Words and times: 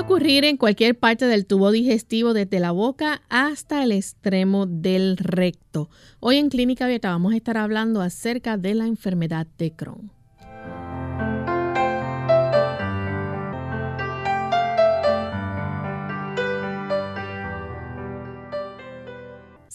Ocurrir 0.00 0.46
en 0.46 0.56
cualquier 0.56 0.98
parte 0.98 1.26
del 1.26 1.44
tubo 1.44 1.70
digestivo, 1.70 2.32
desde 2.32 2.58
la 2.58 2.70
boca 2.70 3.20
hasta 3.28 3.84
el 3.84 3.92
extremo 3.92 4.64
del 4.64 5.18
recto. 5.18 5.90
Hoy 6.20 6.38
en 6.38 6.48
Clínica 6.48 6.86
Abierta 6.86 7.10
vamos 7.10 7.34
a 7.34 7.36
estar 7.36 7.58
hablando 7.58 8.00
acerca 8.00 8.56
de 8.56 8.74
la 8.74 8.86
enfermedad 8.86 9.46
de 9.58 9.72
Crohn. 9.72 10.10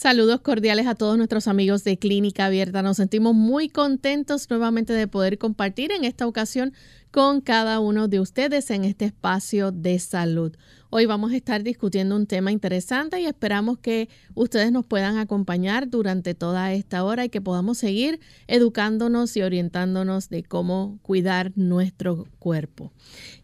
Saludos 0.05 0.41
cordiales 0.41 0.85
a 0.85 0.93
todos 0.93 1.17
nuestros 1.17 1.47
amigos 1.47 1.83
de 1.83 1.97
Clínica 1.97 2.45
Abierta. 2.45 2.83
Nos 2.83 2.97
sentimos 2.97 3.33
muy 3.33 3.69
contentos 3.69 4.47
nuevamente 4.51 4.93
de 4.93 5.07
poder 5.07 5.39
compartir 5.39 5.91
en 5.91 6.03
esta 6.03 6.27
ocasión 6.27 6.73
con 7.09 7.41
cada 7.41 7.79
uno 7.79 8.07
de 8.07 8.19
ustedes 8.19 8.69
en 8.69 8.83
este 8.83 9.05
espacio 9.05 9.71
de 9.71 9.97
salud. 9.97 10.55
Hoy 10.91 11.07
vamos 11.07 11.31
a 11.31 11.37
estar 11.37 11.63
discutiendo 11.63 12.15
un 12.15 12.27
tema 12.27 12.51
interesante 12.51 13.19
y 13.19 13.25
esperamos 13.25 13.79
que 13.79 14.07
ustedes 14.35 14.71
nos 14.71 14.85
puedan 14.85 15.17
acompañar 15.17 15.89
durante 15.89 16.35
toda 16.35 16.71
esta 16.71 17.03
hora 17.03 17.25
y 17.25 17.29
que 17.29 17.41
podamos 17.41 17.79
seguir 17.79 18.19
educándonos 18.45 19.35
y 19.35 19.41
orientándonos 19.41 20.29
de 20.29 20.43
cómo 20.43 20.99
cuidar 21.01 21.51
nuestro 21.55 22.27
cuerpo 22.37 22.93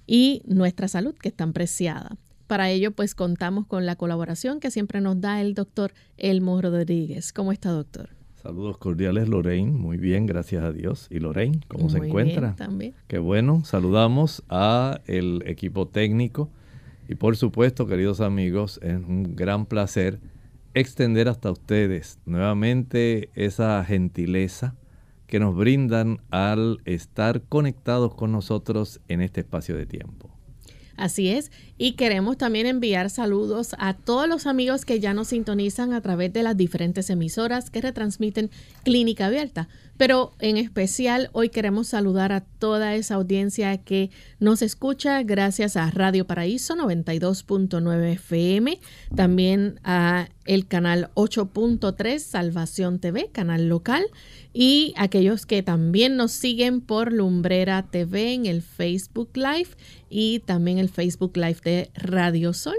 y 0.06 0.44
nuestra 0.46 0.88
salud 0.88 1.16
que 1.16 1.30
es 1.30 1.36
tan 1.36 1.54
preciada. 1.54 2.20
Para 2.52 2.70
ello, 2.70 2.92
pues 2.92 3.16
contamos 3.16 3.66
con 3.66 3.86
la 3.86 3.96
colaboración 3.96 4.60
que 4.60 4.72
siempre 4.72 5.00
nos 5.00 5.22
da 5.22 5.40
el 5.40 5.54
doctor 5.54 5.94
Elmo 6.18 6.62
Rodríguez. 6.62 7.32
¿Cómo 7.32 7.54
está, 7.54 7.70
doctor? 7.70 8.10
Saludos 8.44 8.78
cordiales, 8.78 9.30
Lorraine. 9.30 9.72
Muy 9.72 9.96
bien, 9.96 10.26
gracias 10.26 10.62
a 10.62 10.74
Dios. 10.74 11.08
¿Y 11.10 11.20
Lorraine, 11.20 11.62
cómo 11.70 11.90
se 11.90 12.00
encuentra? 12.00 12.48
Bien, 12.48 12.56
también. 12.58 12.94
Qué 13.08 13.20
bueno. 13.20 13.64
Saludamos 13.64 14.44
a 14.50 15.00
el 15.06 15.44
equipo 15.46 15.88
técnico 15.88 16.50
y 17.08 17.16
por 17.16 17.38
supuesto, 17.38 17.88
queridos 17.88 18.20
amigos, 18.20 18.82
es 18.84 18.98
un 18.98 19.34
gran 19.34 19.66
placer 19.66 20.20
extender 20.74 21.30
hasta 21.30 21.52
ustedes 21.52 22.20
nuevamente 22.26 23.30
esa 23.34 23.82
gentileza 23.86 24.76
que 25.26 25.40
nos 25.40 25.56
brindan 25.56 26.20
al 26.32 26.82
estar 26.84 27.44
conectados 27.44 28.14
con 28.14 28.34
nosotros 28.34 29.00
en 29.08 29.22
este 29.22 29.40
espacio 29.40 29.78
de 29.78 29.86
tiempo. 29.86 30.41
Así 31.02 31.30
es, 31.30 31.52
y 31.80 31.94
queremos 31.94 32.38
también 32.38 32.68
enviar 32.68 33.10
saludos 33.10 33.76
a 33.80 33.96
todos 33.96 34.30
los 34.30 34.46
amigos 34.46 34.86
que 34.86 35.00
ya 35.00 35.16
nos 35.16 35.30
sintonizan 35.30 35.94
a 35.94 36.02
través 36.02 36.32
de 36.32 36.44
las 36.44 36.56
diferentes 36.56 37.10
emisoras 37.10 37.72
que 37.72 37.82
retransmiten 37.82 38.52
Clínica 38.84 39.26
Abierta. 39.26 39.68
Pero 39.98 40.32
en 40.40 40.58
especial 40.58 41.30
hoy 41.34 41.50
queremos 41.50 41.88
saludar 41.88 42.32
a 42.32 42.42
toda 42.42 42.96
esa 42.96 43.16
audiencia 43.16 43.78
que 43.78 44.10
nos 44.40 44.62
escucha 44.62 45.22
gracias 45.24 45.78
a 45.78 45.92
Radio 45.92 46.26
Paraíso 46.26 46.76
92.9 46.76 48.14
FM, 48.14 48.80
también 49.16 49.80
a 49.84 50.30
el 50.46 50.68
canal 50.68 51.12
8.3 51.14 52.20
Salvación 52.20 53.00
TV, 53.00 53.30
canal 53.32 53.70
local, 53.70 54.04
y 54.54 54.94
aquellos 54.98 55.46
que 55.46 55.62
también 55.64 56.18
nos 56.18 56.32
siguen 56.32 56.82
por 56.82 57.14
Lumbrera 57.14 57.84
TV 57.84 58.34
en 58.34 58.46
el 58.48 58.62
Facebook 58.62 59.30
Live 59.36 59.70
y 60.10 60.40
también 60.40 60.78
el 60.80 60.90
Facebook 60.90 61.38
Live 61.38 61.60
de 61.64 61.92
Radio 61.94 62.54
Sol 62.54 62.76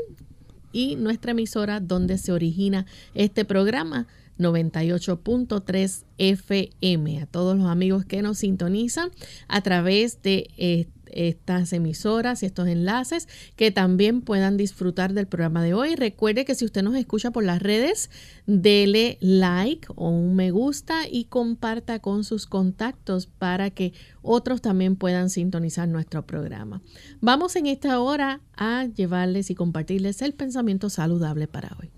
y 0.72 0.96
nuestra 0.96 1.32
emisora 1.32 1.80
donde 1.80 2.18
se 2.18 2.32
origina 2.32 2.86
este 3.14 3.44
programa 3.44 4.08
98.3 4.38 6.04
FM. 6.18 7.20
A 7.20 7.26
todos 7.26 7.56
los 7.56 7.66
amigos 7.68 8.04
que 8.04 8.22
nos 8.22 8.38
sintonizan 8.38 9.10
a 9.48 9.60
través 9.60 10.22
de 10.22 10.48
eh, 10.56 10.88
estas 11.12 11.72
emisoras 11.72 12.42
y 12.42 12.46
estos 12.46 12.68
enlaces 12.68 13.28
que 13.56 13.70
también 13.70 14.22
puedan 14.22 14.56
disfrutar 14.56 15.12
del 15.12 15.26
programa 15.26 15.62
de 15.62 15.74
hoy. 15.74 15.94
Recuerde 15.94 16.44
que 16.44 16.54
si 16.54 16.64
usted 16.64 16.82
nos 16.82 16.96
escucha 16.96 17.30
por 17.30 17.44
las 17.44 17.62
redes, 17.62 18.10
dele 18.46 19.18
like 19.20 19.88
o 19.94 20.08
un 20.08 20.34
me 20.34 20.50
gusta 20.50 21.08
y 21.10 21.24
comparta 21.24 22.00
con 22.00 22.24
sus 22.24 22.46
contactos 22.46 23.26
para 23.26 23.70
que 23.70 23.92
otros 24.22 24.60
también 24.62 24.96
puedan 24.96 25.30
sintonizar 25.30 25.88
nuestro 25.88 26.26
programa. 26.26 26.82
Vamos 27.20 27.56
en 27.56 27.66
esta 27.66 28.00
hora 28.00 28.40
a 28.56 28.86
llevarles 28.86 29.50
y 29.50 29.54
compartirles 29.54 30.22
el 30.22 30.32
pensamiento 30.32 30.90
saludable 30.90 31.46
para 31.46 31.76
hoy. 31.80 31.90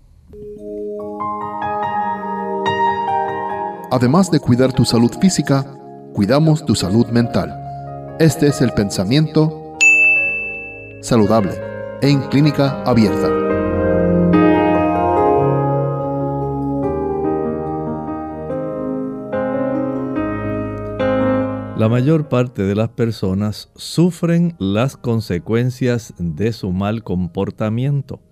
Además 3.91 4.29
de 4.29 4.39
cuidar 4.39 4.73
tu 4.73 4.83
salud 4.83 5.11
física, 5.21 5.65
cuidamos 6.13 6.65
tu 6.65 6.75
salud 6.75 7.07
mental. 7.07 7.53
Este 8.19 8.47
es 8.47 8.61
el 8.61 8.71
pensamiento 8.71 9.77
saludable 11.01 11.53
en 12.01 12.21
clínica 12.23 12.81
abierta. 12.83 13.29
La 21.77 21.89
mayor 21.89 22.27
parte 22.29 22.63
de 22.63 22.73
las 22.73 22.89
personas 22.89 23.69
sufren 23.75 24.55
las 24.59 24.97
consecuencias 24.97 26.13
de 26.17 26.51
su 26.51 26.71
mal 26.71 27.03
comportamiento. 27.03 28.24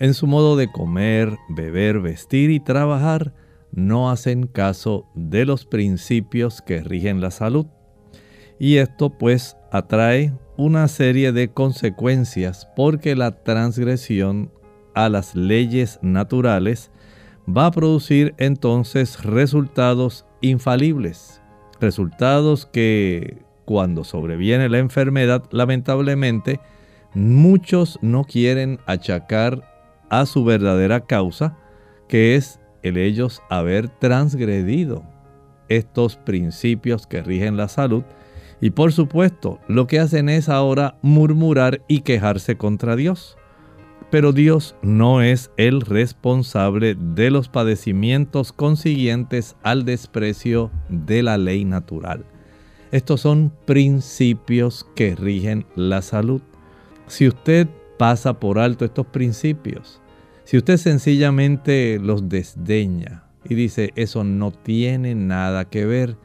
En 0.00 0.14
su 0.14 0.28
modo 0.28 0.56
de 0.56 0.70
comer, 0.70 1.36
beber, 1.48 1.98
vestir 2.00 2.50
y 2.50 2.60
trabajar, 2.60 3.34
no 3.72 4.10
hacen 4.10 4.46
caso 4.46 5.06
de 5.14 5.44
los 5.44 5.64
principios 5.64 6.62
que 6.62 6.80
rigen 6.82 7.20
la 7.20 7.32
salud. 7.32 7.66
Y 8.60 8.76
esto 8.76 9.10
pues 9.10 9.56
atrae 9.72 10.32
una 10.56 10.86
serie 10.88 11.32
de 11.32 11.48
consecuencias 11.48 12.68
porque 12.76 13.16
la 13.16 13.42
transgresión 13.42 14.52
a 14.94 15.08
las 15.08 15.34
leyes 15.34 15.98
naturales 16.02 16.90
va 17.48 17.66
a 17.66 17.70
producir 17.70 18.34
entonces 18.38 19.22
resultados 19.24 20.26
infalibles, 20.40 21.40
resultados 21.80 22.66
que 22.66 23.38
cuando 23.64 24.04
sobreviene 24.04 24.68
la 24.68 24.78
enfermedad 24.78 25.44
lamentablemente 25.50 26.60
muchos 27.14 27.98
no 28.02 28.24
quieren 28.24 28.80
achacar 28.86 29.67
a 30.10 30.26
su 30.26 30.44
verdadera 30.44 31.00
causa, 31.00 31.56
que 32.08 32.36
es 32.36 32.60
el 32.82 32.96
ellos 32.96 33.42
haber 33.50 33.88
transgredido 33.88 35.04
estos 35.68 36.16
principios 36.16 37.06
que 37.06 37.22
rigen 37.22 37.56
la 37.56 37.68
salud. 37.68 38.04
Y 38.60 38.70
por 38.70 38.92
supuesto, 38.92 39.60
lo 39.68 39.86
que 39.86 40.00
hacen 40.00 40.28
es 40.28 40.48
ahora 40.48 40.96
murmurar 41.02 41.82
y 41.86 42.00
quejarse 42.00 42.56
contra 42.56 42.96
Dios. 42.96 43.36
Pero 44.10 44.32
Dios 44.32 44.74
no 44.82 45.20
es 45.20 45.50
el 45.58 45.82
responsable 45.82 46.96
de 46.98 47.30
los 47.30 47.48
padecimientos 47.48 48.52
consiguientes 48.52 49.54
al 49.62 49.84
desprecio 49.84 50.70
de 50.88 51.22
la 51.22 51.36
ley 51.36 51.64
natural. 51.64 52.24
Estos 52.90 53.20
son 53.20 53.52
principios 53.66 54.86
que 54.96 55.14
rigen 55.14 55.66
la 55.76 56.00
salud. 56.00 56.40
Si 57.06 57.28
usted 57.28 57.68
pasa 57.98 58.38
por 58.40 58.58
alto 58.58 58.84
estos 58.84 59.06
principios, 59.06 60.00
si 60.44 60.56
usted 60.56 60.78
sencillamente 60.78 61.98
los 62.00 62.28
desdeña 62.28 63.24
y 63.44 63.54
dice, 63.54 63.92
eso 63.96 64.24
no 64.24 64.50
tiene 64.50 65.14
nada 65.14 65.66
que 65.66 65.84
ver, 65.84 66.16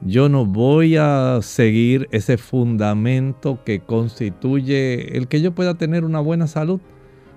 yo 0.00 0.30
no 0.30 0.46
voy 0.46 0.96
a 0.96 1.40
seguir 1.42 2.08
ese 2.10 2.38
fundamento 2.38 3.62
que 3.64 3.80
constituye 3.80 5.18
el 5.18 5.28
que 5.28 5.42
yo 5.42 5.54
pueda 5.54 5.76
tener 5.76 6.04
una 6.04 6.20
buena 6.20 6.46
salud, 6.46 6.80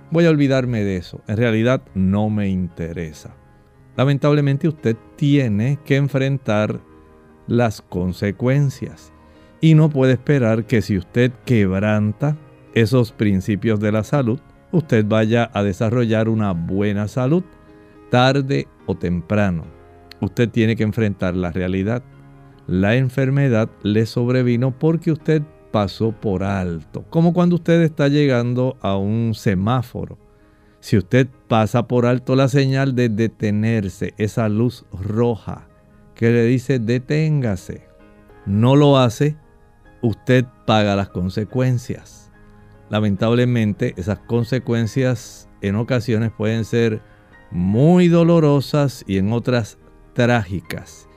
voy 0.09 0.25
a 0.25 0.29
olvidarme 0.29 0.83
de 0.83 0.97
eso. 0.97 1.21
En 1.27 1.37
realidad 1.37 1.81
no 1.95 2.29
me 2.29 2.47
interesa. 2.47 3.35
Lamentablemente 3.97 4.67
usted 4.67 4.95
tiene 5.15 5.79
que 5.83 5.95
enfrentar 5.97 6.79
las 7.47 7.81
consecuencias 7.81 9.11
y 9.59 9.73
no 9.73 9.89
puede 9.89 10.13
esperar 10.13 10.65
que 10.65 10.81
si 10.81 10.97
usted 10.97 11.31
quebranta 11.45 12.37
esos 12.73 13.11
principios 13.11 13.79
de 13.79 13.91
la 13.91 14.03
salud, 14.03 14.39
usted 14.71 15.05
vaya 15.05 15.49
a 15.53 15.63
desarrollar 15.63 16.29
una 16.29 16.53
buena 16.53 17.07
salud, 17.07 17.43
tarde 18.09 18.67
o 18.85 18.95
temprano. 18.95 19.65
Usted 20.21 20.49
tiene 20.49 20.75
que 20.75 20.83
enfrentar 20.83 21.35
la 21.35 21.51
realidad. 21.51 22.03
la 22.67 22.95
enfermedad 22.95 23.69
le 23.83 24.05
sobrevino 24.05 24.77
porque 24.77 25.11
usted 25.11 25.41
pasó 25.71 26.11
por 26.11 26.43
alto. 26.43 27.03
Como 27.09 27.33
cuando 27.33 27.55
usted 27.55 27.81
está 27.81 28.07
llegando 28.07 28.77
a 28.81 28.95
un 28.97 29.33
semáforo. 29.33 30.17
Si 30.79 30.97
usted 30.97 31.27
pasa 31.47 31.87
por 31.87 32.05
alto 32.05 32.35
la 32.35 32.47
señal 32.47 32.95
de 32.95 33.09
detenerse, 33.09 34.13
esa 34.17 34.47
luz 34.49 34.85
roja 34.91 35.67
que 36.15 36.29
le 36.31 36.43
dice 36.45 36.79
deténgase, 36.79 37.83
no 38.45 38.75
lo 38.75 38.97
hace, 38.97 39.35
usted 40.01 40.45
paga 40.65 40.95
las 40.95 41.09
consecuencias. 41.09 42.30
Lamentablemente 42.91 43.93
esas 43.95 44.19
consecuencias 44.19 45.49
en 45.61 45.77
ocasiones 45.77 46.31
pueden 46.37 46.65
ser 46.65 47.01
muy 47.49 48.09
dolorosas 48.09 49.05
y 49.07 49.17
en 49.17 49.31
otras 49.31 49.77
trágicas. 50.13 51.07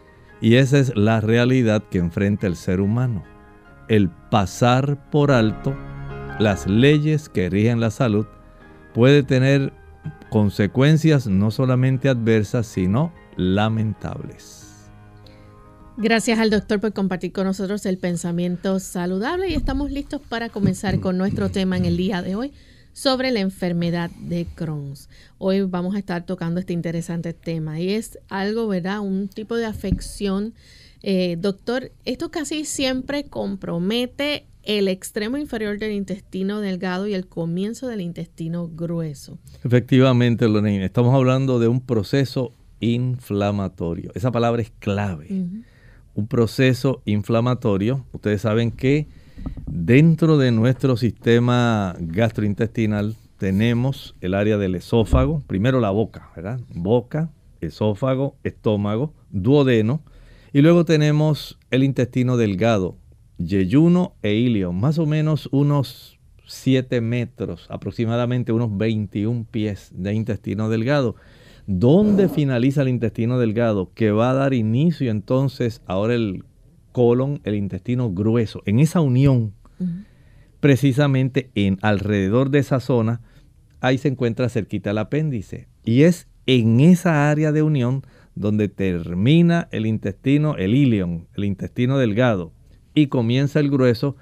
Y 0.41 0.55
esa 0.55 0.79
es 0.79 0.97
la 0.97 1.21
realidad 1.21 1.83
que 1.91 1.99
enfrenta 1.99 2.47
el 2.47 2.55
ser 2.55 2.81
humano. 2.81 3.25
El 3.89 4.09
pasar 4.09 5.11
por 5.11 5.33
alto 5.33 5.77
las 6.39 6.69
leyes 6.69 7.29
que 7.29 7.51
rigen 7.51 7.81
la 7.81 7.91
salud 7.91 8.27
puede 8.93 9.25
tener 9.25 9.73
consecuencias 10.31 11.27
no 11.27 11.51
solamente 11.51 12.09
adversas, 12.09 12.69
sino 12.69 13.13
lamentables. 13.37 14.64
Gracias 15.97 16.41
al 16.41 16.51
doctor 16.51 16.81
por 16.81 16.93
compartir 16.93 17.31
con 17.31 17.45
nosotros 17.45 17.87
el 17.87 17.99
pensamiento 17.99 18.81
saludable 18.81 19.49
y 19.49 19.55
estamos 19.55 19.93
listos 19.93 20.21
para 20.29 20.49
comenzar 20.49 20.99
con 20.99 21.17
nuestro 21.17 21.51
tema 21.51 21.77
en 21.77 21.85
el 21.85 21.97
día 21.97 22.21
de 22.21 22.35
hoy 22.35 22.53
sobre 22.93 23.31
la 23.31 23.39
enfermedad 23.39 24.11
de 24.19 24.45
Crohn. 24.57 24.95
Hoy 25.39 25.61
vamos 25.63 25.95
a 25.95 26.01
estar 26.01 26.27
tocando 26.27 26.59
este 26.59 26.73
interesante 26.73 27.33
tema 27.33 27.79
y 27.79 27.91
es 27.91 28.19
algo, 28.29 28.67
¿verdad? 28.67 29.01
Un 29.01 29.29
tipo 29.29 29.55
de 29.55 29.67
afección. 29.67 30.53
Eh, 31.03 31.37
doctor, 31.39 31.93
esto 32.05 32.33
casi 32.33 32.65
siempre 32.65 33.25
compromete 33.25 34.47
el 34.65 34.89
extremo 34.89 35.37
inferior 35.37 35.79
del 35.79 35.93
intestino 35.93 36.61
delgado 36.61 37.07
y 37.07 37.15
el 37.15 37.29
comienzo 37.29 37.87
del 37.87 38.01
intestino 38.01 38.69
grueso. 38.69 39.39
Efectivamente, 39.63 40.49
Lorena, 40.49 40.87
estamos 40.87 41.15
hablando 41.15 41.61
de 41.61 41.69
un 41.69 41.81
proceso 41.81 42.51
inflamatorio. 42.81 44.11
Esa 44.15 44.33
palabra 44.33 44.61
es 44.61 44.73
clave. 44.81 45.29
Un 46.15 46.27
proceso 46.29 47.03
inflamatorio. 47.05 48.07
Ustedes 48.13 48.43
saben 48.43 48.71
que 48.71 49.09
dentro 49.67 50.39
de 50.39 50.53
nuestro 50.53 50.97
sistema 50.97 51.95
gastrointestinal 51.99 53.17
tenemos 53.39 54.15
el 54.21 54.35
área 54.35 54.57
del 54.59 54.75
esófago, 54.77 55.43
primero 55.47 55.81
la 55.81 55.91
boca, 55.91 56.31
¿verdad? 56.37 56.61
Boca, 56.75 57.31
esófago, 57.61 58.37
estómago, 58.45 59.13
duodeno, 59.31 60.03
y 60.53 60.63
luego 60.63 60.85
tenemos 60.85 61.59
el 61.71 61.83
intestino 61.83 62.37
delgado, 62.37 62.97
yeyuno 63.39 64.15
e 64.23 64.35
ilio, 64.35 64.73
más 64.73 64.99
o 64.99 65.07
menos 65.07 65.49
unos 65.51 66.19
7 66.47 67.01
metros, 67.01 67.67
aproximadamente 67.71 68.53
unos 68.53 68.77
21 68.77 69.47
pies 69.51 69.91
de 69.93 70.15
intestino 70.15 70.69
delgado. 70.69 71.17
¿Dónde 71.67 72.29
finaliza 72.29 72.83
el 72.83 72.89
intestino 72.89 73.39
delgado? 73.39 73.91
Que 73.95 74.11
va 74.11 74.31
a 74.31 74.35
dar 74.35 74.53
inicio 74.53 75.11
entonces 75.11 75.81
ahora 75.87 76.15
el 76.15 76.45
colon, 76.93 77.41
el 77.45 77.55
intestino 77.55 78.13
grueso. 78.13 78.63
En 78.67 78.81
esa 78.81 79.01
unión, 79.01 79.55
precisamente 80.61 81.51
en 81.55 81.79
alrededor 81.81 82.51
de 82.51 82.59
esa 82.59 82.81
zona, 82.81 83.23
ahí 83.81 83.99
se 83.99 84.09
encuentra 84.09 84.49
cerquita 84.49 84.91
el 84.91 84.99
apéndice. 84.99 85.69
Y 85.85 86.03
es 86.03 86.29
en 86.47 86.81
esa 86.81 87.31
área 87.31 87.51
de 87.51 87.63
unión 87.63 88.03
donde 88.35 88.69
termina 88.69 89.69
el 89.71 89.87
intestino, 89.87 90.57
el 90.57 90.75
ilion, 90.75 91.29
el 91.35 91.45
intestino 91.45 91.99
delgado, 91.99 92.53
y 92.95 93.07
comienza 93.07 93.61
el 93.61 93.71
grueso, 93.71 94.17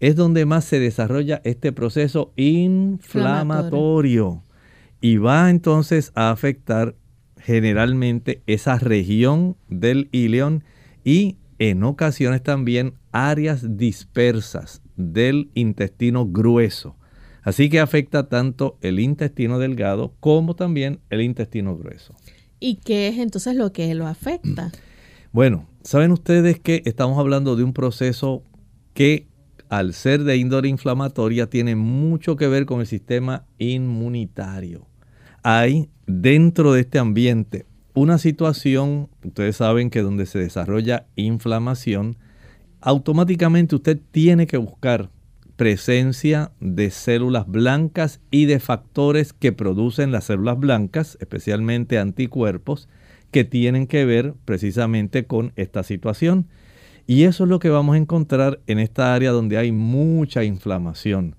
es 0.00 0.16
donde 0.16 0.46
más 0.46 0.64
se 0.64 0.80
desarrolla 0.80 1.40
este 1.44 1.72
proceso 1.72 2.32
inflamatorio. 2.36 4.42
Y 5.00 5.18
va 5.18 5.50
entonces 5.50 6.12
a 6.14 6.30
afectar 6.30 6.94
generalmente 7.36 8.42
esa 8.46 8.78
región 8.78 9.56
del 9.68 10.08
ilion 10.12 10.64
y 11.04 11.36
en 11.58 11.82
ocasiones 11.84 12.42
también 12.42 12.94
áreas 13.12 13.76
dispersas 13.76 14.82
del 14.96 15.50
intestino 15.54 16.26
grueso. 16.26 16.96
Así 17.42 17.70
que 17.70 17.80
afecta 17.80 18.28
tanto 18.28 18.76
el 18.82 19.00
intestino 19.00 19.58
delgado 19.58 20.14
como 20.20 20.54
también 20.54 21.00
el 21.10 21.22
intestino 21.22 21.76
grueso. 21.76 22.14
¿Y 22.60 22.76
qué 22.76 23.08
es 23.08 23.18
entonces 23.18 23.54
lo 23.54 23.72
que 23.72 23.94
lo 23.94 24.06
afecta? 24.06 24.72
Bueno, 25.30 25.68
saben 25.82 26.10
ustedes 26.10 26.58
que 26.58 26.82
estamos 26.86 27.18
hablando 27.18 27.54
de 27.54 27.62
un 27.62 27.74
proceso 27.74 28.42
que 28.94 29.26
al 29.68 29.92
ser 29.92 30.24
de 30.24 30.38
índole 30.38 30.68
inflamatoria 30.68 31.50
tiene 31.50 31.76
mucho 31.76 32.36
que 32.36 32.48
ver 32.48 32.64
con 32.64 32.80
el 32.80 32.86
sistema 32.86 33.44
inmunitario. 33.58 34.87
Hay 35.50 35.88
dentro 36.06 36.74
de 36.74 36.82
este 36.82 36.98
ambiente 36.98 37.64
una 37.94 38.18
situación, 38.18 39.08
ustedes 39.24 39.56
saben 39.56 39.88
que 39.88 40.02
donde 40.02 40.26
se 40.26 40.38
desarrolla 40.38 41.06
inflamación, 41.16 42.18
automáticamente 42.82 43.74
usted 43.74 43.98
tiene 44.10 44.46
que 44.46 44.58
buscar 44.58 45.08
presencia 45.56 46.52
de 46.60 46.90
células 46.90 47.46
blancas 47.46 48.20
y 48.30 48.44
de 48.44 48.60
factores 48.60 49.32
que 49.32 49.52
producen 49.52 50.12
las 50.12 50.24
células 50.24 50.58
blancas, 50.58 51.16
especialmente 51.18 51.98
anticuerpos, 51.98 52.90
que 53.30 53.44
tienen 53.44 53.86
que 53.86 54.04
ver 54.04 54.34
precisamente 54.44 55.24
con 55.24 55.54
esta 55.56 55.82
situación. 55.82 56.46
Y 57.06 57.22
eso 57.22 57.44
es 57.44 57.48
lo 57.48 57.58
que 57.58 57.70
vamos 57.70 57.94
a 57.94 57.98
encontrar 57.98 58.60
en 58.66 58.80
esta 58.80 59.14
área 59.14 59.30
donde 59.30 59.56
hay 59.56 59.72
mucha 59.72 60.44
inflamación. 60.44 61.36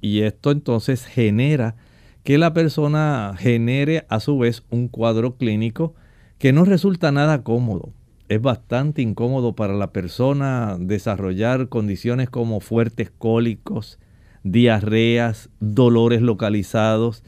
Y 0.00 0.22
esto 0.22 0.52
entonces 0.52 1.04
genera 1.04 1.76
que 2.22 2.38
la 2.38 2.52
persona 2.52 3.34
genere 3.38 4.06
a 4.08 4.20
su 4.20 4.38
vez 4.38 4.62
un 4.70 4.88
cuadro 4.88 5.36
clínico 5.36 5.94
que 6.38 6.52
no 6.52 6.64
resulta 6.64 7.12
nada 7.12 7.42
cómodo. 7.42 7.92
Es 8.28 8.40
bastante 8.40 9.02
incómodo 9.02 9.54
para 9.54 9.74
la 9.74 9.92
persona 9.92 10.76
desarrollar 10.78 11.68
condiciones 11.68 12.30
como 12.30 12.60
fuertes 12.60 13.10
cólicos, 13.10 13.98
diarreas, 14.42 15.50
dolores 15.60 16.22
localizados, 16.22 17.22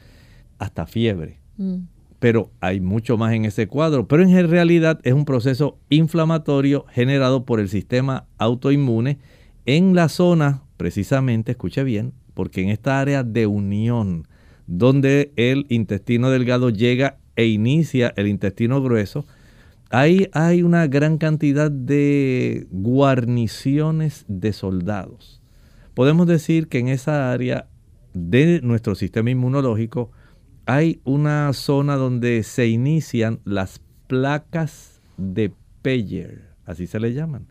hasta 0.59 0.87
fiebre. 0.87 1.41
Mm 1.57 1.83
pero 2.25 2.51
hay 2.63 2.81
mucho 2.81 3.19
más 3.19 3.35
en 3.35 3.45
ese 3.45 3.67
cuadro. 3.67 4.09
Pero 4.09 4.23
en 4.23 4.49
realidad 4.49 4.99
es 5.03 5.13
un 5.13 5.27
proceso 5.27 5.77
inflamatorio 5.91 6.87
generado 6.89 7.45
por 7.45 7.61
el 7.61 7.69
sistema 7.69 8.25
autoinmune 8.39 9.19
en 9.67 9.95
la 9.95 10.09
zona, 10.09 10.63
precisamente, 10.79 11.53
escuche 11.53 11.85
bien, 11.85 12.15
porque 12.33 12.63
en 12.63 12.71
esta 12.71 12.99
área 12.99 13.25
de 13.25 13.47
unión, 13.47 14.27
donde 14.67 15.33
el 15.37 15.67
intestino 15.69 16.31
delgado 16.31 16.71
llega 16.71 17.19
e 17.37 17.47
inicia 17.47 18.13
el 18.17 18.29
intestino 18.29 18.83
grueso, 18.83 19.27
ahí 19.91 20.29
hay 20.33 20.63
una 20.63 20.87
gran 20.87 21.19
cantidad 21.19 21.71
de 21.71 22.67
guarniciones 22.71 24.25
de 24.29 24.53
soldados. 24.53 25.41
Podemos 25.95 26.27
decir 26.27 26.69
que 26.69 26.79
en 26.79 26.89
esa 26.89 27.33
área 27.33 27.69
de 28.15 28.61
nuestro 28.63 28.95
sistema 28.95 29.31
inmunológico, 29.31 30.11
hay 30.67 31.01
una 31.05 31.53
zona 31.53 31.97
donde 31.97 32.43
se 32.43 32.69
inician 32.69 33.41
las 33.45 33.81
placas 34.07 35.01
de 35.19 35.53
Peyer, 35.83 36.43
así 36.65 36.87
se 36.87 37.01
le 37.01 37.13
llaman. 37.13 37.47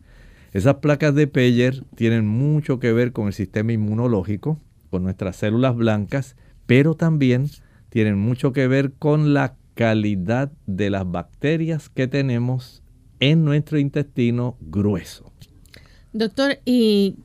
Esas 0.53 0.75
placas 0.75 1.13
de 1.13 1.27
Peyer 1.27 1.84
tienen 1.96 2.25
mucho 2.25 2.79
que 2.79 2.93
ver 2.93 3.12
con 3.12 3.27
el 3.27 3.34
sistema 3.34 3.74
inmunológico, 3.74 4.60
con 4.89 5.03
nuestras 5.03 5.36
células 5.36 5.75
blancas, 5.75 6.36
pero 6.65 6.96
también 6.96 7.50
tienen 7.89 8.17
mucho 8.17 8.53
que 8.53 8.67
ver 8.67 8.93
con 8.93 9.34
la 9.34 9.55
calidad 9.74 10.51
de 10.65 10.89
las 10.89 11.10
bacterias 11.10 11.89
que 11.89 12.08
tenemos 12.08 12.84
en 13.20 13.43
nuestro 13.46 13.79
intestino 13.79 14.58
grueso. 14.60 15.32
Doctor, 16.12 16.60
¿y 16.65 17.15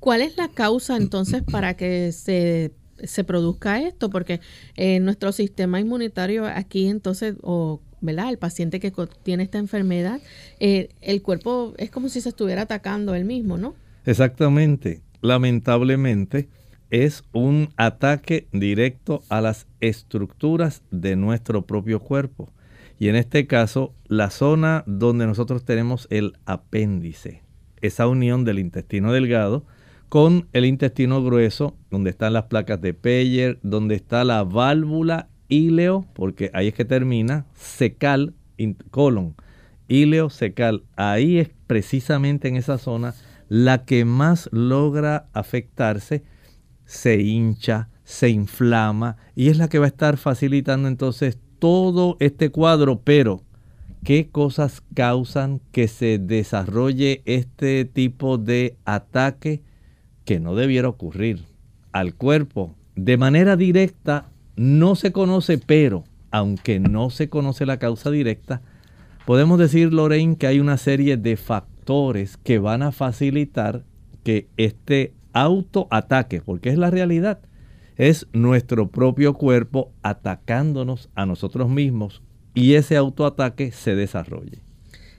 cuál 0.00 0.22
es 0.22 0.36
la 0.36 0.48
causa 0.48 0.96
entonces 0.96 1.42
para 1.42 1.74
que 1.74 2.12
se 2.12 2.72
se 3.02 3.24
produzca 3.24 3.80
esto, 3.80 4.10
porque 4.10 4.40
eh, 4.76 5.00
nuestro 5.00 5.32
sistema 5.32 5.80
inmunitario 5.80 6.46
aquí 6.46 6.86
entonces, 6.86 7.34
o 7.42 7.80
¿verdad? 8.00 8.28
El 8.28 8.38
paciente 8.38 8.80
que 8.80 8.92
tiene 9.22 9.44
esta 9.44 9.58
enfermedad, 9.58 10.20
eh, 10.60 10.90
el 11.00 11.22
cuerpo 11.22 11.74
es 11.78 11.90
como 11.90 12.08
si 12.08 12.20
se 12.20 12.28
estuviera 12.28 12.62
atacando 12.62 13.14
él 13.14 13.24
mismo, 13.24 13.56
¿no? 13.56 13.74
Exactamente. 14.04 15.00
Lamentablemente 15.22 16.48
es 16.90 17.24
un 17.32 17.70
ataque 17.76 18.46
directo 18.52 19.22
a 19.28 19.40
las 19.40 19.66
estructuras 19.80 20.82
de 20.90 21.16
nuestro 21.16 21.62
propio 21.62 22.00
cuerpo. 22.00 22.50
Y 22.98 23.08
en 23.08 23.16
este 23.16 23.46
caso, 23.46 23.92
la 24.06 24.30
zona 24.30 24.84
donde 24.86 25.26
nosotros 25.26 25.64
tenemos 25.64 26.06
el 26.10 26.34
apéndice, 26.46 27.42
esa 27.80 28.06
unión 28.06 28.44
del 28.44 28.58
intestino 28.58 29.12
delgado 29.12 29.64
con 30.08 30.46
el 30.52 30.64
intestino 30.64 31.24
grueso, 31.24 31.76
donde 31.90 32.10
están 32.10 32.34
las 32.34 32.44
placas 32.44 32.80
de 32.80 32.94
Peyer, 32.94 33.58
donde 33.62 33.96
está 33.96 34.22
la 34.22 34.44
válvula 34.44 35.28
íleo, 35.48 36.06
porque 36.14 36.50
ahí 36.54 36.68
es 36.68 36.74
que 36.74 36.84
termina, 36.84 37.46
secal, 37.54 38.34
colon, 38.90 39.34
íleo 39.88 40.30
secal. 40.30 40.84
Ahí 40.96 41.38
es 41.38 41.50
precisamente 41.66 42.48
en 42.48 42.56
esa 42.56 42.78
zona 42.78 43.14
la 43.48 43.84
que 43.84 44.04
más 44.04 44.48
logra 44.52 45.28
afectarse, 45.32 46.22
se 46.84 47.20
hincha, 47.20 47.88
se 48.04 48.28
inflama 48.28 49.16
y 49.34 49.48
es 49.48 49.58
la 49.58 49.68
que 49.68 49.78
va 49.78 49.86
a 49.86 49.88
estar 49.88 50.16
facilitando 50.16 50.88
entonces 50.88 51.38
todo 51.58 52.16
este 52.20 52.50
cuadro, 52.50 53.00
pero 53.02 53.42
¿qué 54.04 54.28
cosas 54.30 54.82
causan 54.94 55.60
que 55.72 55.88
se 55.88 56.18
desarrolle 56.18 57.22
este 57.24 57.84
tipo 57.86 58.36
de 58.36 58.76
ataque 58.84 59.62
que 60.24 60.40
no 60.40 60.54
debiera 60.54 60.88
ocurrir 60.88 61.44
al 61.92 62.14
cuerpo? 62.14 62.74
De 62.96 63.16
manera 63.16 63.56
directa 63.56 64.28
no 64.56 64.94
se 64.94 65.12
conoce, 65.12 65.58
pero 65.58 66.04
aunque 66.30 66.80
no 66.80 67.10
se 67.10 67.28
conoce 67.28 67.64
la 67.64 67.78
causa 67.78 68.10
directa, 68.10 68.60
podemos 69.24 69.58
decir, 69.58 69.92
Lorraine, 69.92 70.36
que 70.36 70.46
hay 70.46 70.60
una 70.60 70.76
serie 70.76 71.16
de 71.16 71.36
factores 71.36 72.36
que 72.36 72.58
van 72.58 72.82
a 72.82 72.92
facilitar 72.92 73.84
que 74.22 74.48
este 74.56 75.14
autoataque, 75.34 76.40
porque 76.40 76.70
es 76.70 76.78
la 76.78 76.90
realidad, 76.90 77.40
es 77.96 78.26
nuestro 78.32 78.88
propio 78.88 79.34
cuerpo 79.34 79.92
atacándonos 80.02 81.10
a 81.14 81.26
nosotros 81.26 81.68
mismos 81.68 82.22
y 82.54 82.74
ese 82.74 82.96
autoataque 82.96 83.72
se 83.72 83.94
desarrolle. 83.94 84.62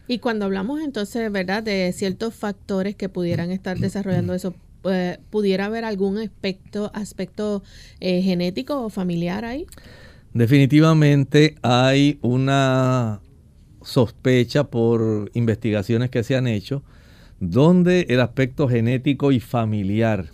Y 0.08 0.20
cuando 0.20 0.46
hablamos 0.46 0.82
entonces, 0.82 1.32
¿verdad?, 1.32 1.64
de 1.64 1.92
ciertos 1.94 2.34
factores 2.34 2.96
que 2.96 3.10
pudieran 3.10 3.52
estar 3.52 3.78
desarrollando 3.78 4.34
eso, 4.34 4.54
eh, 4.86 5.18
¿pudiera 5.30 5.66
haber 5.66 5.84
algún 5.84 6.18
aspecto, 6.18 6.92
aspecto 6.94 7.64
eh, 8.00 8.22
genético 8.22 8.84
o 8.84 8.90
familiar 8.90 9.46
ahí? 9.46 9.66
Definitivamente 10.34 11.56
hay 11.62 12.20
una 12.22 13.22
sospecha 13.82 14.66
por 14.66 15.32
investigaciones 15.34 16.10
que 16.10 16.24
se 16.24 16.36
han 16.36 16.48
hecho 16.48 16.84
donde 17.40 18.08
el 18.10 18.22
aspecto 18.22 18.68
genético 18.68 19.32
y 19.32 19.40
familiar 19.40 20.28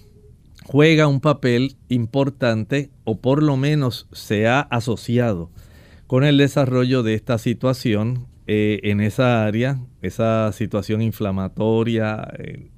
juega 0.63 1.07
un 1.07 1.19
papel 1.19 1.75
importante 1.89 2.91
o 3.03 3.19
por 3.19 3.43
lo 3.43 3.57
menos 3.57 4.07
se 4.11 4.47
ha 4.47 4.61
asociado 4.61 5.49
con 6.07 6.23
el 6.23 6.37
desarrollo 6.37 7.03
de 7.03 7.13
esta 7.13 7.37
situación 7.37 8.27
eh, 8.47 8.81
en 8.83 8.99
esa 8.99 9.45
área, 9.45 9.79
esa 10.01 10.51
situación 10.51 11.01
inflamatoria 11.01 12.27
eh, 12.37 12.69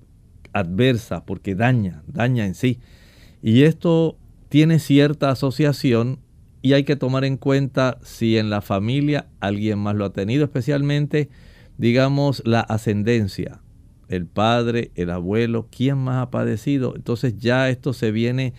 adversa, 0.53 1.25
porque 1.25 1.55
daña, 1.55 2.03
daña 2.05 2.45
en 2.45 2.53
sí. 2.53 2.79
Y 3.41 3.63
esto 3.63 4.17
tiene 4.49 4.77
cierta 4.77 5.31
asociación 5.31 6.19
y 6.61 6.73
hay 6.73 6.83
que 6.83 6.95
tomar 6.95 7.25
en 7.25 7.37
cuenta 7.37 7.97
si 8.03 8.37
en 8.37 8.51
la 8.51 8.61
familia 8.61 9.25
alguien 9.39 9.79
más 9.79 9.95
lo 9.95 10.05
ha 10.05 10.13
tenido, 10.13 10.45
especialmente, 10.45 11.29
digamos, 11.79 12.43
la 12.45 12.61
ascendencia, 12.61 13.62
el 14.09 14.25
padre, 14.25 14.91
el 14.95 15.09
abuelo, 15.09 15.67
quién 15.75 15.97
más 15.97 16.21
ha 16.21 16.29
padecido. 16.29 16.95
Entonces 16.95 17.37
ya 17.37 17.69
esto 17.69 17.93
se 17.93 18.11
viene 18.11 18.53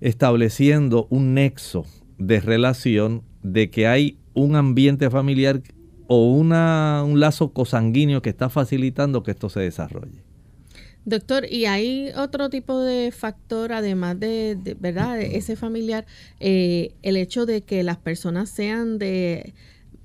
estableciendo 0.00 1.06
un 1.10 1.34
nexo 1.34 1.84
de 2.18 2.40
relación 2.40 3.22
de 3.42 3.70
que 3.70 3.86
hay 3.86 4.18
un 4.34 4.56
ambiente 4.56 5.10
familiar 5.10 5.62
o 6.08 6.32
una, 6.32 7.02
un 7.06 7.20
lazo 7.20 7.52
cosanguíneo 7.52 8.22
que 8.22 8.30
está 8.30 8.48
facilitando 8.48 9.22
que 9.22 9.30
esto 9.30 9.48
se 9.48 9.60
desarrolle. 9.60 10.22
Doctor, 11.04 11.46
¿y 11.50 11.66
hay 11.66 12.10
otro 12.16 12.48
tipo 12.48 12.80
de 12.80 13.10
factor, 13.10 13.72
además 13.72 14.20
de, 14.20 14.76
¿verdad? 14.78 15.20
ese 15.20 15.56
familiar, 15.56 16.06
eh, 16.38 16.94
el 17.02 17.16
hecho 17.16 17.44
de 17.44 17.62
que 17.62 17.82
las 17.82 17.96
personas 17.96 18.50
sean 18.50 18.98
de, 18.98 19.52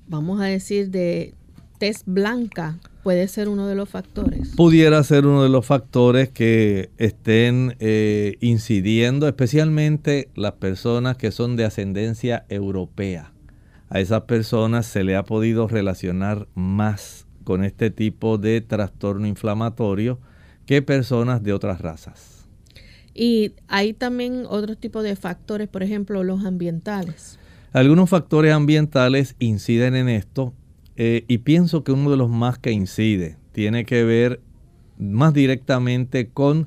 vamos 0.08 0.40
a 0.40 0.46
decir, 0.46 0.90
de 0.90 1.34
tez 1.78 2.02
blanca, 2.04 2.78
puede 3.08 3.26
ser 3.26 3.48
uno 3.48 3.66
de 3.66 3.74
los 3.74 3.88
factores? 3.88 4.50
Pudiera 4.54 5.02
ser 5.02 5.24
uno 5.24 5.42
de 5.42 5.48
los 5.48 5.64
factores 5.64 6.28
que 6.28 6.90
estén 6.98 7.74
eh, 7.80 8.36
incidiendo, 8.42 9.26
especialmente 9.26 10.28
las 10.34 10.52
personas 10.52 11.16
que 11.16 11.30
son 11.30 11.56
de 11.56 11.64
ascendencia 11.64 12.44
europea. 12.50 13.32
A 13.88 14.00
esas 14.00 14.24
personas 14.24 14.84
se 14.84 15.04
le 15.04 15.16
ha 15.16 15.22
podido 15.22 15.68
relacionar 15.68 16.48
más 16.54 17.26
con 17.44 17.64
este 17.64 17.90
tipo 17.90 18.36
de 18.36 18.60
trastorno 18.60 19.26
inflamatorio 19.26 20.18
que 20.66 20.82
personas 20.82 21.42
de 21.42 21.54
otras 21.54 21.80
razas. 21.80 22.46
Y 23.14 23.54
hay 23.68 23.94
también 23.94 24.44
otros 24.46 24.76
tipos 24.76 25.02
de 25.02 25.16
factores, 25.16 25.66
por 25.66 25.82
ejemplo, 25.82 26.24
los 26.24 26.44
ambientales. 26.44 27.38
Algunos 27.72 28.10
factores 28.10 28.52
ambientales 28.52 29.34
inciden 29.38 29.96
en 29.96 30.10
esto 30.10 30.52
eh, 31.00 31.24
y 31.28 31.38
pienso 31.38 31.84
que 31.84 31.92
uno 31.92 32.10
de 32.10 32.16
los 32.16 32.28
más 32.28 32.58
que 32.58 32.72
incide 32.72 33.36
tiene 33.52 33.84
que 33.84 34.02
ver 34.02 34.40
más 34.98 35.32
directamente 35.32 36.28
con 36.28 36.66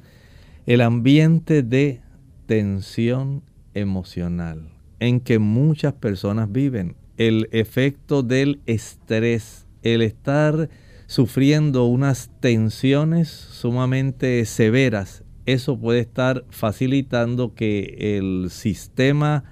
el 0.66 0.80
ambiente 0.80 1.64
de 1.64 2.00
tensión 2.46 3.44
emocional 3.74 4.70
en 5.02 5.20
que 5.20 5.38
muchas 5.38 5.94
personas 5.94 6.50
viven. 6.50 6.96
El 7.18 7.50
efecto 7.52 8.24
del 8.24 8.62
estrés, 8.68 9.68
el 9.84 10.02
estar 10.02 10.70
sufriendo 11.08 11.86
unas 11.86 12.30
tensiones 12.40 13.28
sumamente 13.28 14.46
severas, 14.46 15.26
eso 15.46 15.78
puede 15.78 16.00
estar 16.00 16.46
facilitando 16.50 17.54
que 17.54 18.18
el 18.18 18.50
sistema 18.50 19.44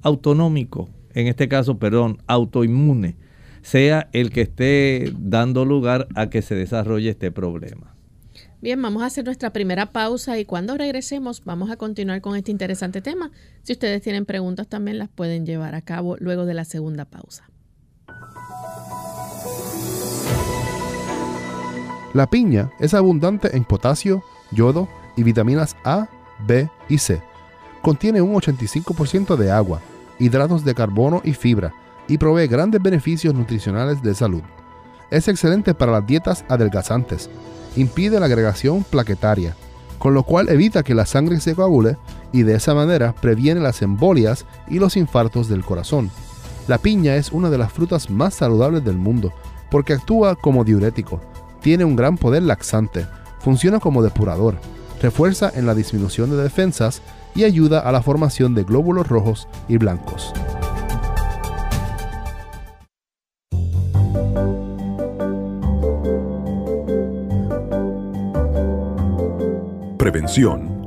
autonómico, 0.00 0.88
en 1.12 1.26
este 1.26 1.46
caso, 1.46 1.78
perdón, 1.78 2.22
autoinmune, 2.26 3.16
sea 3.64 4.10
el 4.12 4.30
que 4.30 4.42
esté 4.42 5.10
dando 5.18 5.64
lugar 5.64 6.06
a 6.14 6.28
que 6.28 6.42
se 6.42 6.54
desarrolle 6.54 7.10
este 7.10 7.32
problema. 7.32 7.96
Bien, 8.60 8.80
vamos 8.80 9.02
a 9.02 9.06
hacer 9.06 9.24
nuestra 9.24 9.54
primera 9.54 9.90
pausa 9.90 10.38
y 10.38 10.44
cuando 10.44 10.76
regresemos 10.76 11.42
vamos 11.44 11.70
a 11.70 11.76
continuar 11.76 12.20
con 12.20 12.36
este 12.36 12.50
interesante 12.50 13.00
tema. 13.00 13.30
Si 13.62 13.72
ustedes 13.72 14.02
tienen 14.02 14.26
preguntas 14.26 14.68
también 14.68 14.98
las 14.98 15.08
pueden 15.08 15.46
llevar 15.46 15.74
a 15.74 15.80
cabo 15.80 16.16
luego 16.18 16.44
de 16.44 16.52
la 16.52 16.64
segunda 16.66 17.06
pausa. 17.06 17.48
La 22.12 22.28
piña 22.28 22.70
es 22.80 22.92
abundante 22.92 23.56
en 23.56 23.64
potasio, 23.64 24.22
yodo 24.52 24.88
y 25.16 25.22
vitaminas 25.22 25.74
A, 25.84 26.08
B 26.46 26.68
y 26.90 26.98
C. 26.98 27.22
Contiene 27.80 28.20
un 28.20 28.34
85% 28.34 29.36
de 29.36 29.50
agua, 29.50 29.80
hidratos 30.18 30.64
de 30.66 30.74
carbono 30.74 31.22
y 31.24 31.32
fibra 31.32 31.74
y 32.08 32.18
provee 32.18 32.46
grandes 32.46 32.82
beneficios 32.82 33.34
nutricionales 33.34 34.02
de 34.02 34.14
salud. 34.14 34.42
Es 35.10 35.28
excelente 35.28 35.74
para 35.74 35.92
las 35.92 36.06
dietas 36.06 36.44
adelgazantes. 36.48 37.30
Impide 37.76 38.20
la 38.20 38.26
agregación 38.26 38.84
plaquetaria, 38.84 39.54
con 39.98 40.14
lo 40.14 40.22
cual 40.22 40.48
evita 40.48 40.82
que 40.82 40.94
la 40.94 41.06
sangre 41.06 41.40
se 41.40 41.54
coagule 41.54 41.96
y 42.32 42.42
de 42.42 42.54
esa 42.54 42.74
manera 42.74 43.14
previene 43.14 43.60
las 43.60 43.82
embolias 43.82 44.46
y 44.68 44.78
los 44.78 44.96
infartos 44.96 45.48
del 45.48 45.64
corazón. 45.64 46.10
La 46.68 46.78
piña 46.78 47.16
es 47.16 47.32
una 47.32 47.50
de 47.50 47.58
las 47.58 47.72
frutas 47.72 48.10
más 48.10 48.34
saludables 48.34 48.84
del 48.84 48.96
mundo 48.96 49.32
porque 49.70 49.92
actúa 49.92 50.36
como 50.36 50.64
diurético 50.64 51.20
tiene 51.64 51.86
un 51.86 51.96
gran 51.96 52.18
poder 52.18 52.42
laxante, 52.42 53.06
funciona 53.40 53.80
como 53.80 54.02
depurador, 54.02 54.56
refuerza 55.00 55.50
en 55.54 55.64
la 55.64 55.74
disminución 55.74 56.28
de 56.28 56.36
defensas 56.36 57.00
y 57.34 57.44
ayuda 57.44 57.80
a 57.80 57.90
la 57.90 58.02
formación 58.02 58.54
de 58.54 58.64
glóbulos 58.64 59.08
rojos 59.08 59.48
y 59.66 59.78
blancos. 59.78 60.34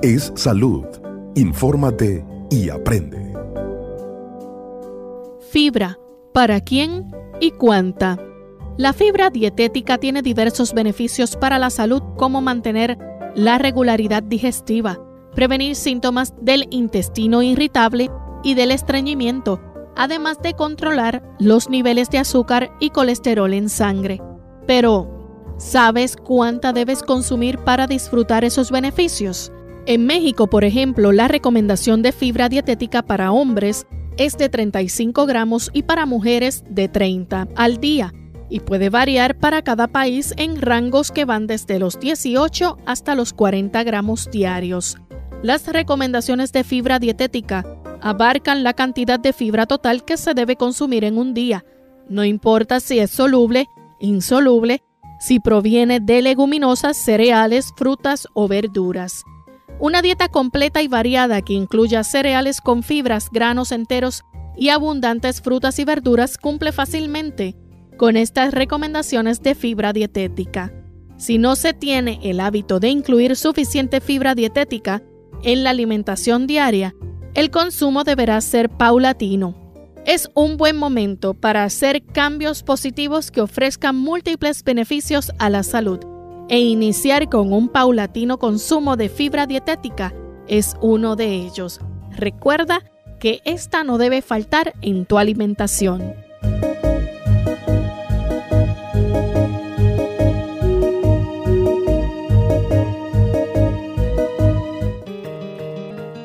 Es 0.02 0.34
salud. 0.36 0.84
Infórmate 1.36 2.26
y 2.52 2.70
aprende. 2.70 3.34
Fibra. 5.52 5.98
¿Para 6.34 6.60
quién 6.60 7.10
y 7.40 7.52
cuánta? 7.52 8.20
La 8.76 8.92
fibra 8.92 9.30
dietética 9.30 10.00
tiene 10.00 10.22
diversos 10.22 10.74
beneficios 10.74 11.38
para 11.38 11.60
la 11.60 11.70
salud 11.70 12.04
como 12.18 12.42
mantener 12.42 12.98
la 13.36 13.58
regularidad 13.58 14.22
digestiva, 14.22 15.00
prevenir 15.34 15.78
síntomas 15.78 16.34
del 16.42 16.68
intestino 16.70 17.42
irritable 17.42 18.12
y 18.44 18.54
del 18.54 18.72
estreñimiento, 18.72 19.62
además 19.96 20.42
de 20.42 20.56
controlar 20.56 21.24
los 21.40 21.70
niveles 21.70 22.10
de 22.10 22.18
azúcar 22.18 22.74
y 22.82 22.90
colesterol 22.90 23.54
en 23.54 23.70
sangre. 23.70 24.22
Pero, 24.66 25.17
¿sabes 25.58 26.16
cuánta 26.16 26.74
debes 26.74 27.04
consumir 27.04 27.58
para 27.60 27.88
disfrutar 27.88 28.44
esos 28.44 28.72
beneficios? 28.72 29.52
En 29.86 30.06
México, 30.06 30.48
por 30.48 30.64
ejemplo, 30.64 31.12
la 31.12 31.28
recomendación 31.28 32.02
de 32.02 32.12
fibra 32.12 32.50
dietética 32.50 33.02
para 33.02 33.32
hombres 33.32 33.88
es 34.18 34.38
de 34.38 34.50
35 34.50 35.26
gramos 35.26 35.70
y 35.74 35.84
para 35.84 36.06
mujeres 36.06 36.64
de 36.70 36.88
30 36.88 37.48
al 37.56 37.78
día 37.78 38.14
y 38.50 38.62
puede 38.62 38.90
variar 38.90 39.38
para 39.38 39.62
cada 39.62 39.88
país 39.88 40.34
en 40.38 40.62
rangos 40.62 41.12
que 41.12 41.26
van 41.26 41.48
desde 41.48 41.80
los 41.80 42.00
18 42.00 42.78
hasta 42.86 43.16
los 43.16 43.34
40 43.34 43.84
gramos 43.84 44.30
diarios. 44.32 44.98
Las 45.44 45.68
recomendaciones 45.68 46.52
de 46.52 46.64
fibra 46.64 47.00
dietética 47.00 47.66
abarcan 48.02 48.64
la 48.64 48.74
cantidad 48.74 49.20
de 49.20 49.34
fibra 49.34 49.66
total 49.66 50.06
que 50.06 50.18
se 50.18 50.34
debe 50.34 50.56
consumir 50.56 51.04
en 51.04 51.18
un 51.18 51.34
día, 51.34 51.66
no 52.10 52.24
importa 52.24 52.80
si 52.80 53.00
es 53.00 53.12
soluble, 53.12 53.68
insoluble 54.00 54.82
si 55.20 55.40
proviene 55.40 56.00
de 56.00 56.22
leguminosas, 56.22 56.98
cereales, 56.98 57.74
frutas 57.76 58.28
o 58.34 58.48
verduras. 58.48 59.24
Una 59.80 60.02
dieta 60.02 60.28
completa 60.28 60.82
y 60.82 60.88
variada 60.88 61.42
que 61.42 61.54
incluya 61.54 62.04
cereales 62.04 62.62
con 62.62 62.84
fibras, 62.84 63.30
granos 63.32 63.72
enteros 63.72 64.24
y 64.56 64.70
abundantes 64.70 65.42
frutas 65.42 65.78
y 65.80 65.86
verduras 65.86 66.38
cumple 66.38 66.72
fácilmente 66.72 67.56
con 67.98 68.18
estas 68.18 68.54
recomendaciones 68.54 69.42
de 69.42 69.56
fibra 69.56 69.94
dietética. 69.94 70.74
Si 71.18 71.38
no 71.38 71.56
se 71.56 71.74
tiene 71.74 72.20
el 72.24 72.40
hábito 72.40 72.80
de 72.80 72.90
incluir 72.90 73.36
suficiente 73.36 74.02
fibra 74.02 74.36
dietética 74.36 75.02
en 75.44 75.64
la 75.64 75.72
alimentación 75.72 76.48
diaria, 76.48 76.96
el 77.34 77.52
consumo 77.52 78.04
deberá 78.04 78.40
ser 78.42 78.70
paulatino. 78.70 79.67
Es 80.08 80.30
un 80.36 80.56
buen 80.56 80.78
momento 80.78 81.34
para 81.34 81.66
hacer 81.66 82.02
cambios 82.02 82.64
positivos 82.64 83.30
que 83.30 83.42
ofrezcan 83.42 83.98
múltiples 83.98 84.64
beneficios 84.64 85.34
a 85.38 85.50
la 85.50 85.64
salud 85.64 86.00
e 86.48 86.62
iniciar 86.62 87.28
con 87.28 87.52
un 87.52 87.68
paulatino 87.68 88.40
consumo 88.40 88.96
de 88.96 89.10
fibra 89.10 89.48
dietética 89.48 90.14
es 90.48 90.78
uno 90.80 91.18
de 91.18 91.34
ellos. 91.34 91.82
Recuerda 92.12 92.90
que 93.20 93.42
esta 93.44 93.84
no 93.84 93.98
debe 93.98 94.22
faltar 94.22 94.76
en 94.82 95.06
tu 95.06 95.18
alimentación. 95.18 96.16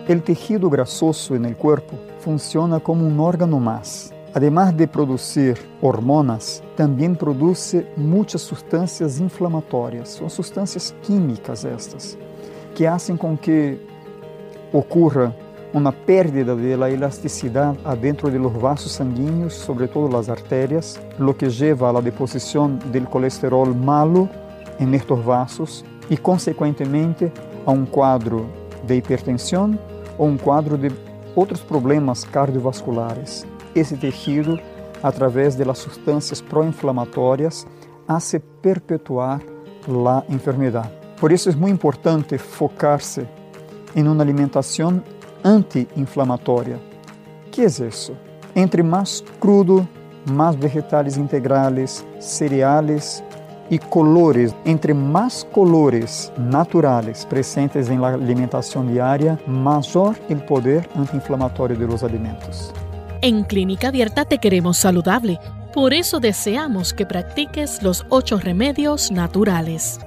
El 0.06 0.22
tejido 0.22 0.70
grasoso 0.70 1.34
en 1.34 1.46
el 1.46 1.56
cuerpo 1.56 2.11
funciona 2.22 2.80
como 2.80 3.06
un 3.06 3.18
órgano 3.20 3.58
más 3.58 4.12
además 4.34 4.76
de 4.76 4.88
producir 4.88 5.58
hormonas, 5.80 6.62
también 6.76 7.16
produce 7.16 7.86
muchas 7.96 8.42
sustancias 8.42 9.20
inflamatorias. 9.20 10.10
Son 10.10 10.30
sustancias 10.30 10.94
químicas 11.02 11.64
estas, 11.64 12.16
que 12.74 12.88
hacen 12.88 13.16
con 13.16 13.36
que 13.36 13.80
ocurra 14.72 15.32
una 15.72 15.92
pérdida 15.92 16.54
de 16.54 16.76
la 16.76 16.88
elasticidad 16.90 17.74
adentro 17.84 18.30
de 18.30 18.38
los 18.38 18.58
vasos 18.60 18.92
sanguíneos, 18.92 19.54
sobre 19.54 19.88
todo 19.88 20.08
las 20.08 20.28
arterias, 20.28 21.00
lo 21.18 21.36
que 21.36 21.48
lleva 21.48 21.90
a 21.90 21.92
la 21.94 22.02
deposición 22.02 22.78
del 22.90 23.08
colesterol 23.08 23.74
malo 23.74 24.28
en 24.78 24.94
estos 24.94 25.24
vasos 25.24 25.84
y 26.10 26.16
consecuentemente 26.16 27.32
a 27.64 27.70
un 27.70 27.86
cuadro 27.86 28.44
de 28.86 28.96
hipertensión 28.96 29.78
o 30.18 30.24
un 30.24 30.36
cuadro 30.36 30.76
de 30.76 30.92
otros 31.34 31.60
problemas 31.60 32.24
cardiovasculares 32.24 33.46
esse 33.74 33.96
tejido, 33.96 34.60
através 35.02 35.54
das 35.54 35.78
substâncias 35.78 36.40
pró-inflamatórias, 36.40 37.66
hace 38.06 38.38
perpetuar 38.38 39.40
a 40.06 40.22
enfermidade. 40.28 40.90
Por 41.18 41.32
isso 41.32 41.48
é 41.48 41.54
muito 41.54 41.74
importante 41.74 42.38
focar-se 42.38 43.26
em 43.94 44.06
uma 44.06 44.22
alimentação 44.22 45.02
anti-inflamatória. 45.44 46.80
que 47.50 47.62
é 47.62 47.64
isso? 47.64 48.16
Entre 48.54 48.82
mais 48.82 49.22
crudo, 49.40 49.88
mais 50.30 50.54
vegetais 50.54 51.16
integrales, 51.16 52.04
cereais 52.20 53.22
e 53.70 53.78
colores, 53.78 54.54
entre 54.64 54.94
mais 54.94 55.42
colores 55.42 56.32
naturais 56.36 57.24
presentes 57.24 57.88
em 57.88 57.98
la 57.98 58.14
alimentação 58.14 58.86
diária, 58.86 59.38
maior 59.46 60.14
o 60.28 60.36
poder 60.36 60.88
anti-inflamatório 60.96 61.76
de 61.76 61.86
los 61.86 62.02
alimentos. 62.02 62.72
En 63.22 63.44
Clínica 63.44 63.88
Abierta 63.88 64.24
te 64.24 64.38
queremos 64.38 64.78
saludable, 64.78 65.38
por 65.72 65.92
eso 65.92 66.20
deseamos 66.20 66.92
que 66.92 67.06
practiques 67.06 67.82
los 67.82 68.04
ocho 68.10 68.38
remedios 68.38 69.10
naturales. 69.10 69.98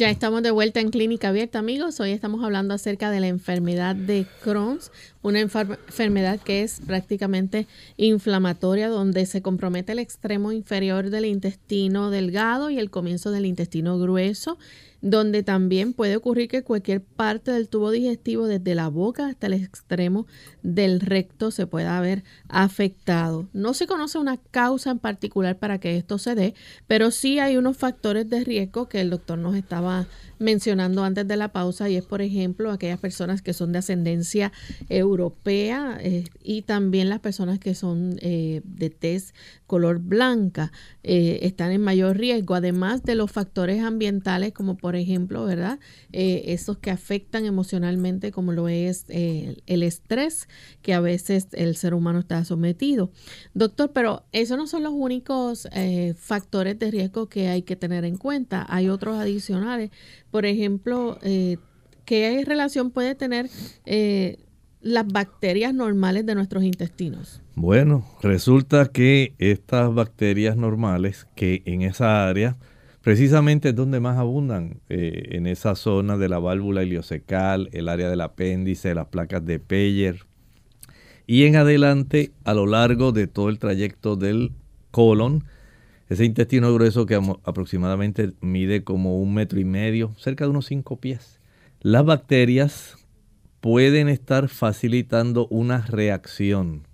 Ya 0.00 0.08
estamos 0.08 0.42
de 0.42 0.50
vuelta 0.50 0.80
en 0.80 0.88
Clínica 0.88 1.28
Abierta, 1.28 1.58
amigos. 1.58 2.00
Hoy 2.00 2.12
estamos 2.12 2.42
hablando 2.42 2.72
acerca 2.72 3.10
de 3.10 3.20
la 3.20 3.26
enfermedad 3.26 3.94
de 3.94 4.26
Crohn's, 4.42 4.90
una 5.22 5.40
enfermedad 5.40 6.40
que 6.40 6.62
es 6.62 6.80
prácticamente 6.80 7.66
inflamatoria, 7.96 8.88
donde 8.88 9.26
se 9.26 9.42
compromete 9.42 9.92
el 9.92 9.98
extremo 9.98 10.52
inferior 10.52 11.10
del 11.10 11.26
intestino 11.26 12.10
delgado 12.10 12.70
y 12.70 12.78
el 12.78 12.90
comienzo 12.90 13.30
del 13.30 13.46
intestino 13.46 13.98
grueso 13.98 14.58
donde 15.02 15.42
también 15.42 15.92
puede 15.92 16.16
ocurrir 16.16 16.48
que 16.48 16.62
cualquier 16.62 17.02
parte 17.02 17.52
del 17.52 17.68
tubo 17.68 17.90
digestivo, 17.90 18.46
desde 18.46 18.74
la 18.74 18.88
boca 18.88 19.26
hasta 19.26 19.46
el 19.46 19.54
extremo 19.54 20.26
del 20.62 21.00
recto, 21.00 21.50
se 21.50 21.66
pueda 21.66 21.96
haber 21.96 22.22
afectado. 22.48 23.48
No 23.52 23.74
se 23.74 23.86
conoce 23.86 24.18
una 24.18 24.36
causa 24.36 24.90
en 24.90 24.98
particular 24.98 25.58
para 25.58 25.78
que 25.78 25.96
esto 25.96 26.18
se 26.18 26.34
dé, 26.34 26.54
pero 26.86 27.10
sí 27.10 27.38
hay 27.38 27.56
unos 27.56 27.76
factores 27.76 28.28
de 28.28 28.44
riesgo 28.44 28.88
que 28.88 29.00
el 29.00 29.10
doctor 29.10 29.38
nos 29.38 29.54
estaba 29.54 30.06
mencionando 30.40 31.04
antes 31.04 31.28
de 31.28 31.36
la 31.36 31.52
pausa 31.52 31.88
y 31.88 31.96
es, 31.96 32.04
por 32.04 32.22
ejemplo, 32.22 32.72
aquellas 32.72 32.98
personas 32.98 33.42
que 33.42 33.52
son 33.52 33.72
de 33.72 33.78
ascendencia 33.78 34.52
europea 34.88 35.98
eh, 36.00 36.24
y 36.42 36.62
también 36.62 37.10
las 37.10 37.20
personas 37.20 37.58
que 37.58 37.74
son 37.74 38.16
eh, 38.22 38.62
de 38.64 38.88
tez 38.88 39.34
color 39.66 39.98
blanca 39.98 40.72
eh, 41.04 41.40
están 41.42 41.72
en 41.72 41.82
mayor 41.82 42.16
riesgo, 42.16 42.54
además 42.54 43.04
de 43.04 43.14
los 43.14 43.30
factores 43.30 43.82
ambientales 43.82 44.52
como 44.52 44.76
por 44.76 44.96
ejemplo, 44.96 45.44
¿verdad? 45.44 45.78
esos 46.10 46.78
que 46.78 46.90
afectan 46.90 47.44
emocionalmente 47.44 48.32
como 48.32 48.52
lo 48.52 48.68
es 48.68 49.04
el 49.08 49.82
estrés 49.82 50.48
que 50.82 50.94
a 50.94 51.00
veces 51.00 51.48
el 51.52 51.76
ser 51.76 51.94
humano 51.94 52.18
está 52.18 52.44
sometido. 52.44 53.12
Doctor, 53.54 53.92
pero 53.92 54.24
esos 54.32 54.56
no 54.56 54.66
son 54.66 54.82
los 54.82 54.92
únicos 54.94 55.68
factores 56.16 56.78
de 56.78 56.90
riesgo 56.90 57.28
que 57.28 57.48
hay 57.48 57.62
que 57.62 57.76
tener 57.76 58.04
en 58.04 58.16
cuenta, 58.16 58.66
hay 58.68 58.88
otros 58.88 59.18
adicionales 59.18 59.90
por 60.30 60.46
ejemplo, 60.46 61.18
eh, 61.22 61.56
¿qué 62.04 62.42
relación 62.46 62.90
puede 62.90 63.14
tener 63.14 63.48
eh, 63.84 64.38
las 64.80 65.06
bacterias 65.06 65.74
normales 65.74 66.26
de 66.26 66.34
nuestros 66.34 66.64
intestinos? 66.64 67.42
Bueno, 67.54 68.04
resulta 68.22 68.86
que 68.86 69.34
estas 69.38 69.92
bacterias 69.92 70.56
normales 70.56 71.26
que 71.34 71.62
en 71.66 71.82
esa 71.82 72.28
área 72.28 72.56
precisamente 73.02 73.70
es 73.70 73.74
donde 73.74 74.00
más 74.00 74.18
abundan, 74.18 74.80
eh, 74.88 75.30
en 75.32 75.46
esa 75.46 75.74
zona 75.74 76.16
de 76.16 76.28
la 76.28 76.38
válvula 76.38 76.82
iliocecal, 76.82 77.68
el 77.72 77.88
área 77.88 78.10
del 78.10 78.20
apéndice, 78.20 78.94
las 78.94 79.06
placas 79.06 79.44
de 79.44 79.58
Peyer, 79.58 80.26
y 81.26 81.44
en 81.44 81.56
adelante 81.56 82.32
a 82.44 82.54
lo 82.54 82.66
largo 82.66 83.12
de 83.12 83.26
todo 83.26 83.48
el 83.48 83.58
trayecto 83.58 84.16
del 84.16 84.52
colon, 84.90 85.44
ese 86.10 86.24
intestino 86.24 86.74
grueso 86.74 87.06
que 87.06 87.14
aproximadamente 87.44 88.32
mide 88.40 88.82
como 88.82 89.20
un 89.20 89.32
metro 89.32 89.60
y 89.60 89.64
medio, 89.64 90.12
cerca 90.18 90.44
de 90.44 90.50
unos 90.50 90.66
cinco 90.66 90.96
pies. 90.98 91.40
Las 91.80 92.04
bacterias 92.04 92.96
pueden 93.60 94.08
estar 94.08 94.48
facilitando 94.48 95.46
una 95.50 95.86
reacción. 95.86 96.88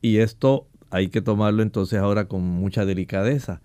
Y 0.00 0.18
esto 0.18 0.68
hay 0.88 1.08
que 1.08 1.20
tomarlo 1.20 1.62
entonces 1.62 1.98
ahora 1.98 2.28
con 2.28 2.40
mucha 2.44 2.86
delicadeza. 2.86 3.60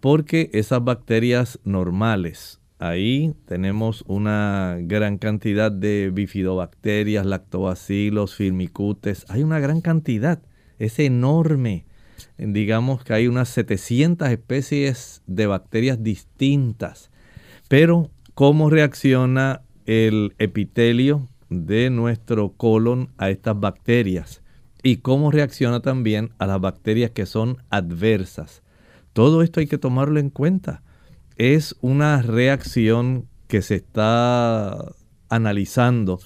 Porque 0.00 0.50
esas 0.52 0.82
bacterias 0.82 1.60
normales, 1.62 2.60
ahí 2.80 3.36
tenemos 3.44 4.02
una 4.08 4.78
gran 4.80 5.18
cantidad 5.18 5.70
de 5.70 6.10
bifidobacterias, 6.12 7.24
lactobacilos, 7.24 8.34
firmicutes, 8.34 9.26
hay 9.28 9.44
una 9.44 9.60
gran 9.60 9.80
cantidad, 9.80 10.42
es 10.80 10.98
enorme 10.98 11.84
digamos 12.36 13.04
que 13.04 13.12
hay 13.12 13.26
unas 13.26 13.48
700 13.48 14.28
especies 14.28 15.22
de 15.26 15.46
bacterias 15.46 16.02
distintas. 16.02 17.10
Pero, 17.68 18.10
¿cómo 18.34 18.70
reacciona 18.70 19.62
el 19.86 20.34
epitelio 20.38 21.28
de 21.48 21.90
nuestro 21.90 22.52
colon 22.52 23.10
a 23.18 23.30
estas 23.30 23.58
bacterias? 23.58 24.42
Y 24.82 24.96
cómo 24.98 25.30
reacciona 25.30 25.80
también 25.80 26.30
a 26.38 26.46
las 26.46 26.60
bacterias 26.60 27.10
que 27.10 27.26
son 27.26 27.58
adversas. 27.70 28.62
Todo 29.12 29.42
esto 29.42 29.60
hay 29.60 29.66
que 29.66 29.78
tomarlo 29.78 30.20
en 30.20 30.30
cuenta. 30.30 30.82
Es 31.36 31.76
una 31.80 32.22
reacción 32.22 33.26
que 33.48 33.62
se 33.62 33.76
está 33.76 34.92
analizando 35.28 36.20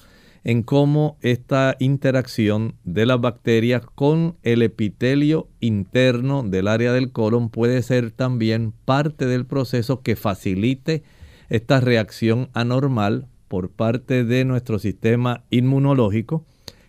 en 0.45 0.61
cómo 0.61 1.17
esta 1.21 1.75
interacción 1.79 2.75
de 2.83 3.07
las 3.07 3.19
bacterias 3.19 3.81
con 3.95 4.37
el 4.43 4.61
epitelio 4.61 5.49
interno 5.59 6.43
del 6.43 6.67
área 6.67 6.93
del 6.93 7.11
colon 7.11 7.49
puede 7.49 7.81
ser 7.81 8.11
también 8.11 8.71
parte 8.85 9.25
del 9.25 9.47
proceso 9.47 10.01
que 10.01 10.15
facilite 10.15 11.03
esta 11.49 11.81
reacción 11.81 12.49
anormal 12.53 13.27
por 13.47 13.71
parte 13.71 14.23
de 14.23 14.45
nuestro 14.45 14.77
sistema 14.77 15.43
inmunológico, 15.49 16.45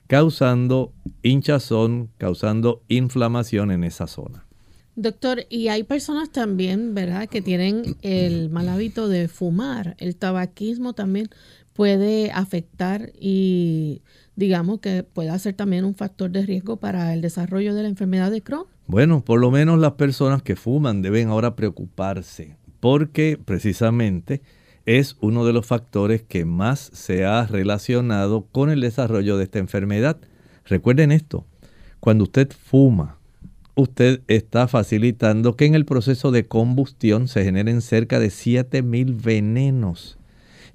causando 0.06 0.92
hinchazón, 1.22 2.10
causando 2.18 2.82
inflamación 2.88 3.70
en 3.70 3.84
esa 3.84 4.06
zona. 4.06 4.44
Doctor, 4.96 5.44
y 5.48 5.68
hay 5.68 5.82
personas 5.82 6.30
también, 6.30 6.94
¿verdad?, 6.94 7.28
que 7.28 7.42
tienen 7.42 7.96
el 8.02 8.48
mal 8.50 8.68
hábito 8.68 9.08
de 9.08 9.28
fumar. 9.28 9.94
El 9.98 10.16
tabaquismo 10.16 10.94
también 10.94 11.28
puede 11.76 12.30
afectar 12.30 13.12
y 13.18 14.02
digamos 14.34 14.80
que 14.80 15.02
pueda 15.02 15.38
ser 15.38 15.54
también 15.54 15.84
un 15.84 15.94
factor 15.94 16.30
de 16.30 16.44
riesgo 16.44 16.78
para 16.78 17.12
el 17.14 17.20
desarrollo 17.20 17.74
de 17.74 17.82
la 17.82 17.88
enfermedad 17.88 18.30
de 18.30 18.42
Crohn? 18.42 18.66
Bueno, 18.86 19.24
por 19.24 19.40
lo 19.40 19.50
menos 19.50 19.78
las 19.78 19.92
personas 19.92 20.42
que 20.42 20.56
fuman 20.56 21.02
deben 21.02 21.28
ahora 21.28 21.56
preocuparse 21.56 22.56
porque 22.80 23.38
precisamente 23.42 24.42
es 24.84 25.16
uno 25.20 25.44
de 25.44 25.52
los 25.52 25.66
factores 25.66 26.22
que 26.22 26.44
más 26.44 26.90
se 26.92 27.24
ha 27.24 27.44
relacionado 27.46 28.46
con 28.52 28.70
el 28.70 28.80
desarrollo 28.80 29.36
de 29.36 29.44
esta 29.44 29.58
enfermedad. 29.58 30.18
Recuerden 30.64 31.10
esto, 31.10 31.44
cuando 31.98 32.24
usted 32.24 32.48
fuma, 32.52 33.18
usted 33.74 34.22
está 34.28 34.68
facilitando 34.68 35.56
que 35.56 35.66
en 35.66 35.74
el 35.74 35.84
proceso 35.84 36.30
de 36.30 36.46
combustión 36.46 37.26
se 37.26 37.42
generen 37.42 37.80
cerca 37.80 38.20
de 38.20 38.30
7000 38.30 39.14
venenos. 39.14 40.18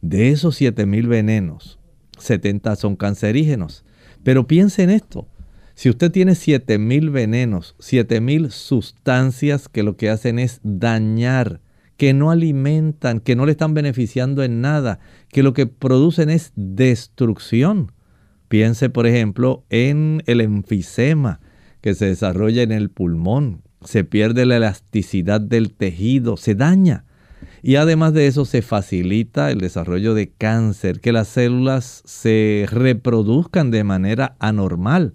De 0.02 0.30
esos 0.30 0.56
7000 0.56 1.08
venenos, 1.08 1.80
70 2.18 2.76
son 2.76 2.96
cancerígenos. 2.96 3.86
Pero 4.24 4.48
piense 4.48 4.84
en 4.84 4.90
esto, 4.90 5.28
si 5.74 5.90
usted 5.90 6.12
tiene 6.12 6.36
7000 6.36 7.10
venenos, 7.10 7.76
7000 7.80 8.52
sustancias 8.52 9.68
que 9.68 9.84
lo 9.84 9.98
que 9.98 10.10
hacen 10.10 10.40
es 10.40 10.60
dañar 10.64 11.62
que 12.02 12.16
no 12.16 12.32
alimentan, 12.32 13.20
que 13.20 13.36
no 13.36 13.46
le 13.46 13.52
están 13.52 13.76
beneficiando 13.76 14.42
en 14.42 14.60
nada, 14.60 15.00
que 15.30 15.44
lo 15.44 15.54
que 15.54 15.68
producen 15.68 16.32
es 16.32 16.52
destrucción. 16.56 17.92
Piense, 18.48 18.90
por 18.90 19.06
ejemplo, 19.06 19.66
en 19.70 20.24
el 20.26 20.42
enfisema 20.42 21.42
que 21.80 21.94
se 21.94 22.08
desarrolla 22.08 22.64
en 22.64 22.72
el 22.72 22.90
pulmón. 22.90 23.62
Se 23.84 24.04
pierde 24.04 24.48
la 24.48 24.58
elasticidad 24.58 25.42
del 25.42 25.74
tejido, 25.74 26.38
se 26.38 26.56
daña. 26.56 27.06
Y 27.64 27.76
además 27.76 28.14
de 28.14 28.28
eso 28.28 28.46
se 28.46 28.62
facilita 28.62 29.52
el 29.52 29.60
desarrollo 29.60 30.14
de 30.14 30.32
cáncer, 30.32 31.00
que 31.00 31.12
las 31.12 31.28
células 31.28 32.02
se 32.06 32.66
reproduzcan 32.70 33.70
de 33.70 33.84
manera 33.84 34.36
anormal. 34.40 35.14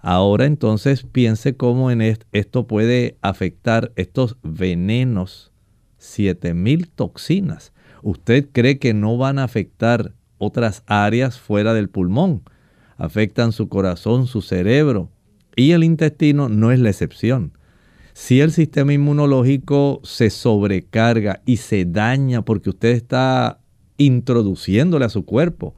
Ahora 0.00 0.46
entonces 0.46 1.04
piense 1.04 1.56
cómo 1.56 1.90
en 1.90 2.00
esto 2.00 2.66
puede 2.66 3.18
afectar 3.20 3.92
estos 3.96 4.36
venenos 4.42 5.52
7000 5.98 6.88
toxinas. 6.88 7.72
¿Usted 8.02 8.48
cree 8.52 8.78
que 8.78 8.94
no 8.94 9.16
van 9.16 9.38
a 9.38 9.44
afectar 9.44 10.12
otras 10.38 10.82
áreas 10.86 11.38
fuera 11.38 11.72
del 11.74 11.88
pulmón? 11.88 12.42
Afectan 12.96 13.52
su 13.52 13.68
corazón, 13.68 14.26
su 14.26 14.42
cerebro 14.42 15.10
y 15.54 15.72
el 15.72 15.84
intestino 15.84 16.48
no 16.48 16.72
es 16.72 16.80
la 16.80 16.90
excepción. 16.90 17.52
Si 18.14 18.40
el 18.40 18.52
sistema 18.52 18.92
inmunológico 18.92 20.00
se 20.04 20.28
sobrecarga 20.30 21.40
y 21.46 21.56
se 21.56 21.84
daña 21.84 22.42
porque 22.42 22.70
usted 22.70 22.90
está 22.90 23.60
introduciéndole 23.96 25.04
a 25.04 25.08
su 25.08 25.24
cuerpo 25.24 25.74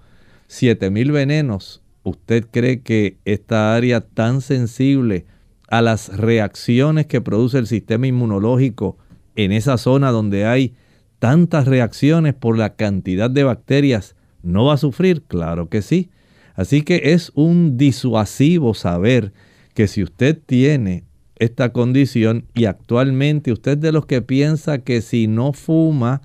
7000 0.48 1.12
venenos, 1.12 1.82
¿usted 2.02 2.46
cree 2.50 2.80
que 2.82 3.18
esta 3.24 3.74
área 3.74 4.00
tan 4.00 4.40
sensible 4.40 5.26
a 5.68 5.80
las 5.80 6.16
reacciones 6.16 7.06
que 7.06 7.20
produce 7.20 7.58
el 7.58 7.66
sistema 7.66 8.06
inmunológico 8.06 8.98
en 9.36 9.52
esa 9.52 9.78
zona 9.78 10.10
donde 10.10 10.44
hay 10.44 10.74
tantas 11.18 11.66
reacciones 11.66 12.34
por 12.34 12.58
la 12.58 12.74
cantidad 12.74 13.30
de 13.30 13.44
bacterias, 13.44 14.16
¿no 14.42 14.66
va 14.66 14.74
a 14.74 14.78
sufrir? 14.78 15.22
Claro 15.22 15.68
que 15.68 15.82
sí. 15.82 16.10
Así 16.54 16.82
que 16.82 17.00
es 17.12 17.32
un 17.34 17.76
disuasivo 17.76 18.74
saber 18.74 19.32
que 19.74 19.88
si 19.88 20.02
usted 20.02 20.38
tiene 20.44 21.04
esta 21.44 21.72
condición 21.72 22.46
y 22.54 22.64
actualmente 22.64 23.52
usted 23.52 23.78
de 23.78 23.92
los 23.92 24.06
que 24.06 24.22
piensa 24.22 24.78
que 24.78 25.00
si 25.00 25.26
no 25.26 25.52
fuma 25.52 26.22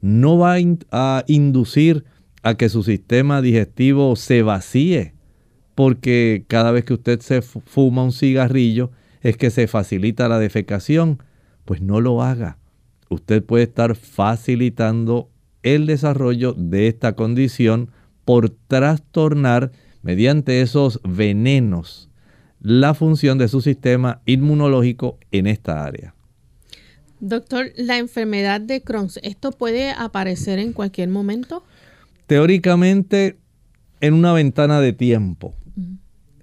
no 0.00 0.38
va 0.38 0.56
a 0.90 1.24
inducir 1.26 2.04
a 2.42 2.54
que 2.56 2.68
su 2.68 2.82
sistema 2.82 3.40
digestivo 3.40 4.16
se 4.16 4.42
vacíe, 4.42 5.14
porque 5.74 6.44
cada 6.48 6.72
vez 6.72 6.84
que 6.84 6.94
usted 6.94 7.20
se 7.20 7.40
fuma 7.40 8.02
un 8.02 8.12
cigarrillo 8.12 8.90
es 9.20 9.36
que 9.36 9.50
se 9.50 9.68
facilita 9.68 10.28
la 10.28 10.38
defecación 10.38 11.22
pues 11.64 11.80
no 11.80 12.00
lo 12.00 12.22
haga. 12.22 12.58
Usted 13.08 13.44
puede 13.44 13.64
estar 13.64 13.94
facilitando 13.94 15.30
el 15.62 15.86
desarrollo 15.86 16.54
de 16.54 16.88
esta 16.88 17.14
condición 17.14 17.90
por 18.24 18.50
trastornar 18.50 19.70
mediante 20.02 20.60
esos 20.60 21.00
venenos 21.04 22.08
la 22.62 22.94
función 22.94 23.38
de 23.38 23.48
su 23.48 23.60
sistema 23.60 24.22
inmunológico 24.24 25.18
en 25.32 25.46
esta 25.46 25.84
área. 25.84 26.14
Doctor, 27.20 27.72
la 27.76 27.98
enfermedad 27.98 28.60
de 28.60 28.82
Crohn, 28.82 29.08
¿esto 29.22 29.52
puede 29.52 29.90
aparecer 29.90 30.58
en 30.58 30.72
cualquier 30.72 31.08
momento? 31.08 31.64
Teóricamente, 32.26 33.36
en 34.00 34.14
una 34.14 34.32
ventana 34.32 34.80
de 34.80 34.92
tiempo. 34.92 35.54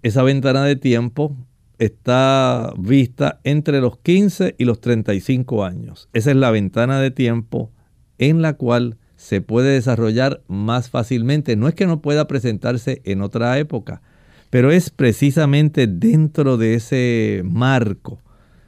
Esa 0.01 0.23
ventana 0.23 0.63
de 0.63 0.75
tiempo 0.75 1.35
está 1.79 2.73
vista 2.77 3.39
entre 3.43 3.81
los 3.81 3.97
15 3.97 4.55
y 4.57 4.65
los 4.65 4.79
35 4.79 5.65
años. 5.65 6.09
Esa 6.13 6.31
es 6.31 6.37
la 6.37 6.51
ventana 6.51 6.99
de 6.99 7.11
tiempo 7.11 7.71
en 8.17 8.41
la 8.41 8.53
cual 8.53 8.97
se 9.15 9.41
puede 9.41 9.73
desarrollar 9.73 10.41
más 10.47 10.89
fácilmente. 10.89 11.55
No 11.57 11.67
es 11.67 11.75
que 11.75 11.87
no 11.87 12.01
pueda 12.01 12.27
presentarse 12.27 13.01
en 13.03 13.21
otra 13.21 13.57
época, 13.59 14.01
pero 14.49 14.71
es 14.71 14.89
precisamente 14.89 15.87
dentro 15.87 16.57
de 16.57 16.75
ese 16.75 17.41
marco 17.45 18.19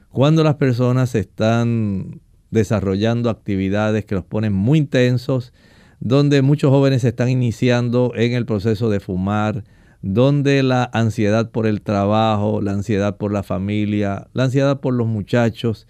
cuando 0.10 0.44
las 0.44 0.56
personas 0.56 1.16
están 1.16 2.22
desarrollando 2.52 3.30
actividades 3.30 4.06
que 4.06 4.16
los 4.16 4.26
ponen 4.26 4.54
muy 4.54 4.78
intensos, 4.80 5.54
donde 6.00 6.42
muchos 6.42 6.70
jóvenes 6.70 7.04
están 7.04 7.30
iniciando 7.30 8.12
en 8.16 8.34
el 8.34 8.46
proceso 8.46 8.90
de 8.90 9.00
fumar, 9.00 9.64
donde 10.02 10.64
la 10.64 10.90
ansiedad 10.94 11.52
por 11.52 11.66
el 11.66 11.82
trabajo, 11.82 12.62
la 12.62 12.74
ansiedad 12.74 13.18
por 13.18 13.32
la 13.32 13.44
familia, 13.44 14.28
la 14.34 14.46
ansiedad 14.46 14.82
por 14.82 14.94
los 14.94 15.08
muchachos, 15.08 15.88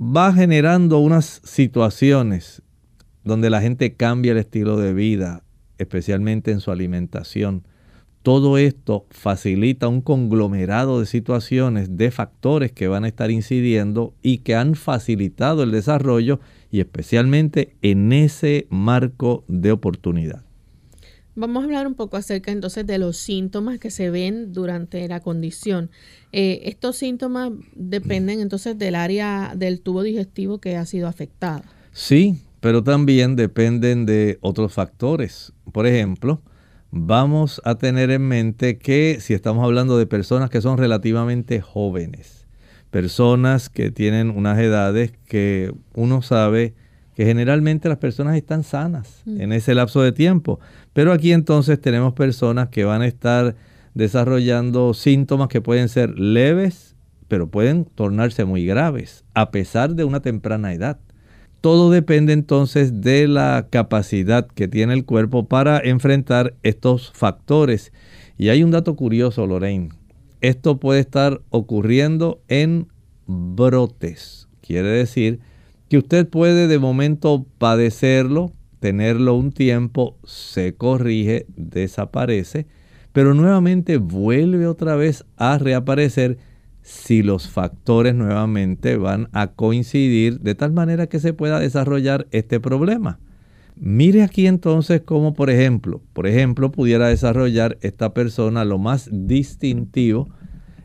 va 0.00 0.32
generando 0.32 0.98
unas 0.98 1.42
situaciones 1.44 2.62
donde 3.24 3.50
la 3.50 3.60
gente 3.60 3.94
cambia 3.94 4.32
el 4.32 4.38
estilo 4.38 4.78
de 4.78 4.94
vida, 4.94 5.42
especialmente 5.76 6.50
en 6.52 6.60
su 6.60 6.70
alimentación. 6.70 7.64
Todo 8.22 8.58
esto 8.58 9.06
facilita 9.10 9.88
un 9.88 10.02
conglomerado 10.02 11.00
de 11.00 11.06
situaciones, 11.06 11.96
de 11.96 12.10
factores 12.10 12.70
que 12.70 12.86
van 12.86 13.04
a 13.04 13.08
estar 13.08 13.30
incidiendo 13.30 14.12
y 14.22 14.38
que 14.38 14.54
han 14.54 14.74
facilitado 14.74 15.62
el 15.62 15.70
desarrollo 15.70 16.38
y 16.70 16.80
especialmente 16.80 17.76
en 17.80 18.12
ese 18.12 18.66
marco 18.68 19.44
de 19.48 19.72
oportunidad. 19.72 20.44
Vamos 21.34 21.62
a 21.62 21.64
hablar 21.64 21.86
un 21.86 21.94
poco 21.94 22.18
acerca 22.18 22.52
entonces 22.52 22.86
de 22.86 22.98
los 22.98 23.16
síntomas 23.16 23.78
que 23.78 23.90
se 23.90 24.10
ven 24.10 24.52
durante 24.52 25.08
la 25.08 25.20
condición. 25.20 25.90
Eh, 26.32 26.60
estos 26.64 26.96
síntomas 26.96 27.52
dependen 27.74 28.40
entonces 28.42 28.76
del 28.76 28.96
área 28.96 29.54
del 29.56 29.80
tubo 29.80 30.02
digestivo 30.02 30.58
que 30.58 30.76
ha 30.76 30.84
sido 30.84 31.08
afectada. 31.08 31.62
Sí, 31.92 32.36
pero 32.60 32.84
también 32.84 33.36
dependen 33.36 34.04
de 34.04 34.38
otros 34.42 34.74
factores. 34.74 35.54
Por 35.72 35.86
ejemplo, 35.86 36.42
vamos 36.90 37.60
a 37.64 37.76
tener 37.76 38.10
en 38.10 38.22
mente 38.22 38.78
que 38.78 39.18
si 39.20 39.34
estamos 39.34 39.64
hablando 39.64 39.96
de 39.98 40.06
personas 40.06 40.50
que 40.50 40.60
son 40.60 40.78
relativamente 40.78 41.60
jóvenes, 41.60 42.46
personas 42.90 43.68
que 43.68 43.90
tienen 43.90 44.30
unas 44.30 44.58
edades 44.58 45.12
que 45.26 45.72
uno 45.94 46.22
sabe 46.22 46.74
que 47.14 47.24
generalmente 47.24 47.88
las 47.88 47.98
personas 47.98 48.36
están 48.36 48.64
sanas 48.64 49.22
mm. 49.26 49.40
en 49.40 49.52
ese 49.52 49.74
lapso 49.74 50.02
de 50.02 50.12
tiempo. 50.12 50.58
Pero 50.92 51.12
aquí 51.12 51.32
entonces 51.32 51.80
tenemos 51.80 52.14
personas 52.14 52.68
que 52.68 52.84
van 52.84 53.02
a 53.02 53.06
estar 53.06 53.56
desarrollando 53.94 54.94
síntomas 54.94 55.48
que 55.48 55.60
pueden 55.60 55.88
ser 55.88 56.18
leves, 56.18 56.96
pero 57.28 57.48
pueden 57.48 57.84
tornarse 57.84 58.44
muy 58.44 58.64
graves, 58.64 59.24
a 59.34 59.50
pesar 59.50 59.94
de 59.94 60.04
una 60.04 60.20
temprana 60.20 60.72
edad. 60.72 60.98
Todo 61.60 61.90
depende 61.90 62.32
entonces 62.32 63.02
de 63.02 63.28
la 63.28 63.66
capacidad 63.68 64.46
que 64.46 64.66
tiene 64.66 64.94
el 64.94 65.04
cuerpo 65.04 65.46
para 65.46 65.78
enfrentar 65.78 66.54
estos 66.62 67.12
factores. 67.12 67.92
Y 68.38 68.48
hay 68.48 68.62
un 68.62 68.70
dato 68.70 68.96
curioso, 68.96 69.46
Lorraine. 69.46 69.90
Esto 70.40 70.78
puede 70.78 71.00
estar 71.00 71.42
ocurriendo 71.50 72.40
en 72.48 72.88
brotes. 73.26 74.48
Quiere 74.62 74.88
decir 74.88 75.40
que 75.90 75.98
usted 75.98 76.26
puede 76.26 76.66
de 76.66 76.78
momento 76.78 77.44
padecerlo, 77.58 78.52
tenerlo 78.78 79.34
un 79.34 79.52
tiempo, 79.52 80.16
se 80.24 80.74
corrige, 80.74 81.44
desaparece, 81.56 82.66
pero 83.12 83.34
nuevamente 83.34 83.98
vuelve 83.98 84.66
otra 84.66 84.96
vez 84.96 85.26
a 85.36 85.58
reaparecer 85.58 86.38
si 86.82 87.22
los 87.22 87.48
factores 87.48 88.14
nuevamente 88.14 88.96
van 88.96 89.28
a 89.32 89.48
coincidir 89.48 90.40
de 90.40 90.54
tal 90.54 90.72
manera 90.72 91.06
que 91.06 91.20
se 91.20 91.32
pueda 91.32 91.60
desarrollar 91.60 92.26
este 92.30 92.60
problema. 92.60 93.18
Mire 93.76 94.22
aquí 94.22 94.46
entonces 94.46 95.00
cómo, 95.02 95.34
por 95.34 95.50
ejemplo, 95.50 96.02
por 96.12 96.26
ejemplo, 96.26 96.70
pudiera 96.70 97.08
desarrollar 97.08 97.78
esta 97.80 98.12
persona 98.12 98.64
lo 98.64 98.78
más 98.78 99.08
distintivo 99.10 100.28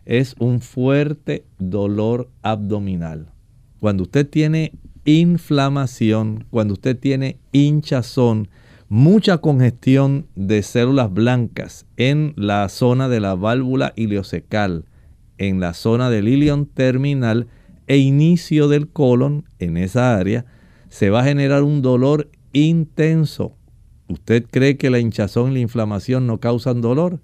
es 0.06 0.36
un 0.40 0.62
fuerte 0.62 1.46
dolor 1.58 2.30
abdominal. 2.42 3.32
Cuando 3.80 4.04
usted 4.04 4.28
tiene 4.28 4.74
inflamación, 5.04 6.46
cuando 6.50 6.74
usted 6.74 6.98
tiene 6.98 7.40
hinchazón, 7.52 8.50
mucha 8.88 9.40
congestión 9.40 10.28
de 10.36 10.64
células 10.64 11.12
blancas 11.12 11.86
en 11.98 12.34
la 12.36 12.70
zona 12.70 13.10
de 13.10 13.20
la 13.20 13.36
válvula 13.36 13.94
ileocecal, 13.96 14.86
en 15.38 15.60
la 15.60 15.74
zona 15.74 16.10
del 16.10 16.28
ilion 16.28 16.66
terminal 16.66 17.48
e 17.88 17.98
inicio 17.98 18.68
del 18.68 18.88
colon, 18.88 19.46
en 19.60 19.78
esa 19.78 20.18
área, 20.18 20.46
se 20.90 21.10
va 21.10 21.22
a 21.22 21.26
generar 21.26 21.64
un 21.64 21.82
dolor 21.82 22.30
intenso. 22.54 23.56
¿Usted 24.08 24.46
cree 24.50 24.78
que 24.78 24.90
la 24.90 25.00
hinchazón 25.00 25.52
y 25.52 25.56
la 25.56 25.60
inflamación 25.60 26.28
no 26.28 26.40
causan 26.40 26.82
dolor? 26.82 27.20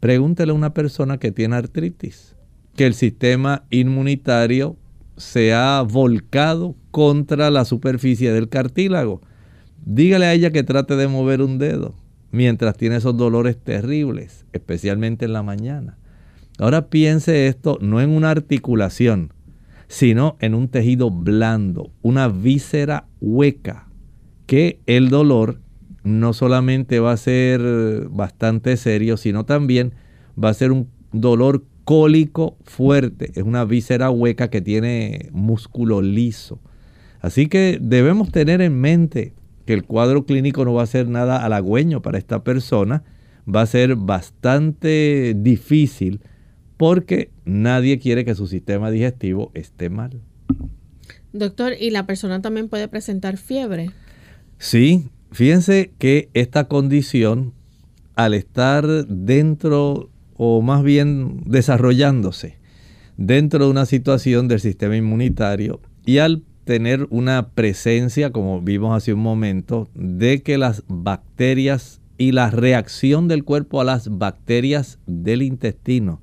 Pregúntele 0.00 0.52
a 0.52 0.54
una 0.54 0.74
persona 0.74 1.18
que 1.18 1.30
tiene 1.30 1.56
artritis, 1.56 2.36
que 2.74 2.86
el 2.86 2.94
sistema 2.94 3.64
inmunitario 3.70 4.76
se 5.16 5.52
ha 5.52 5.82
volcado 5.82 6.74
contra 6.90 7.50
la 7.50 7.64
superficie 7.64 8.32
del 8.32 8.48
cartílago. 8.48 9.20
Dígale 9.84 10.26
a 10.26 10.32
ella 10.32 10.50
que 10.50 10.62
trate 10.62 10.96
de 10.96 11.08
mover 11.08 11.42
un 11.42 11.58
dedo 11.58 11.94
mientras 12.30 12.76
tiene 12.76 12.96
esos 12.96 13.16
dolores 13.16 13.56
terribles, 13.58 14.46
especialmente 14.52 15.26
en 15.26 15.34
la 15.34 15.42
mañana. 15.42 15.98
Ahora 16.58 16.88
piense 16.88 17.46
esto 17.46 17.78
no 17.80 18.00
en 18.00 18.10
una 18.10 18.30
articulación, 18.30 19.32
sino 19.88 20.36
en 20.40 20.54
un 20.54 20.68
tejido 20.68 21.10
blando, 21.10 21.92
una 22.02 22.28
víscera 22.28 23.06
hueca, 23.20 23.88
que 24.46 24.80
el 24.86 25.08
dolor 25.08 25.60
no 26.04 26.32
solamente 26.32 27.00
va 27.00 27.12
a 27.12 27.16
ser 27.16 28.08
bastante 28.10 28.76
serio, 28.76 29.16
sino 29.16 29.44
también 29.44 29.94
va 30.42 30.48
a 30.48 30.54
ser 30.54 30.72
un 30.72 30.88
dolor 31.12 31.64
cólico 31.84 32.56
fuerte. 32.64 33.30
Es 33.34 33.42
una 33.42 33.64
víscera 33.64 34.10
hueca 34.10 34.50
que 34.50 34.60
tiene 34.60 35.28
músculo 35.32 36.02
liso. 36.02 36.60
Así 37.20 37.46
que 37.46 37.78
debemos 37.80 38.30
tener 38.32 38.60
en 38.60 38.80
mente 38.80 39.34
que 39.64 39.74
el 39.74 39.84
cuadro 39.84 40.26
clínico 40.26 40.64
no 40.64 40.74
va 40.74 40.82
a 40.82 40.86
ser 40.86 41.08
nada 41.08 41.44
halagüeño 41.44 42.02
para 42.02 42.18
esta 42.18 42.42
persona. 42.42 43.04
Va 43.52 43.62
a 43.62 43.66
ser 43.66 43.96
bastante 43.96 45.34
difícil 45.36 46.20
porque 46.82 47.30
nadie 47.44 48.00
quiere 48.00 48.24
que 48.24 48.34
su 48.34 48.48
sistema 48.48 48.90
digestivo 48.90 49.52
esté 49.54 49.88
mal. 49.88 50.20
Doctor, 51.32 51.74
¿y 51.78 51.90
la 51.90 52.06
persona 52.06 52.42
también 52.42 52.68
puede 52.68 52.88
presentar 52.88 53.36
fiebre? 53.36 53.90
Sí, 54.58 55.08
fíjense 55.30 55.92
que 56.00 56.28
esta 56.34 56.66
condición, 56.66 57.52
al 58.16 58.34
estar 58.34 58.84
dentro, 59.06 60.10
o 60.34 60.60
más 60.60 60.82
bien 60.82 61.44
desarrollándose, 61.46 62.58
dentro 63.16 63.66
de 63.66 63.70
una 63.70 63.86
situación 63.86 64.48
del 64.48 64.58
sistema 64.58 64.96
inmunitario, 64.96 65.80
y 66.04 66.18
al 66.18 66.42
tener 66.64 67.06
una 67.10 67.50
presencia, 67.50 68.32
como 68.32 68.60
vimos 68.60 68.96
hace 68.96 69.12
un 69.12 69.20
momento, 69.20 69.88
de 69.94 70.42
que 70.42 70.58
las 70.58 70.82
bacterias 70.88 72.00
y 72.18 72.32
la 72.32 72.50
reacción 72.50 73.28
del 73.28 73.44
cuerpo 73.44 73.80
a 73.80 73.84
las 73.84 74.18
bacterias 74.18 74.98
del 75.06 75.42
intestino 75.42 76.20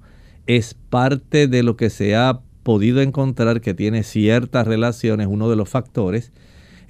es 0.49 0.73
parte 0.73 1.47
de 1.47 1.61
lo 1.61 1.77
que 1.77 1.91
se 1.91 2.15
ha 2.15 2.41
podido 2.63 3.01
encontrar 3.01 3.61
que 3.61 3.75
tiene 3.75 4.01
ciertas 4.01 4.65
relaciones, 4.65 5.27
uno 5.29 5.47
de 5.47 5.55
los 5.55 5.69
factores. 5.69 6.31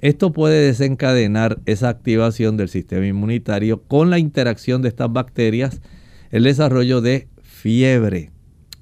Esto 0.00 0.32
puede 0.32 0.64
desencadenar 0.64 1.60
esa 1.66 1.90
activación 1.90 2.56
del 2.56 2.70
sistema 2.70 3.06
inmunitario 3.06 3.82
con 3.82 4.08
la 4.08 4.18
interacción 4.18 4.80
de 4.80 4.88
estas 4.88 5.12
bacterias, 5.12 5.82
el 6.30 6.44
desarrollo 6.44 7.02
de 7.02 7.28
fiebre. 7.42 8.30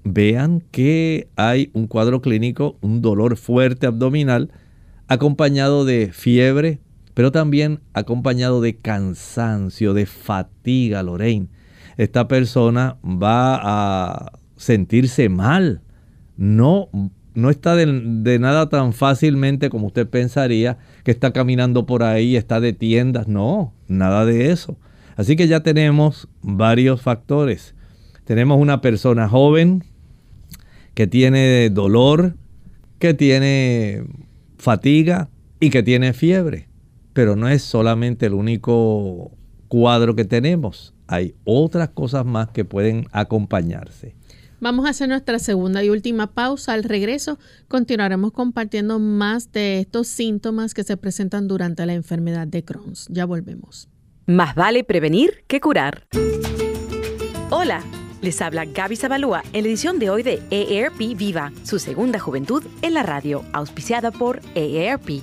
Vean 0.04 0.62
que 0.70 1.26
hay 1.34 1.70
un 1.72 1.88
cuadro 1.88 2.22
clínico, 2.22 2.78
un 2.80 3.02
dolor 3.02 3.36
fuerte 3.36 3.88
abdominal, 3.88 4.52
acompañado 5.08 5.84
de 5.84 6.10
fiebre, 6.12 6.78
pero 7.14 7.32
también 7.32 7.80
acompañado 7.94 8.60
de 8.60 8.76
cansancio, 8.76 9.92
de 9.92 10.06
fatiga, 10.06 11.02
Lorraine. 11.02 11.48
Esta 11.96 12.28
persona 12.28 12.96
va 13.02 13.58
a 13.60 14.38
sentirse 14.58 15.28
mal. 15.28 15.80
No, 16.36 16.88
no 17.34 17.50
está 17.50 17.74
de, 17.76 18.38
nada 18.38 18.68
tan 18.68 18.92
fácilmente 18.92 19.70
como 19.70 19.86
usted 19.86 20.08
pensaría 20.08 20.78
que 21.04 21.10
está 21.10 21.32
caminando 21.32 21.86
por 21.86 22.02
ahí, 22.02 22.36
está 22.36 22.60
de 22.60 22.72
tiendas. 22.72 23.28
No, 23.28 23.72
nada 23.86 24.26
de 24.26 24.50
eso. 24.50 24.76
Así 25.16 25.36
que 25.36 25.48
ya 25.48 25.60
tenemos 25.60 26.28
varios 26.42 27.00
factores. 27.00 27.74
Tenemos 28.24 28.60
una 28.60 28.80
persona 28.80 29.28
joven 29.28 29.84
que 30.94 31.06
tiene 31.06 31.70
dolor, 31.70 32.36
que 32.98 33.14
tiene 33.14 34.04
fatiga 34.58 35.28
y 35.60 35.70
que 35.70 35.82
tiene 35.82 36.12
fiebre. 36.12 36.68
Pero 37.12 37.36
no 37.36 37.48
es 37.48 37.62
solamente 37.62 38.26
el 38.26 38.34
único 38.34 39.32
cuadro 39.68 40.14
que 40.14 40.24
tenemos. 40.24 40.94
Hay 41.06 41.34
otras 41.44 41.90
cosas 41.90 42.24
más 42.26 42.48
que 42.48 42.64
pueden 42.64 43.06
acompañarse. 43.12 44.17
Vamos 44.60 44.86
a 44.86 44.90
hacer 44.90 45.08
nuestra 45.08 45.38
segunda 45.38 45.84
y 45.84 45.90
última 45.90 46.28
pausa. 46.28 46.72
Al 46.72 46.82
regreso 46.82 47.38
continuaremos 47.68 48.32
compartiendo 48.32 48.98
más 48.98 49.52
de 49.52 49.80
estos 49.80 50.08
síntomas 50.08 50.74
que 50.74 50.82
se 50.82 50.96
presentan 50.96 51.46
durante 51.46 51.86
la 51.86 51.94
enfermedad 51.94 52.46
de 52.46 52.64
Crohn. 52.64 52.94
Ya 53.08 53.24
volvemos. 53.24 53.88
Más 54.26 54.54
vale 54.54 54.84
prevenir 54.84 55.44
que 55.46 55.60
curar. 55.60 56.06
Hola, 57.50 57.82
les 58.20 58.42
habla 58.42 58.64
Gaby 58.64 58.96
Zabalúa 58.96 59.42
en 59.52 59.62
la 59.62 59.68
edición 59.68 59.98
de 59.98 60.10
hoy 60.10 60.22
de 60.22 60.42
EARP 60.50 60.98
Viva, 61.16 61.52
su 61.62 61.78
segunda 61.78 62.18
juventud 62.18 62.62
en 62.82 62.94
la 62.94 63.02
radio, 63.04 63.44
auspiciada 63.52 64.10
por 64.10 64.40
EARP. 64.54 65.22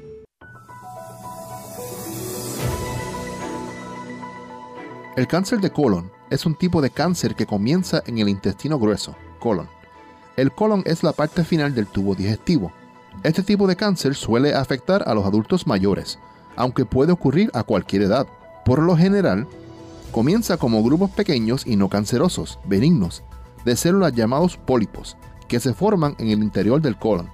El 5.16 5.28
cáncer 5.28 5.60
de 5.60 5.72
colon 5.72 6.12
es 6.30 6.46
un 6.46 6.56
tipo 6.56 6.82
de 6.82 6.90
cáncer 6.90 7.36
que 7.36 7.46
comienza 7.46 8.02
en 8.06 8.18
el 8.18 8.30
intestino 8.30 8.80
grueso, 8.80 9.16
colon 9.40 9.68
el 10.38 10.52
colon 10.52 10.82
es 10.86 11.04
la 11.04 11.12
parte 11.12 11.44
final 11.44 11.76
del 11.76 11.88
tubo 11.88 12.16
digestivo. 12.16 12.72
Este 13.24 13.44
tipo 13.44 13.68
de 13.68 13.76
cáncer 13.76 14.16
suele 14.16 14.54
afectar 14.54 15.04
a 15.06 15.14
los 15.14 15.26
adultos 15.26 15.68
mayores, 15.68 16.20
aunque 16.56 16.86
puede 16.86 17.12
ocurrir 17.12 17.52
a 17.54 17.64
cualquier 17.64 18.04
edad. 18.04 18.26
Por 18.64 18.80
lo 18.80 18.96
general, 18.96 19.48
comienza 20.12 20.58
como 20.58 20.84
grupos 20.84 21.12
pequeños 21.12 21.68
y 21.68 21.76
no 21.76 21.90
cancerosos, 21.90 22.60
benignos, 22.66 23.24
de 23.66 23.76
células 23.76 24.14
llamados 24.14 24.58
pólipos, 24.58 25.18
que 25.48 25.60
se 25.60 25.74
forman 25.74 26.16
en 26.18 26.30
el 26.30 26.42
interior 26.42 26.82
del 26.82 26.98
colon. 26.98 27.30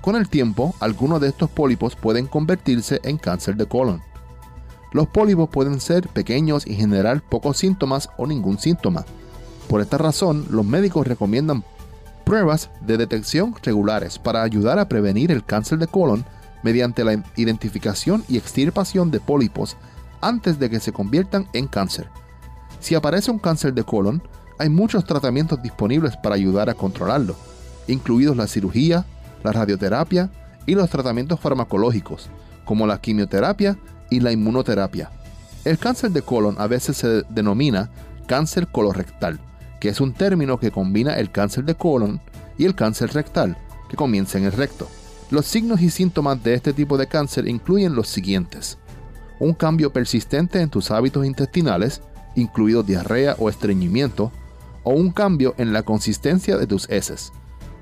Con 0.00 0.16
el 0.16 0.28
tiempo, 0.28 0.74
algunos 0.80 1.20
de 1.20 1.28
estos 1.28 1.48
pólipos 1.48 1.94
pueden 1.94 2.26
convertirse 2.26 3.00
en 3.04 3.18
cáncer 3.18 3.56
de 3.56 3.66
colon. 3.66 4.02
Los 4.92 5.08
pólipos 5.08 5.48
pueden 5.48 5.80
ser 5.80 6.08
pequeños 6.08 6.66
y 6.66 6.74
generar 6.74 7.22
pocos 7.22 7.56
síntomas 7.56 8.10
o 8.18 8.26
ningún 8.26 8.58
síntoma. 8.58 9.04
Por 9.68 9.80
esta 9.80 9.96
razón, 9.96 10.46
los 10.50 10.66
médicos 10.66 11.06
recomiendan 11.06 11.64
pruebas 12.24 12.70
de 12.82 12.98
detección 12.98 13.54
regulares 13.62 14.18
para 14.18 14.42
ayudar 14.42 14.78
a 14.78 14.88
prevenir 14.88 15.32
el 15.32 15.44
cáncer 15.44 15.78
de 15.78 15.86
colon 15.86 16.24
mediante 16.62 17.04
la 17.04 17.22
identificación 17.36 18.24
y 18.28 18.36
extirpación 18.36 19.10
de 19.10 19.20
pólipos 19.20 19.76
antes 20.20 20.58
de 20.58 20.70
que 20.70 20.78
se 20.78 20.92
conviertan 20.92 21.48
en 21.52 21.66
cáncer. 21.66 22.08
Si 22.80 22.94
aparece 22.94 23.30
un 23.30 23.38
cáncer 23.38 23.74
de 23.74 23.84
colon, 23.84 24.22
hay 24.58 24.68
muchos 24.68 25.04
tratamientos 25.04 25.62
disponibles 25.62 26.16
para 26.16 26.34
ayudar 26.34 26.68
a 26.70 26.74
controlarlo, 26.74 27.34
incluidos 27.88 28.36
la 28.36 28.46
cirugía, 28.46 29.06
la 29.42 29.52
radioterapia 29.52 30.30
y 30.66 30.74
los 30.74 30.90
tratamientos 30.90 31.40
farmacológicos, 31.40 32.28
como 32.64 32.86
la 32.86 33.00
quimioterapia 33.00 33.76
y 34.12 34.20
la 34.20 34.30
inmunoterapia. 34.30 35.10
El 35.64 35.78
cáncer 35.78 36.10
de 36.10 36.22
colon 36.22 36.56
a 36.58 36.66
veces 36.66 36.98
se 36.98 37.22
denomina 37.30 37.90
cáncer 38.26 38.68
colorectal, 38.68 39.40
que 39.80 39.88
es 39.88 40.00
un 40.00 40.12
término 40.12 40.58
que 40.58 40.70
combina 40.70 41.14
el 41.14 41.30
cáncer 41.30 41.64
de 41.64 41.74
colon 41.74 42.20
y 42.58 42.66
el 42.66 42.74
cáncer 42.74 43.12
rectal, 43.14 43.56
que 43.88 43.96
comienza 43.96 44.38
en 44.38 44.44
el 44.44 44.52
recto. 44.52 44.88
Los 45.30 45.46
signos 45.46 45.80
y 45.80 45.88
síntomas 45.88 46.42
de 46.42 46.54
este 46.54 46.72
tipo 46.72 46.98
de 46.98 47.06
cáncer 47.06 47.48
incluyen 47.48 47.94
los 47.94 48.08
siguientes. 48.08 48.78
Un 49.40 49.54
cambio 49.54 49.92
persistente 49.92 50.60
en 50.60 50.68
tus 50.68 50.90
hábitos 50.90 51.24
intestinales, 51.24 52.02
incluido 52.36 52.82
diarrea 52.82 53.34
o 53.38 53.48
estreñimiento, 53.48 54.30
o 54.82 54.92
un 54.92 55.10
cambio 55.10 55.54
en 55.56 55.72
la 55.72 55.84
consistencia 55.84 56.58
de 56.58 56.66
tus 56.66 56.88
heces, 56.90 57.32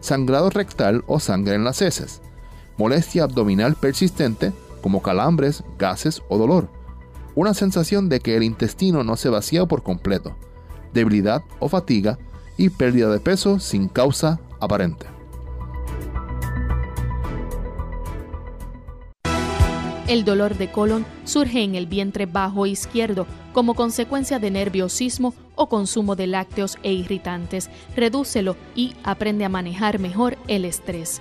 sangrado 0.01 0.51
rectal 0.51 1.03
o 1.07 1.19
sangre 1.19 1.55
en 1.55 1.65
las 1.65 1.83
heces, 1.83 2.21
molestia 2.77 3.25
abdominal 3.25 3.75
persistente 3.75 4.53
como 4.81 5.03
calambres, 5.03 5.65
gases 5.79 6.23
o 6.29 6.39
dolor, 6.39 6.69
una 7.35 7.55
sensación 7.55 8.09
de 8.09 8.21
que 8.21 8.37
el 8.37 8.43
intestino 8.43 9.05
no 9.05 9.17
se 9.17 9.29
vacía 9.29 9.67
por 9.67 9.83
completo, 9.83 10.37
debilidad 10.93 11.43
o 11.59 11.69
fatiga 11.69 12.19
y 12.57 12.69
pérdida 12.71 13.11
de 13.11 13.21
peso 13.21 13.59
sin 13.59 13.89
causa 13.89 14.41
aparente. 14.61 15.07
El 20.11 20.25
dolor 20.25 20.57
de 20.57 20.73
colon 20.73 21.07
surge 21.25 21.63
en 21.63 21.77
el 21.77 21.87
vientre 21.87 22.27
bajo 22.27 22.67
izquierdo 22.67 23.29
como 23.53 23.75
consecuencia 23.75 24.41
de 24.41 24.51
nerviosismo 24.51 25.35
o 25.55 25.69
consumo 25.69 26.17
de 26.17 26.27
lácteos 26.27 26.79
e 26.83 26.93
irritantes. 26.93 27.71
Redúcelo 27.97 28.57
y 28.75 28.95
aprende 29.05 29.45
a 29.45 29.49
manejar 29.49 30.01
mejor 30.01 30.37
el 30.49 30.65
estrés. 30.65 31.21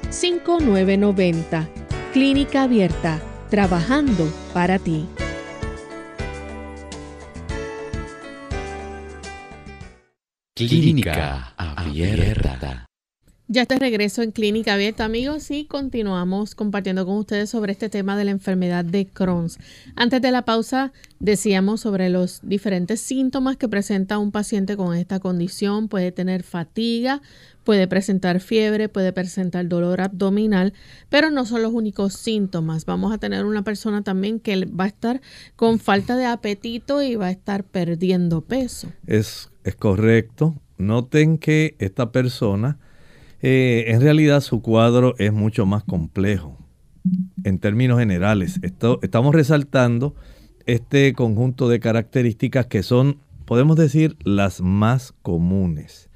787-282-5990. 0.11 1.67
Clínica 2.13 2.63
Abierta, 2.63 3.21
trabajando 3.49 4.31
para 4.53 4.77
ti. 4.77 5.07
Clínica 10.53 11.53
Abierta. 11.57 12.85
Ya 13.53 13.65
te 13.65 13.77
regreso 13.79 14.21
en 14.21 14.31
Clínica 14.31 14.75
Abierta, 14.75 15.03
amigos, 15.03 15.51
y 15.51 15.65
continuamos 15.65 16.55
compartiendo 16.55 17.05
con 17.05 17.17
ustedes 17.17 17.49
sobre 17.49 17.73
este 17.73 17.89
tema 17.89 18.15
de 18.15 18.23
la 18.23 18.31
enfermedad 18.31 18.85
de 18.85 19.07
Crohn. 19.07 19.47
Antes 19.97 20.21
de 20.21 20.31
la 20.31 20.45
pausa, 20.45 20.93
decíamos 21.19 21.81
sobre 21.81 22.09
los 22.09 22.39
diferentes 22.43 23.01
síntomas 23.01 23.57
que 23.57 23.67
presenta 23.67 24.19
un 24.19 24.31
paciente 24.31 24.77
con 24.77 24.95
esta 24.95 25.19
condición. 25.19 25.89
Puede 25.89 26.13
tener 26.13 26.43
fatiga, 26.43 27.21
puede 27.63 27.87
presentar 27.87 28.39
fiebre, 28.39 28.89
puede 28.89 29.13
presentar 29.13 29.67
dolor 29.67 30.01
abdominal, 30.01 30.73
pero 31.09 31.31
no 31.31 31.45
son 31.45 31.61
los 31.61 31.73
únicos 31.73 32.13
síntomas. 32.13 32.85
Vamos 32.85 33.13
a 33.13 33.17
tener 33.17 33.45
una 33.45 33.63
persona 33.63 34.03
también 34.03 34.39
que 34.39 34.65
va 34.65 34.85
a 34.85 34.87
estar 34.87 35.21
con 35.55 35.79
falta 35.79 36.15
de 36.17 36.25
apetito 36.25 37.01
y 37.01 37.15
va 37.15 37.27
a 37.27 37.31
estar 37.31 37.63
perdiendo 37.63 38.41
peso. 38.41 38.87
Es, 39.05 39.49
es 39.63 39.75
correcto. 39.75 40.55
Noten 40.77 41.37
que 41.37 41.75
esta 41.79 42.11
persona 42.11 42.79
eh, 43.41 43.85
en 43.87 44.01
realidad 44.01 44.41
su 44.41 44.61
cuadro 44.61 45.15
es 45.17 45.33
mucho 45.33 45.65
más 45.65 45.83
complejo 45.83 46.57
en 47.43 47.57
términos 47.57 47.99
generales. 47.99 48.59
estamos 48.63 49.33
resaltando 49.33 50.15
este 50.67 51.13
conjunto 51.13 51.67
de 51.67 51.79
características 51.79 52.67
que 52.67 52.83
son, 52.83 53.17
podemos 53.45 53.77
decir, 53.77 54.15
las 54.23 54.61
más 54.61 55.13
comunes. 55.23 56.10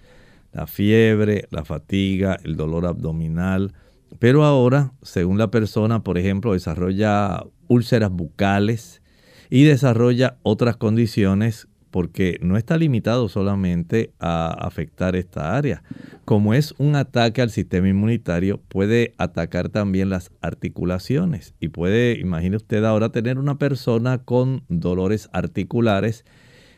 La 0.55 0.67
fiebre, 0.67 1.47
la 1.51 1.65
fatiga, 1.65 2.37
el 2.45 2.55
dolor 2.55 2.85
abdominal. 2.85 3.73
Pero 4.19 4.45
ahora, 4.45 4.93
según 5.01 5.37
la 5.37 5.51
persona, 5.51 6.01
por 6.01 6.17
ejemplo, 6.17 6.53
desarrolla 6.53 7.43
úlceras 7.67 8.09
bucales 8.09 9.01
y 9.49 9.65
desarrolla 9.65 10.37
otras 10.43 10.77
condiciones 10.77 11.67
porque 11.91 12.39
no 12.41 12.55
está 12.55 12.77
limitado 12.77 13.27
solamente 13.27 14.13
a 14.19 14.47
afectar 14.47 15.17
esta 15.17 15.57
área. 15.57 15.83
Como 16.23 16.53
es 16.53 16.73
un 16.77 16.95
ataque 16.95 17.41
al 17.41 17.49
sistema 17.49 17.89
inmunitario, 17.89 18.61
puede 18.69 19.13
atacar 19.17 19.67
también 19.67 20.09
las 20.09 20.31
articulaciones 20.39 21.53
y 21.59 21.67
puede, 21.67 22.17
imagine 22.17 22.55
usted 22.55 22.85
ahora 22.85 23.09
tener 23.09 23.37
una 23.39 23.57
persona 23.57 24.19
con 24.19 24.63
dolores 24.69 25.29
articulares. 25.33 26.23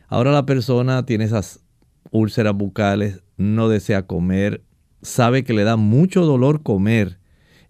Ahora 0.08 0.32
la 0.32 0.48
persona 0.48 1.06
tiene 1.06 1.26
esas 1.26 1.66
úlceras 2.12 2.56
bucales, 2.56 3.22
no 3.38 3.70
desea 3.70 4.04
comer, 4.08 4.62
sabe 5.02 5.43
que 5.43 5.54
le 5.54 5.63
da 5.63 5.76
mucho 5.76 6.26
dolor 6.26 6.63
comer 6.63 7.20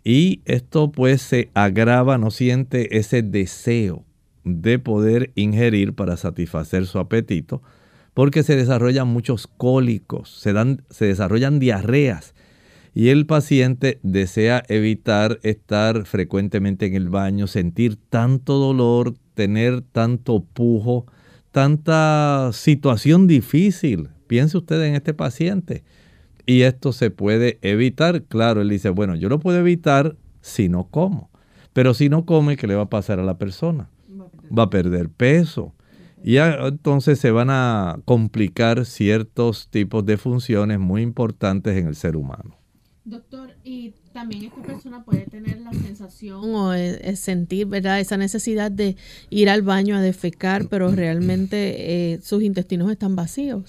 y 0.03 0.41
esto 0.45 0.91
pues 0.91 1.21
se 1.21 1.49
agrava, 1.53 2.17
no 2.17 2.31
siente 2.31 2.97
ese 2.97 3.21
deseo 3.21 4.05
de 4.43 4.79
poder 4.79 5.31
ingerir 5.35 5.93
para 5.93 6.15
satisfacer 6.15 6.85
su 6.85 6.99
apetito, 6.99 7.61
porque 8.13 8.43
se 8.43 8.55
desarrollan 8.55 9.07
muchos 9.07 9.47
cólicos, 9.47 10.29
se, 10.39 10.53
dan, 10.53 10.83
se 10.89 11.05
desarrollan 11.05 11.59
diarreas 11.59 12.33
y 12.97 13.09
el 13.09 13.27
paciente 13.27 13.99
desea 14.01 14.63
evitar 14.69 15.39
estar 15.43 16.05
frecuentemente 16.05 16.87
en 16.87 16.95
el 16.95 17.09
baño, 17.09 17.45
sentir 17.45 17.97
tanto 18.09 18.57
dolor, 18.57 19.13
tener 19.35 19.81
tanto 19.81 20.43
pujo, 20.43 21.05
tanta 21.51 22.49
situación 22.53 23.27
difícil. 23.27 24.09
Piense 24.27 24.57
usted 24.57 24.81
en 24.83 24.95
este 24.95 25.13
paciente. 25.13 25.83
Y 26.45 26.61
esto 26.61 26.93
se 26.93 27.09
puede 27.09 27.59
evitar. 27.61 28.23
Claro, 28.23 28.61
él 28.61 28.69
dice, 28.69 28.89
bueno, 28.89 29.15
yo 29.15 29.29
lo 29.29 29.39
puedo 29.39 29.57
evitar 29.57 30.15
si 30.41 30.69
no 30.69 30.87
como. 30.89 31.29
Pero 31.73 31.93
si 31.93 32.09
no 32.09 32.25
come, 32.25 32.57
¿qué 32.57 32.67
le 32.67 32.75
va 32.75 32.83
a 32.83 32.89
pasar 32.89 33.19
a 33.19 33.23
la 33.23 33.37
persona? 33.37 33.89
va 34.57 34.63
a 34.63 34.69
perder 34.69 35.09
peso. 35.09 35.73
Y 36.23 36.37
entonces 36.37 37.19
se 37.19 37.31
van 37.31 37.49
a 37.49 37.99
complicar 38.05 38.85
ciertos 38.85 39.69
tipos 39.69 40.05
de 40.05 40.17
funciones 40.17 40.79
muy 40.79 41.01
importantes 41.01 41.77
en 41.77 41.87
el 41.87 41.95
ser 41.95 42.15
humano. 42.15 42.57
Doctor, 43.05 43.51
y 43.63 43.93
también 44.11 44.43
esta 44.43 44.61
persona 44.61 45.05
puede 45.05 45.25
tener 45.27 45.61
la 45.61 45.71
sensación 45.71 46.43
o 46.43 46.73
e, 46.73 47.15
sentir, 47.15 47.67
¿verdad? 47.67 48.01
Esa 48.01 48.17
necesidad 48.17 48.69
de 48.69 48.97
ir 49.29 49.49
al 49.49 49.61
baño 49.61 49.95
a 49.95 50.01
defecar, 50.01 50.67
pero 50.67 50.91
realmente 50.91 52.13
eh, 52.13 52.19
sus 52.21 52.43
intestinos 52.43 52.91
están 52.91 53.15
vacíos. 53.15 53.63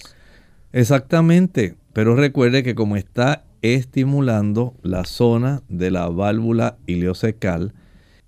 Exactamente, 0.71 1.75
pero 1.93 2.15
recuerde 2.15 2.63
que 2.63 2.75
como 2.75 2.95
está 2.95 3.45
estimulando 3.61 4.75
la 4.83 5.03
zona 5.05 5.63
de 5.67 5.91
la 5.91 6.07
válvula 6.09 6.77
ileocecal 6.85 7.73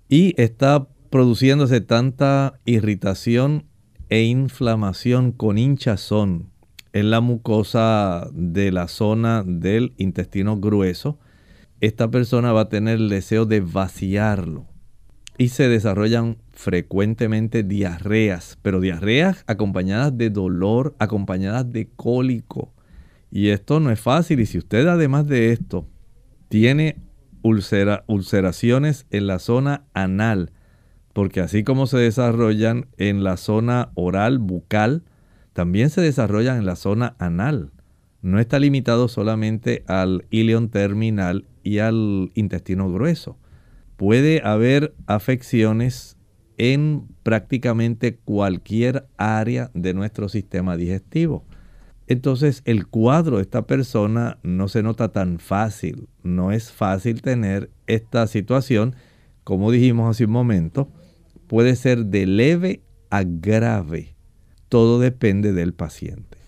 y 0.08 0.34
está 0.40 0.88
produciéndose 1.10 1.80
tanta 1.80 2.58
irritación 2.64 3.66
e 4.08 4.24
inflamación 4.24 5.32
con 5.32 5.56
hinchazón 5.56 6.50
en 6.92 7.10
la 7.10 7.20
mucosa 7.20 8.28
de 8.32 8.72
la 8.72 8.88
zona 8.88 9.42
del 9.46 9.94
intestino 9.96 10.58
grueso, 10.58 11.18
esta 11.80 12.10
persona 12.10 12.52
va 12.52 12.62
a 12.62 12.68
tener 12.68 12.98
el 12.98 13.08
deseo 13.08 13.46
de 13.46 13.60
vaciarlo 13.60 14.66
y 15.38 15.48
se 15.48 15.68
desarrollan 15.68 16.36
frecuentemente 16.52 17.62
diarreas, 17.62 18.58
pero 18.62 18.80
diarreas 18.80 19.44
acompañadas 19.46 20.16
de 20.16 20.30
dolor, 20.30 20.94
acompañadas 20.98 21.70
de 21.72 21.88
cólico. 21.96 22.72
Y 23.30 23.48
esto 23.48 23.80
no 23.80 23.90
es 23.90 24.00
fácil 24.00 24.40
y 24.40 24.46
si 24.46 24.58
usted 24.58 24.86
además 24.86 25.26
de 25.26 25.52
esto 25.52 25.86
tiene 26.48 26.96
ulceraciones 27.42 29.06
en 29.10 29.26
la 29.26 29.38
zona 29.38 29.84
anal, 29.94 30.52
porque 31.12 31.40
así 31.40 31.64
como 31.64 31.86
se 31.86 31.98
desarrollan 31.98 32.86
en 32.98 33.24
la 33.24 33.36
zona 33.36 33.90
oral 33.94 34.38
bucal, 34.38 35.02
también 35.52 35.90
se 35.90 36.00
desarrollan 36.00 36.58
en 36.58 36.66
la 36.66 36.76
zona 36.76 37.16
anal. 37.18 37.70
No 38.22 38.38
está 38.38 38.58
limitado 38.58 39.08
solamente 39.08 39.84
al 39.88 40.26
ilion 40.30 40.68
terminal 40.68 41.46
y 41.62 41.78
al 41.78 42.30
intestino 42.34 42.90
grueso. 42.92 43.36
Puede 43.96 44.42
haber 44.44 44.94
afecciones 45.06 46.16
en 46.62 47.08
prácticamente 47.24 48.14
cualquier 48.14 49.08
área 49.16 49.72
de 49.74 49.94
nuestro 49.94 50.28
sistema 50.28 50.76
digestivo. 50.76 51.44
Entonces 52.06 52.62
el 52.64 52.86
cuadro 52.86 53.38
de 53.38 53.42
esta 53.42 53.66
persona 53.66 54.38
no 54.44 54.68
se 54.68 54.84
nota 54.84 55.10
tan 55.10 55.40
fácil. 55.40 56.06
No 56.22 56.52
es 56.52 56.70
fácil 56.70 57.20
tener 57.20 57.68
esta 57.88 58.28
situación. 58.28 58.94
Como 59.42 59.72
dijimos 59.72 60.08
hace 60.08 60.26
un 60.26 60.30
momento, 60.30 60.88
puede 61.48 61.74
ser 61.74 62.06
de 62.06 62.26
leve 62.26 62.82
a 63.10 63.24
grave. 63.24 64.14
Todo 64.68 65.00
depende 65.00 65.52
del 65.52 65.74
paciente. 65.74 66.38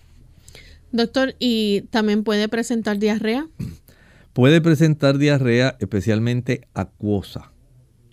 Doctor, 0.93 1.35
¿y 1.39 1.81
también 1.89 2.23
puede 2.23 2.47
presentar 2.47 2.99
diarrea? 2.99 3.49
Puede 4.31 4.61
presentar 4.61 5.17
diarrea 5.17 5.75
especialmente 5.81 6.69
acuosa. 6.73 7.51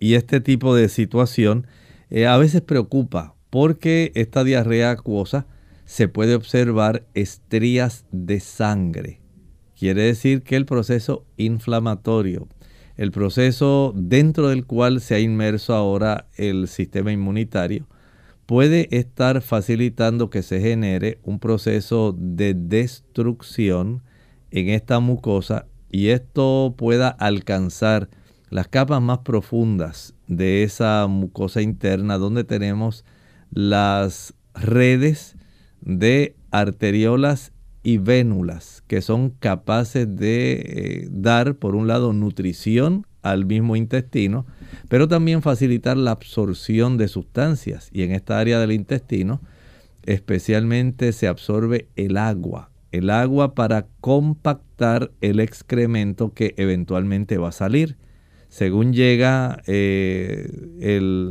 Y 0.00 0.14
este 0.14 0.40
tipo 0.40 0.74
de 0.74 0.88
situación 0.88 1.68
eh, 2.14 2.26
a 2.26 2.36
veces 2.36 2.60
preocupa 2.60 3.34
porque 3.48 4.12
esta 4.14 4.44
diarrea 4.44 4.90
acuosa 4.90 5.46
se 5.86 6.08
puede 6.08 6.34
observar 6.34 7.06
estrías 7.14 8.04
de 8.12 8.38
sangre. 8.38 9.22
Quiere 9.78 10.02
decir 10.02 10.42
que 10.42 10.56
el 10.56 10.66
proceso 10.66 11.24
inflamatorio, 11.38 12.48
el 12.96 13.12
proceso 13.12 13.94
dentro 13.96 14.48
del 14.48 14.66
cual 14.66 15.00
se 15.00 15.14
ha 15.14 15.20
inmerso 15.20 15.74
ahora 15.74 16.28
el 16.36 16.68
sistema 16.68 17.12
inmunitario, 17.12 17.88
puede 18.44 18.94
estar 18.94 19.40
facilitando 19.40 20.28
que 20.28 20.42
se 20.42 20.60
genere 20.60 21.18
un 21.22 21.38
proceso 21.38 22.14
de 22.18 22.52
destrucción 22.52 24.02
en 24.50 24.68
esta 24.68 25.00
mucosa 25.00 25.64
y 25.90 26.08
esto 26.08 26.74
pueda 26.76 27.08
alcanzar 27.08 28.10
las 28.50 28.68
capas 28.68 29.00
más 29.00 29.20
profundas 29.20 30.14
de 30.36 30.62
esa 30.62 31.06
mucosa 31.08 31.62
interna 31.62 32.18
donde 32.18 32.44
tenemos 32.44 33.04
las 33.50 34.34
redes 34.54 35.36
de 35.80 36.36
arteriolas 36.50 37.52
y 37.82 37.98
vénulas 37.98 38.82
que 38.86 39.02
son 39.02 39.30
capaces 39.30 40.16
de 40.16 40.52
eh, 40.52 41.08
dar 41.10 41.56
por 41.56 41.74
un 41.74 41.88
lado 41.88 42.12
nutrición 42.12 43.06
al 43.22 43.44
mismo 43.44 43.76
intestino, 43.76 44.46
pero 44.88 45.08
también 45.08 45.42
facilitar 45.42 45.96
la 45.96 46.10
absorción 46.10 46.98
de 46.98 47.08
sustancias. 47.08 47.88
Y 47.92 48.02
en 48.02 48.12
esta 48.12 48.38
área 48.38 48.58
del 48.58 48.72
intestino 48.72 49.40
especialmente 50.04 51.12
se 51.12 51.28
absorbe 51.28 51.88
el 51.94 52.16
agua 52.16 52.72
el 52.92 53.08
agua 53.08 53.54
para 53.54 53.86
compactar 54.00 55.10
el 55.20 55.40
excremento 55.40 56.34
que 56.34 56.54
eventualmente 56.58 57.38
va 57.38 57.48
a 57.48 57.52
salir. 57.52 57.96
Según 58.52 58.92
llega 58.92 59.62
eh, 59.66 60.46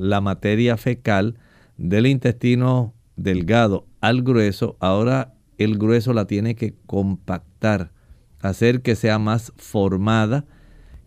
la 0.02 0.22
materia 0.22 0.76
fecal 0.76 1.38
del 1.78 2.08
intestino 2.08 2.96
delgado 3.16 3.86
al 4.02 4.24
grueso, 4.24 4.76
ahora 4.80 5.36
el 5.60 5.78
grueso 5.78 6.14
la 6.14 6.26
tiene 6.26 6.56
que 6.56 6.74
compactar, 6.88 7.92
hacer 8.40 8.82
que 8.82 8.96
sea 8.96 9.20
más 9.20 9.54
formada, 9.56 10.46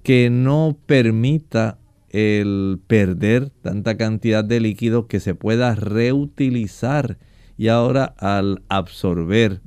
que 0.04 0.30
no 0.30 0.78
permita 0.86 1.78
el 2.10 2.78
perder 2.86 3.50
tanta 3.50 3.96
cantidad 3.96 4.44
de 4.44 4.60
líquido 4.60 5.08
que 5.08 5.18
se 5.18 5.34
pueda 5.34 5.74
reutilizar 5.74 7.18
y 7.58 7.66
ahora 7.66 8.14
al 8.18 8.62
absorber 8.68 9.62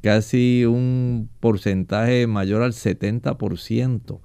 casi 0.00 0.64
un 0.64 1.28
porcentaje 1.40 2.26
mayor 2.26 2.62
al 2.62 2.72
70% 2.72 4.20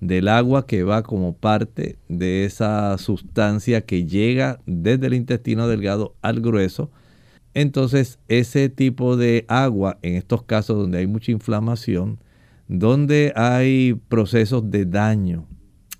del 0.00 0.28
agua 0.28 0.66
que 0.66 0.84
va 0.84 1.02
como 1.02 1.36
parte 1.36 1.98
de 2.08 2.44
esa 2.44 2.96
sustancia 2.98 3.82
que 3.82 4.06
llega 4.06 4.60
desde 4.66 5.06
el 5.08 5.14
intestino 5.14 5.68
delgado 5.68 6.14
al 6.22 6.40
grueso. 6.40 6.90
Entonces 7.54 8.18
ese 8.28 8.68
tipo 8.68 9.16
de 9.16 9.44
agua, 9.48 9.98
en 10.02 10.14
estos 10.14 10.42
casos 10.42 10.76
donde 10.76 10.98
hay 10.98 11.06
mucha 11.06 11.32
inflamación, 11.32 12.20
donde 12.68 13.32
hay 13.34 13.94
procesos 14.08 14.70
de 14.70 14.84
daño, 14.84 15.46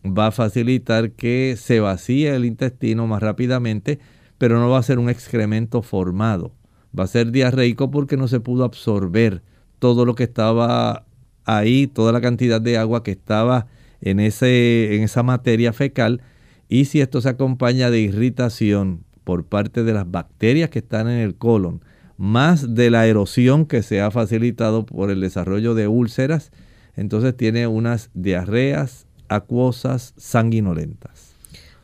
va 0.04 0.28
a 0.28 0.32
facilitar 0.32 1.12
que 1.12 1.56
se 1.58 1.80
vacíe 1.80 2.34
el 2.34 2.44
intestino 2.44 3.06
más 3.06 3.22
rápidamente, 3.22 3.98
pero 4.38 4.60
no 4.60 4.70
va 4.70 4.78
a 4.78 4.82
ser 4.82 4.98
un 4.98 5.10
excremento 5.10 5.82
formado 5.82 6.52
va 6.98 7.04
a 7.04 7.08
ser 7.08 7.30
diarreico 7.30 7.90
porque 7.90 8.16
no 8.16 8.28
se 8.28 8.40
pudo 8.40 8.64
absorber 8.64 9.42
todo 9.78 10.04
lo 10.04 10.14
que 10.14 10.24
estaba 10.24 11.06
ahí, 11.44 11.86
toda 11.86 12.12
la 12.12 12.20
cantidad 12.20 12.60
de 12.60 12.78
agua 12.78 13.02
que 13.02 13.12
estaba 13.12 13.66
en, 14.00 14.20
ese, 14.20 14.96
en 14.96 15.02
esa 15.02 15.22
materia 15.22 15.72
fecal. 15.72 16.22
Y 16.68 16.86
si 16.86 17.00
esto 17.00 17.20
se 17.20 17.28
acompaña 17.28 17.90
de 17.90 18.00
irritación 18.00 19.04
por 19.24 19.44
parte 19.44 19.84
de 19.84 19.92
las 19.92 20.10
bacterias 20.10 20.70
que 20.70 20.78
están 20.80 21.08
en 21.08 21.18
el 21.18 21.34
colon, 21.34 21.82
más 22.16 22.74
de 22.74 22.90
la 22.90 23.06
erosión 23.06 23.66
que 23.66 23.82
se 23.82 24.00
ha 24.00 24.10
facilitado 24.10 24.84
por 24.84 25.10
el 25.10 25.20
desarrollo 25.20 25.74
de 25.74 25.86
úlceras, 25.86 26.50
entonces 26.96 27.36
tiene 27.36 27.66
unas 27.66 28.10
diarreas 28.14 29.06
acuosas 29.28 30.14
sanguinolentas. 30.16 31.34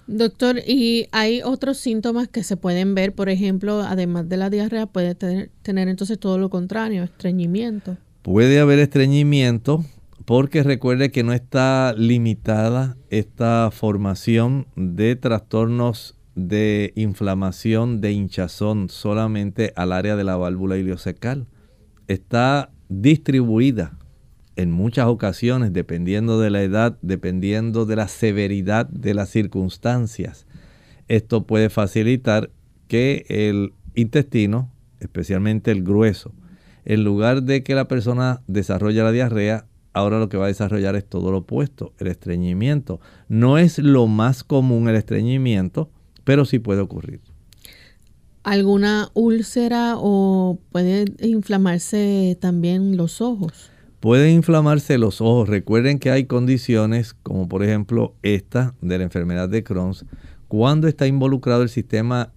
Doctor, 0.07 0.59
¿y 0.67 1.09
hay 1.13 1.41
otros 1.43 1.79
síntomas 1.79 2.29
que 2.29 2.43
se 2.43 2.57
pueden 2.59 2.95
ver? 2.95 3.15
Por 3.15 3.31
ejemplo, 3.31 3.81
además 3.81 4.29
de 4.29 4.37
la 4.37 4.51
diarrea, 4.51 4.87
puede 4.87 5.15
tener, 5.15 5.89
entonces 5.89 6.19
todo 6.19 6.37
lo 6.37 6.51
contrario, 6.51 7.05
estreñimiento. 7.05 7.97
Puede 8.23 8.59
haber 8.59 8.81
estreñimiento 8.81 9.85
porque 10.25 10.63
recuerde 10.63 11.11
que 11.11 11.23
no 11.23 11.33
está 11.33 11.95
limitada 11.97 12.97
esta 13.11 13.71
formación 13.71 14.67
de 14.77 15.17
trastornos 15.17 16.17
de 16.35 16.93
inflamación, 16.97 18.01
de 18.01 18.13
hinchazón 18.13 18.89
solamente 18.89 19.73
al 19.77 19.93
área 19.93 20.17
de 20.17 20.25
la 20.25 20.37
válvula 20.37 20.77
ileocecal. 20.77 21.47
Está 22.09 22.71
distribuida 22.89 23.99
en 24.57 24.71
muchas 24.71 25.07
ocasiones, 25.07 25.73
dependiendo 25.73 26.41
de 26.41 26.51
la 26.51 26.63
edad, 26.63 26.99
dependiendo 27.03 27.87
de 27.87 27.97
la 27.97 28.09
severidad 28.09 28.87
de 28.87 29.15
las 29.15 29.29
circunstancias, 29.29 30.47
esto 31.09 31.47
puede 31.47 31.71
facilitar 31.71 32.51
que 32.89 33.27
el 33.29 33.73
intestino, 33.95 34.73
especialmente 35.01 35.71
el 35.71 35.83
grueso, 35.83 36.33
en 36.85 37.05
lugar 37.05 37.43
de 37.43 37.63
que 37.63 37.75
la 37.75 37.89
persona 37.89 38.43
desarrolle 38.47 39.03
la 39.03 39.13
diarrea, 39.13 39.67
ahora 39.95 40.19
lo 40.19 40.29
que 40.29 40.37
va 40.37 40.45
a 40.45 40.49
desarrollar 40.49 40.97
es 40.97 41.07
todo 41.09 41.33
lo 41.33 41.39
opuesto, 41.39 41.95
el 41.99 42.09
estreñimiento. 42.09 43.01
No 43.29 43.57
es 43.57 43.79
lo 43.79 44.07
más 44.07 44.45
común 44.45 44.89
el 44.89 44.97
estreñimiento, 44.97 45.89
pero 46.25 46.45
sí 46.45 46.59
puede 46.59 46.81
ocurrir. 46.81 47.21
¿Alguna 48.43 49.11
úlcera 49.15 49.95
o 49.97 50.59
puede 50.71 51.07
inflamarse 51.21 52.37
también 52.41 52.99
los 52.99 53.23
ojos? 53.23 53.71
Pueden 54.01 54.35
inflamarse 54.35 54.99
los 54.99 55.23
ojos. 55.23 55.49
Recuerden 55.49 55.99
que 55.99 56.11
hay 56.11 56.27
condiciones 56.27 57.15
como 57.15 57.49
por 57.49 57.65
ejemplo 57.65 58.15
esta 58.23 58.75
de 58.83 58.99
la 58.99 59.05
enfermedad 59.05 59.49
de 59.49 59.65
Crohn, 59.65 59.95
cuando 60.49 60.89
está 60.89 61.07
involucrado 61.07 61.63
el 61.63 61.71
sistema 61.71 62.33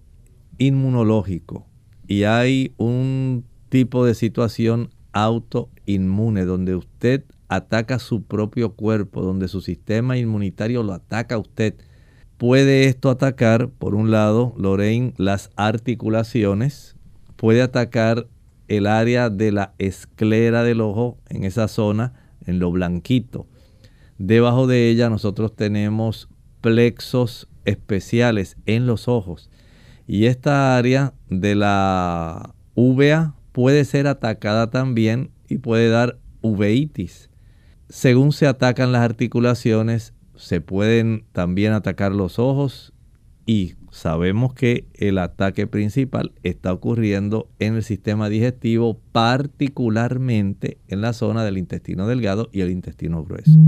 inmunológico 0.56 1.66
y 2.06 2.22
hay 2.22 2.72
un 2.78 3.44
tipo 3.68 4.06
de 4.06 4.14
situación 4.14 4.88
autoinmune 5.12 6.46
donde 6.46 6.74
usted 6.74 7.24
ataca 7.48 7.98
su 7.98 8.22
propio 8.22 8.74
cuerpo, 8.74 9.22
donde 9.22 9.48
su 9.48 9.60
sistema 9.60 10.16
inmunitario 10.16 10.82
lo 10.82 10.92
ataca 10.92 11.36
a 11.36 11.38
usted. 11.38 11.74
Puede 12.36 12.84
esto 12.84 13.10
atacar, 13.10 13.68
por 13.68 13.94
un 13.94 14.10
lado, 14.10 14.54
Lorraine, 14.56 15.14
las 15.16 15.50
articulaciones, 15.56 16.96
puede 17.36 17.62
atacar 17.62 18.28
el 18.68 18.86
área 18.86 19.30
de 19.30 19.50
la 19.50 19.74
esclera 19.78 20.62
del 20.62 20.80
ojo, 20.80 21.18
en 21.28 21.44
esa 21.44 21.68
zona, 21.68 22.12
en 22.46 22.58
lo 22.58 22.70
blanquito. 22.70 23.46
Debajo 24.18 24.66
de 24.66 24.90
ella 24.90 25.08
nosotros 25.08 25.54
tenemos 25.56 26.28
plexos 26.60 27.48
especiales 27.64 28.56
en 28.66 28.86
los 28.86 29.08
ojos. 29.08 29.50
Y 30.06 30.26
esta 30.26 30.76
área 30.76 31.14
de 31.28 31.54
la 31.54 32.54
uvea 32.74 33.34
puede 33.52 33.84
ser 33.84 34.06
atacada 34.06 34.70
también 34.70 35.30
y 35.48 35.58
puede 35.58 35.88
dar 35.88 36.18
uveitis. 36.40 37.27
Según 37.88 38.32
se 38.32 38.46
atacan 38.46 38.92
las 38.92 39.02
articulaciones, 39.02 40.12
se 40.36 40.60
pueden 40.60 41.24
también 41.32 41.72
atacar 41.72 42.12
los 42.12 42.38
ojos 42.38 42.92
y 43.46 43.74
sabemos 43.90 44.52
que 44.52 44.86
el 44.94 45.16
ataque 45.16 45.66
principal 45.66 46.32
está 46.42 46.72
ocurriendo 46.72 47.48
en 47.58 47.76
el 47.76 47.82
sistema 47.82 48.28
digestivo, 48.28 49.00
particularmente 49.12 50.76
en 50.86 51.00
la 51.00 51.14
zona 51.14 51.44
del 51.44 51.56
intestino 51.56 52.06
delgado 52.06 52.50
y 52.52 52.60
el 52.60 52.70
intestino 52.70 53.24
grueso. 53.24 53.58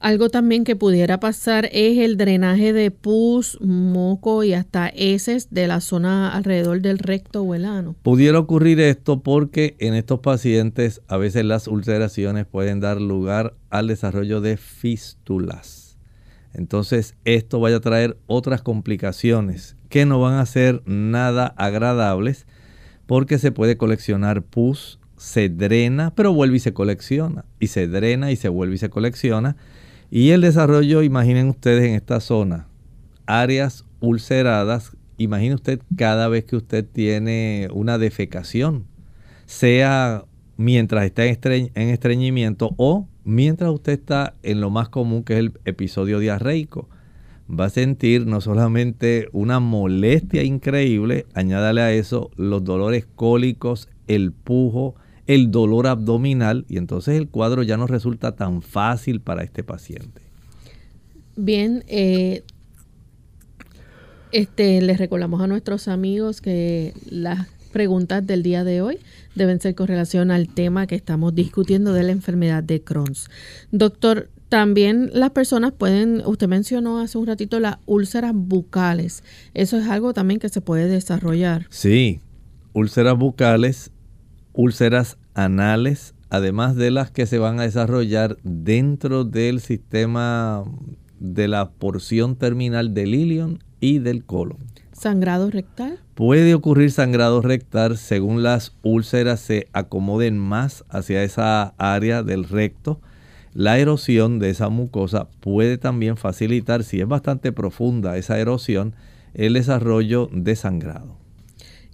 Algo 0.00 0.28
también 0.28 0.64
que 0.64 0.76
pudiera 0.76 1.18
pasar 1.18 1.68
es 1.72 1.98
el 1.98 2.16
drenaje 2.16 2.72
de 2.72 2.90
pus, 2.90 3.58
moco 3.60 4.44
y 4.44 4.52
hasta 4.52 4.88
heces 4.88 5.48
de 5.50 5.66
la 5.66 5.80
zona 5.80 6.34
alrededor 6.34 6.82
del 6.82 6.98
recto 6.98 7.42
o. 7.42 7.94
Pudiera 8.02 8.38
ocurrir 8.38 8.80
esto 8.80 9.20
porque 9.20 9.76
en 9.78 9.94
estos 9.94 10.20
pacientes 10.20 11.00
a 11.08 11.16
veces 11.16 11.44
las 11.44 11.68
ulceraciones 11.68 12.46
pueden 12.46 12.80
dar 12.80 13.00
lugar 13.00 13.54
al 13.70 13.86
desarrollo 13.86 14.40
de 14.40 14.56
fístulas. 14.56 15.96
Entonces 16.52 17.14
esto 17.24 17.60
vaya 17.60 17.76
a 17.76 17.80
traer 17.80 18.16
otras 18.26 18.62
complicaciones 18.62 19.76
que 19.88 20.06
no 20.06 20.20
van 20.20 20.34
a 20.34 20.46
ser 20.46 20.82
nada 20.86 21.54
agradables 21.56 22.46
porque 23.06 23.38
se 23.38 23.52
puede 23.52 23.76
coleccionar 23.76 24.42
pus, 24.42 24.98
se 25.16 25.48
drena, 25.48 26.14
pero 26.14 26.32
vuelve 26.32 26.56
y 26.56 26.60
se 26.60 26.72
colecciona, 26.72 27.44
y 27.60 27.68
se 27.68 27.86
drena 27.86 28.32
y 28.32 28.36
se 28.36 28.48
vuelve 28.48 28.74
y 28.74 28.78
se 28.78 28.90
colecciona 28.90 29.56
y 30.14 30.30
el 30.30 30.42
desarrollo, 30.42 31.02
imaginen 31.02 31.48
ustedes 31.48 31.82
en 31.82 31.96
esta 31.96 32.20
zona, 32.20 32.68
áreas 33.26 33.84
ulceradas, 33.98 34.96
imagine 35.16 35.56
usted 35.56 35.80
cada 35.96 36.28
vez 36.28 36.44
que 36.44 36.54
usted 36.54 36.84
tiene 36.84 37.66
una 37.72 37.98
defecación, 37.98 38.84
sea 39.46 40.24
mientras 40.56 41.06
está 41.06 41.24
en, 41.24 41.72
estreñimiento 41.74 42.74
o 42.76 43.08
mientras 43.24 43.72
usted 43.72 43.94
está 43.94 44.34
en 44.44 44.60
lo 44.60 44.70
más 44.70 44.88
común 44.88 45.24
que 45.24 45.32
es 45.32 45.38
el 45.40 45.52
episodio 45.64 46.20
diarreico. 46.20 46.88
Va 47.50 47.64
a 47.64 47.70
sentir 47.70 48.24
no 48.24 48.40
solamente 48.40 49.28
una 49.32 49.58
molestia 49.58 50.44
increíble, 50.44 51.26
añádale 51.34 51.80
a 51.80 51.92
eso 51.92 52.30
los 52.36 52.62
dolores 52.62 53.04
cólicos, 53.16 53.88
el 54.06 54.30
pujo, 54.30 54.94
el 55.26 55.50
dolor 55.50 55.86
abdominal 55.86 56.64
y 56.68 56.76
entonces 56.76 57.16
el 57.16 57.28
cuadro 57.28 57.62
ya 57.62 57.76
no 57.76 57.86
resulta 57.86 58.36
tan 58.36 58.62
fácil 58.62 59.20
para 59.20 59.42
este 59.42 59.64
paciente. 59.64 60.22
Bien, 61.36 61.84
eh, 61.88 62.42
este, 64.32 64.80
les 64.82 64.98
recordamos 64.98 65.40
a 65.40 65.46
nuestros 65.46 65.88
amigos 65.88 66.40
que 66.40 66.92
las 67.08 67.48
preguntas 67.72 68.24
del 68.24 68.42
día 68.42 68.62
de 68.62 68.82
hoy 68.82 68.98
deben 69.34 69.60
ser 69.60 69.74
con 69.74 69.88
relación 69.88 70.30
al 70.30 70.48
tema 70.48 70.86
que 70.86 70.94
estamos 70.94 71.34
discutiendo 71.34 71.92
de 71.92 72.04
la 72.04 72.12
enfermedad 72.12 72.62
de 72.62 72.82
Crohn's. 72.82 73.28
Doctor, 73.72 74.30
también 74.48 75.10
las 75.12 75.30
personas 75.30 75.72
pueden, 75.72 76.22
usted 76.24 76.46
mencionó 76.46 77.00
hace 77.00 77.18
un 77.18 77.26
ratito 77.26 77.58
las 77.58 77.78
úlceras 77.86 78.32
bucales. 78.34 79.24
Eso 79.54 79.76
es 79.76 79.88
algo 79.88 80.14
también 80.14 80.38
que 80.38 80.48
se 80.48 80.60
puede 80.60 80.86
desarrollar. 80.86 81.66
Sí, 81.70 82.20
úlceras 82.72 83.18
bucales 83.18 83.90
úlceras 84.54 85.18
anales, 85.34 86.14
además 86.30 86.76
de 86.76 86.90
las 86.90 87.10
que 87.10 87.26
se 87.26 87.38
van 87.38 87.60
a 87.60 87.64
desarrollar 87.64 88.38
dentro 88.42 89.24
del 89.24 89.60
sistema 89.60 90.64
de 91.20 91.48
la 91.48 91.70
porción 91.70 92.36
terminal 92.36 92.94
del 92.94 93.14
ilion 93.14 93.62
y 93.80 93.98
del 93.98 94.24
colon. 94.24 94.58
¿Sangrado 94.92 95.50
rectal? 95.50 95.98
Puede 96.14 96.54
ocurrir 96.54 96.92
sangrado 96.92 97.42
rectal 97.42 97.98
según 97.98 98.42
las 98.42 98.76
úlceras 98.82 99.40
se 99.40 99.68
acomoden 99.72 100.38
más 100.38 100.84
hacia 100.88 101.24
esa 101.24 101.74
área 101.78 102.22
del 102.22 102.44
recto. 102.44 103.00
La 103.52 103.78
erosión 103.78 104.38
de 104.38 104.50
esa 104.50 104.68
mucosa 104.68 105.28
puede 105.40 105.78
también 105.78 106.16
facilitar, 106.16 106.84
si 106.84 107.00
es 107.00 107.08
bastante 107.08 107.52
profunda 107.52 108.16
esa 108.16 108.38
erosión, 108.38 108.94
el 109.34 109.54
desarrollo 109.54 110.28
de 110.32 110.54
sangrado. 110.54 111.23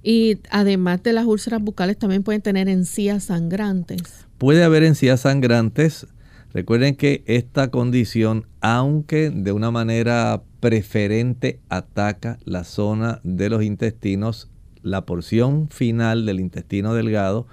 Y 0.02 0.38
además 0.50 1.02
de 1.02 1.12
las 1.12 1.26
úlceras 1.26 1.60
bucales 1.60 1.98
también 1.98 2.22
pueden 2.22 2.40
tener 2.40 2.68
encías 2.68 3.24
sangrantes. 3.24 4.26
Puede 4.38 4.64
haber 4.64 4.82
encías 4.82 5.20
sangrantes. 5.20 6.06
Recuerden 6.52 6.96
que 6.96 7.22
esta 7.26 7.70
condición, 7.70 8.46
aunque 8.60 9.30
de 9.30 9.52
una 9.52 9.70
manera 9.70 10.42
preferente 10.60 11.60
ataca 11.68 12.38
la 12.44 12.64
zona 12.64 13.20
de 13.22 13.50
los 13.50 13.62
intestinos, 13.62 14.48
la 14.82 15.04
porción 15.04 15.68
final 15.70 16.26
del 16.26 16.40
intestino 16.40 16.94
delgado 16.94 17.46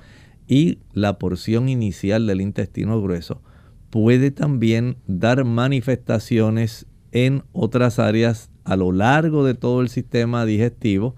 y 0.48 0.80
la 0.94 1.20
porción 1.20 1.68
inicial 1.70 2.26
del 2.26 2.42
intestino 2.42 3.02
grueso, 3.02 3.42
puede 3.90 4.32
también 4.32 4.98
dar 5.08 5.44
manifestaciones 5.44 6.86
en 7.12 7.44
otras 7.52 8.00
áreas 8.00 8.50
a 8.64 8.76
lo 8.76 8.92
largo 8.92 9.46
de 9.46 9.54
todo 9.54 9.82
el 9.82 9.90
sistema 9.90 10.46
digestivo 10.46 11.16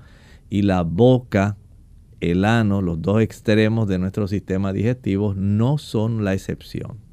y 0.49 0.63
la 0.63 0.83
boca, 0.83 1.57
el 2.19 2.45
ano, 2.45 2.81
los 2.81 3.01
dos 3.01 3.21
extremos 3.21 3.87
de 3.87 3.99
nuestro 3.99 4.27
sistema 4.27 4.73
digestivo 4.73 5.33
no 5.35 5.77
son 5.77 6.23
la 6.23 6.33
excepción. 6.33 7.09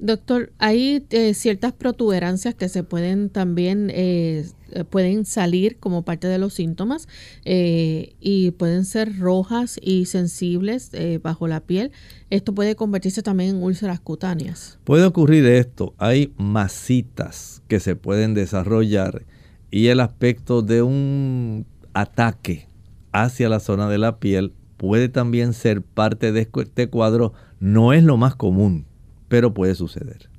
Doctor, 0.00 0.50
hay 0.56 1.04
eh, 1.10 1.34
ciertas 1.34 1.74
protuberancias 1.74 2.54
que 2.54 2.70
se 2.70 2.82
pueden 2.82 3.28
también 3.28 3.90
eh, 3.92 4.46
pueden 4.88 5.26
salir 5.26 5.76
como 5.76 6.06
parte 6.06 6.26
de 6.26 6.38
los 6.38 6.54
síntomas 6.54 7.06
eh, 7.44 8.14
y 8.18 8.52
pueden 8.52 8.86
ser 8.86 9.18
rojas 9.18 9.78
y 9.82 10.06
sensibles 10.06 10.90
bajo 11.22 11.48
la 11.48 11.60
piel. 11.60 11.92
Esto 12.30 12.54
puede 12.54 12.76
convertirse 12.76 13.22
también 13.22 13.50
en 13.56 13.62
úlceras 13.62 14.00
cutáneas. 14.00 14.78
Puede 14.84 15.04
ocurrir 15.04 15.44
esto. 15.44 15.92
Hay 15.98 16.32
masitas 16.38 17.62
que 17.68 17.78
se 17.78 17.94
pueden 17.94 18.32
desarrollar 18.32 19.26
y 19.70 19.88
el 19.88 20.00
aspecto 20.00 20.62
de 20.62 20.80
un 20.80 21.66
ataque 21.94 22.68
hacia 23.12 23.48
la 23.48 23.60
zona 23.60 23.88
de 23.88 23.98
la 23.98 24.18
piel 24.18 24.52
puede 24.76 25.08
también 25.08 25.52
ser 25.52 25.82
parte 25.82 26.32
de 26.32 26.48
este 26.54 26.88
cuadro. 26.88 27.32
No 27.58 27.92
es 27.92 28.02
lo 28.02 28.16
más 28.16 28.34
común, 28.34 28.86
pero 29.28 29.52
puede 29.52 29.74
suceder. 29.74 30.30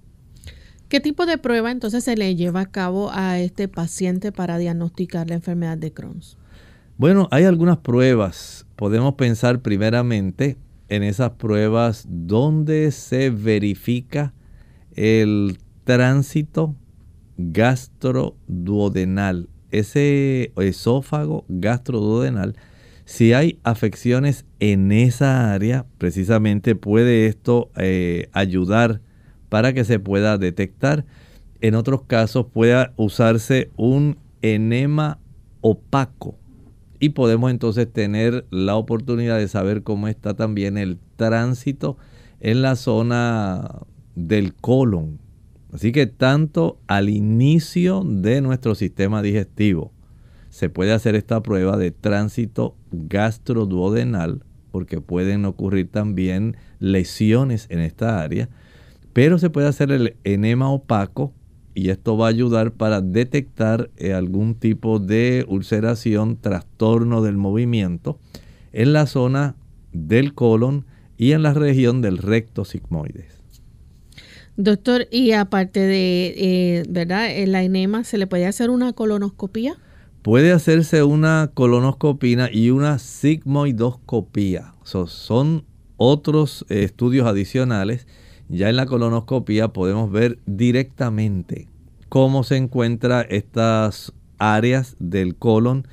¿Qué 0.89 0.99
tipo 0.99 1.25
de 1.25 1.37
prueba 1.37 1.71
entonces 1.71 2.03
se 2.03 2.17
le 2.17 2.35
lleva 2.35 2.61
a 2.61 2.65
cabo 2.65 3.11
a 3.13 3.39
este 3.39 3.67
paciente 3.67 4.31
para 4.31 4.57
diagnosticar 4.57 5.29
la 5.29 5.35
enfermedad 5.35 5.77
de 5.77 5.93
Crohn? 5.93 6.21
Bueno, 6.97 7.27
hay 7.31 7.45
algunas 7.45 7.77
pruebas. 7.77 8.65
Podemos 8.75 9.13
pensar 9.13 9.61
primeramente 9.61 10.57
en 10.89 11.03
esas 11.03 11.31
pruebas 11.31 12.05
donde 12.09 12.91
se 12.91 13.29
verifica 13.29 14.33
el 14.95 15.59
tránsito 15.85 16.75
gastroduodenal 17.37 19.47
ese 19.71 20.51
esófago 20.57 21.45
gastroduodenal, 21.47 22.55
si 23.05 23.33
hay 23.33 23.59
afecciones 23.63 24.45
en 24.59 24.91
esa 24.91 25.53
área, 25.53 25.85
precisamente 25.97 26.75
puede 26.75 27.27
esto 27.27 27.69
eh, 27.75 28.29
ayudar 28.31 29.01
para 29.49 29.73
que 29.73 29.83
se 29.83 29.99
pueda 29.99 30.37
detectar. 30.37 31.05
En 31.59 31.75
otros 31.75 32.03
casos 32.03 32.45
puede 32.51 32.89
usarse 32.95 33.69
un 33.75 34.17
enema 34.41 35.19
opaco 35.61 36.37
y 37.01 37.09
podemos 37.09 37.51
entonces 37.51 37.91
tener 37.91 38.45
la 38.51 38.75
oportunidad 38.75 39.37
de 39.39 39.47
saber 39.47 39.83
cómo 39.83 40.07
está 40.07 40.35
también 40.35 40.77
el 40.77 40.97
tránsito 41.17 41.97
en 42.39 42.61
la 42.61 42.75
zona 42.75 43.79
del 44.15 44.53
colon, 44.53 45.19
Así 45.73 45.91
que 45.91 46.05
tanto 46.05 46.79
al 46.87 47.09
inicio 47.09 48.03
de 48.05 48.41
nuestro 48.41 48.75
sistema 48.75 49.21
digestivo 49.21 49.91
se 50.49 50.69
puede 50.69 50.91
hacer 50.91 51.15
esta 51.15 51.41
prueba 51.41 51.77
de 51.77 51.91
tránsito 51.91 52.75
gastroduodenal 52.91 54.43
porque 54.71 55.01
pueden 55.01 55.45
ocurrir 55.45 55.89
también 55.89 56.57
lesiones 56.79 57.67
en 57.69 57.79
esta 57.79 58.21
área, 58.21 58.49
pero 59.13 59.37
se 59.37 59.49
puede 59.49 59.67
hacer 59.67 59.91
el 59.91 60.15
enema 60.23 60.69
opaco 60.69 61.33
y 61.73 61.89
esto 61.89 62.17
va 62.17 62.27
a 62.27 62.29
ayudar 62.29 62.71
para 62.71 63.01
detectar 63.01 63.89
eh, 63.97 64.13
algún 64.13 64.55
tipo 64.55 64.99
de 64.99 65.45
ulceración, 65.47 66.37
trastorno 66.37 67.21
del 67.21 67.37
movimiento 67.37 68.19
en 68.73 68.93
la 68.93 69.05
zona 69.05 69.55
del 69.93 70.33
colon 70.33 70.85
y 71.17 71.33
en 71.33 71.43
la 71.43 71.53
región 71.53 72.01
del 72.01 72.17
recto 72.17 72.65
sigmoides. 72.65 73.40
Doctor, 74.57 75.07
y 75.11 75.31
aparte 75.31 75.79
de, 75.79 76.33
eh, 76.37 76.83
¿verdad? 76.89 77.29
La 77.47 77.63
enema, 77.63 78.03
¿se 78.03 78.17
le 78.17 78.27
puede 78.27 78.45
hacer 78.45 78.69
una 78.69 78.93
colonoscopía? 78.93 79.77
Puede 80.21 80.51
hacerse 80.51 81.03
una 81.03 81.51
colonoscopina 81.53 82.49
y 82.51 82.69
una 82.69 82.99
sigmoidoscopía. 82.99 84.73
son 84.83 85.65
otros 85.97 86.65
estudios 86.69 87.27
adicionales. 87.27 88.07
Ya 88.49 88.69
en 88.69 88.75
la 88.75 88.85
colonoscopía 88.85 89.69
podemos 89.69 90.11
ver 90.11 90.37
directamente 90.45 91.69
cómo 92.09 92.43
se 92.43 92.57
encuentran 92.57 93.25
estas 93.29 94.13
áreas 94.37 94.97
del 94.99 95.35
colon, 95.35 95.87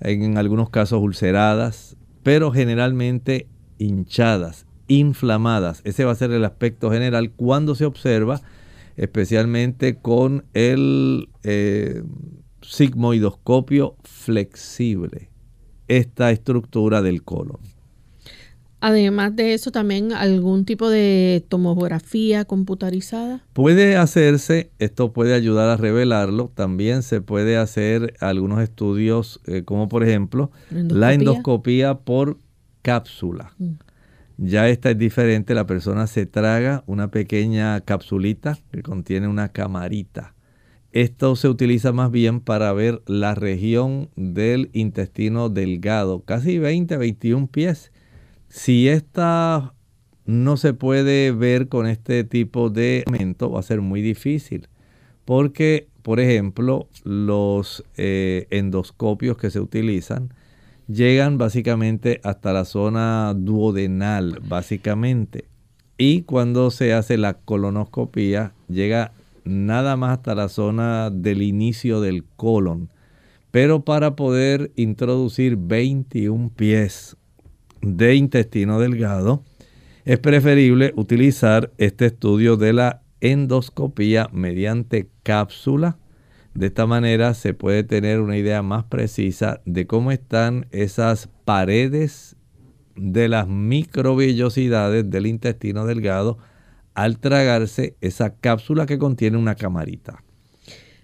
en 0.00 0.36
algunos 0.36 0.70
casos 0.70 1.00
ulceradas, 1.00 1.96
pero 2.22 2.50
generalmente 2.50 3.46
hinchadas 3.78 4.66
inflamadas. 4.90 5.80
Ese 5.84 6.04
va 6.04 6.12
a 6.12 6.16
ser 6.16 6.32
el 6.32 6.44
aspecto 6.44 6.90
general 6.90 7.30
cuando 7.30 7.76
se 7.76 7.84
observa, 7.84 8.40
especialmente 8.96 9.96
con 9.96 10.44
el 10.52 11.28
eh, 11.44 12.02
sigmoidoscopio 12.60 13.96
flexible, 14.02 15.30
esta 15.86 16.32
estructura 16.32 17.02
del 17.02 17.22
colon. 17.22 17.60
Además 18.80 19.36
de 19.36 19.54
eso, 19.54 19.70
también 19.70 20.12
algún 20.12 20.64
tipo 20.64 20.88
de 20.88 21.44
tomografía 21.48 22.44
computarizada. 22.44 23.44
Puede 23.52 23.96
hacerse, 23.96 24.70
esto 24.78 25.12
puede 25.12 25.34
ayudar 25.34 25.68
a 25.68 25.76
revelarlo. 25.76 26.50
También 26.54 27.02
se 27.02 27.20
puede 27.20 27.58
hacer 27.58 28.14
algunos 28.20 28.60
estudios, 28.60 29.40
eh, 29.46 29.62
como 29.64 29.88
por 29.88 30.02
ejemplo 30.02 30.50
la 30.70 31.12
endoscopía 31.12 31.98
por 31.98 32.38
cápsula. 32.82 33.52
Mm. 33.58 33.72
Ya 34.42 34.68
esta 34.70 34.90
es 34.90 34.98
diferente, 34.98 35.54
la 35.54 35.66
persona 35.66 36.06
se 36.06 36.24
traga 36.24 36.82
una 36.86 37.10
pequeña 37.10 37.80
capsulita 37.82 38.58
que 38.72 38.82
contiene 38.82 39.28
una 39.28 39.50
camarita. 39.50 40.34
Esto 40.92 41.36
se 41.36 41.48
utiliza 41.48 41.92
más 41.92 42.10
bien 42.10 42.40
para 42.40 42.72
ver 42.72 43.02
la 43.06 43.34
región 43.34 44.08
del 44.16 44.70
intestino 44.72 45.50
delgado, 45.50 46.22
casi 46.24 46.58
20-21 46.58 47.50
pies 47.50 47.92
si 48.50 48.88
esta 48.88 49.74
no 50.26 50.56
se 50.56 50.74
puede 50.74 51.32
ver 51.32 51.68
con 51.68 51.86
este 51.86 52.24
tipo 52.24 52.68
de 52.68 53.04
elemento, 53.06 53.50
va 53.50 53.60
a 53.60 53.62
ser 53.62 53.80
muy 53.80 54.02
difícil. 54.02 54.68
Porque, 55.24 55.88
por 56.02 56.18
ejemplo, 56.18 56.88
los 57.04 57.84
eh, 57.96 58.48
endoscopios 58.50 59.36
que 59.36 59.50
se 59.50 59.60
utilizan 59.60 60.34
llegan 60.90 61.38
básicamente 61.38 62.20
hasta 62.24 62.52
la 62.52 62.64
zona 62.64 63.34
duodenal, 63.36 64.40
básicamente. 64.42 65.44
Y 65.96 66.22
cuando 66.22 66.70
se 66.70 66.92
hace 66.92 67.18
la 67.18 67.34
colonoscopía, 67.34 68.52
llega 68.68 69.12
nada 69.44 69.96
más 69.96 70.18
hasta 70.18 70.34
la 70.34 70.48
zona 70.48 71.10
del 71.10 71.42
inicio 71.42 72.00
del 72.00 72.24
colon. 72.36 72.88
Pero 73.50 73.84
para 73.84 74.16
poder 74.16 74.70
introducir 74.76 75.56
21 75.56 76.50
pies 76.54 77.16
de 77.82 78.14
intestino 78.14 78.78
delgado, 78.78 79.42
es 80.04 80.18
preferible 80.18 80.92
utilizar 80.96 81.72
este 81.78 82.06
estudio 82.06 82.56
de 82.56 82.72
la 82.72 83.02
endoscopía 83.20 84.28
mediante 84.32 85.08
cápsula. 85.22 85.98
De 86.54 86.66
esta 86.66 86.86
manera 86.86 87.34
se 87.34 87.54
puede 87.54 87.84
tener 87.84 88.20
una 88.20 88.36
idea 88.36 88.62
más 88.62 88.84
precisa 88.84 89.60
de 89.64 89.86
cómo 89.86 90.10
están 90.10 90.66
esas 90.70 91.28
paredes 91.44 92.36
de 92.96 93.28
las 93.28 93.48
microvellosidades 93.48 95.08
del 95.08 95.26
intestino 95.26 95.86
delgado 95.86 96.38
al 96.94 97.18
tragarse 97.18 97.96
esa 98.00 98.34
cápsula 98.34 98.86
que 98.86 98.98
contiene 98.98 99.38
una 99.38 99.54
camarita. 99.54 100.22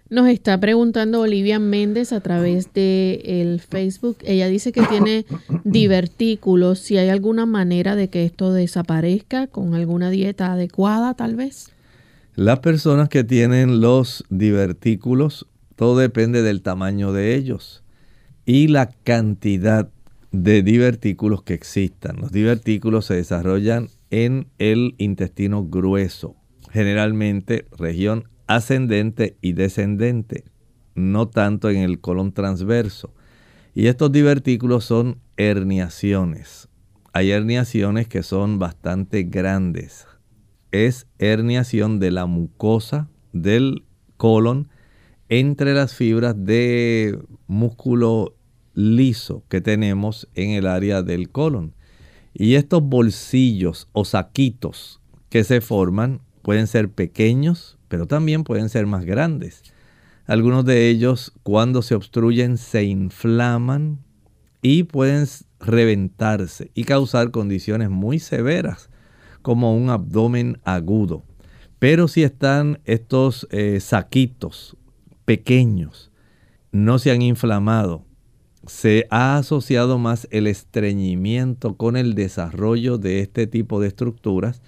Nos 0.09 0.29
está 0.29 0.61
preguntando 0.61 1.21
Olivia 1.21 1.59
Méndez 1.59 2.13
a 2.13 2.21
través 2.21 2.73
de 2.75 3.23
el 3.25 3.61
Facebook. 3.61 4.19
Ella 4.23 4.47
dice 4.47 4.71
que 4.71 4.83
tiene 4.83 5.27
divertículos. 5.65 6.79
Si 6.79 6.97
hay 6.97 7.09
alguna 7.09 7.45
manera 7.45 7.97
de 7.97 8.09
que 8.09 8.25
esto 8.25 8.53
desaparezca 8.53 9.49
con 9.49 9.75
alguna 9.75 10.11
dieta 10.11 10.53
adecuada, 10.53 11.15
tal 11.15 11.35
vez. 11.35 11.73
Las 12.37 12.59
personas 12.59 13.09
que 13.09 13.25
tienen 13.25 13.81
los 13.81 14.23
divertículos, 14.29 15.47
todo 15.75 15.97
depende 15.97 16.43
del 16.43 16.61
tamaño 16.61 17.15
de 17.15 17.35
ellos 17.35 17.83
y 18.45 18.69
la 18.69 18.91
cantidad 18.91 19.89
de 20.33 20.63
divertículos 20.63 21.43
que 21.43 21.55
existan. 21.55 22.17
Los 22.17 22.33
divertículos 22.33 23.07
se 23.07 23.15
desarrollan 23.15 23.89
en 24.11 24.49
el 24.59 24.97
intestino 24.99 25.65
grueso, 25.65 26.37
generalmente 26.71 27.65
región 27.79 28.25
ascendente 28.47 29.39
y 29.41 29.55
descendente, 29.55 30.45
no 30.95 31.29
tanto 31.29 31.71
en 31.71 31.79
el 31.79 32.01
colon 32.01 32.33
transverso. 32.33 33.15
Y 33.75 33.87
estos 33.87 34.13
divertículos 34.13 34.85
son 34.85 35.21
herniaciones. 35.39 36.69
Hay 37.15 37.31
herniaciones 37.31 38.09
que 38.09 38.23
son 38.23 38.59
bastante 38.59 39.23
grandes. 39.23 40.07
Es 40.85 41.07
herniación 41.19 42.01
de 42.01 42.11
la 42.11 42.27
mucosa 42.27 43.09
del 43.33 43.85
colon 44.19 44.69
entre 45.31 45.73
las 45.73 45.95
fibras 45.95 46.35
de 46.37 47.19
músculo 47.47 48.37
liso 48.75 49.43
que 49.49 49.63
tenemos 49.63 50.29
en 50.35 50.51
el 50.51 50.67
área 50.67 51.03
del 51.03 51.31
colon. 51.31 51.73
Y 52.35 52.57
estos 52.57 52.83
bolsillos 52.83 53.89
o 53.93 54.05
saquitos 54.05 55.01
que 55.31 55.45
se 55.45 55.63
forman 55.63 56.21
pueden 56.43 56.67
ser 56.67 56.91
pequeños, 56.91 57.79
pero 57.89 58.05
también 58.07 58.45
pueden 58.45 58.69
ser 58.69 58.85
más 58.85 59.07
grandes. 59.07 59.63
Algunos 60.27 60.67
de 60.67 60.91
ellos 60.91 61.33
cuando 61.43 61.81
se 61.81 61.95
obstruyen 61.95 62.59
se 62.59 62.85
inflaman 62.85 64.01
y 64.61 64.83
pueden 64.83 65.27
reventarse 65.59 66.71
y 66.75 66.85
causar 66.85 67.31
condiciones 67.31 67.89
muy 67.89 68.19
severas 68.19 68.91
como 69.47 69.77
un 69.77 69.91
abdomen 69.91 70.59
agudo. 70.65 71.23
Pero 71.79 72.09
si 72.09 72.25
están 72.25 72.81
estos 72.85 73.47
eh, 73.53 73.79
saquitos 73.79 74.77
pequeños, 75.25 76.11
no 76.73 76.99
se 76.99 77.13
han 77.13 77.23
inflamado, 77.23 78.05
se 78.67 79.07
ha 79.09 79.37
asociado 79.37 79.99
más 79.99 80.27
el 80.33 80.49
estreñimiento 80.49 81.77
con 81.77 81.97
el 81.97 82.17
desarrollo 82.17 82.99
de 82.99 83.21
este 83.21 83.47
tipo 83.47 83.81
de 83.81 83.87
estructuras, 83.87 84.63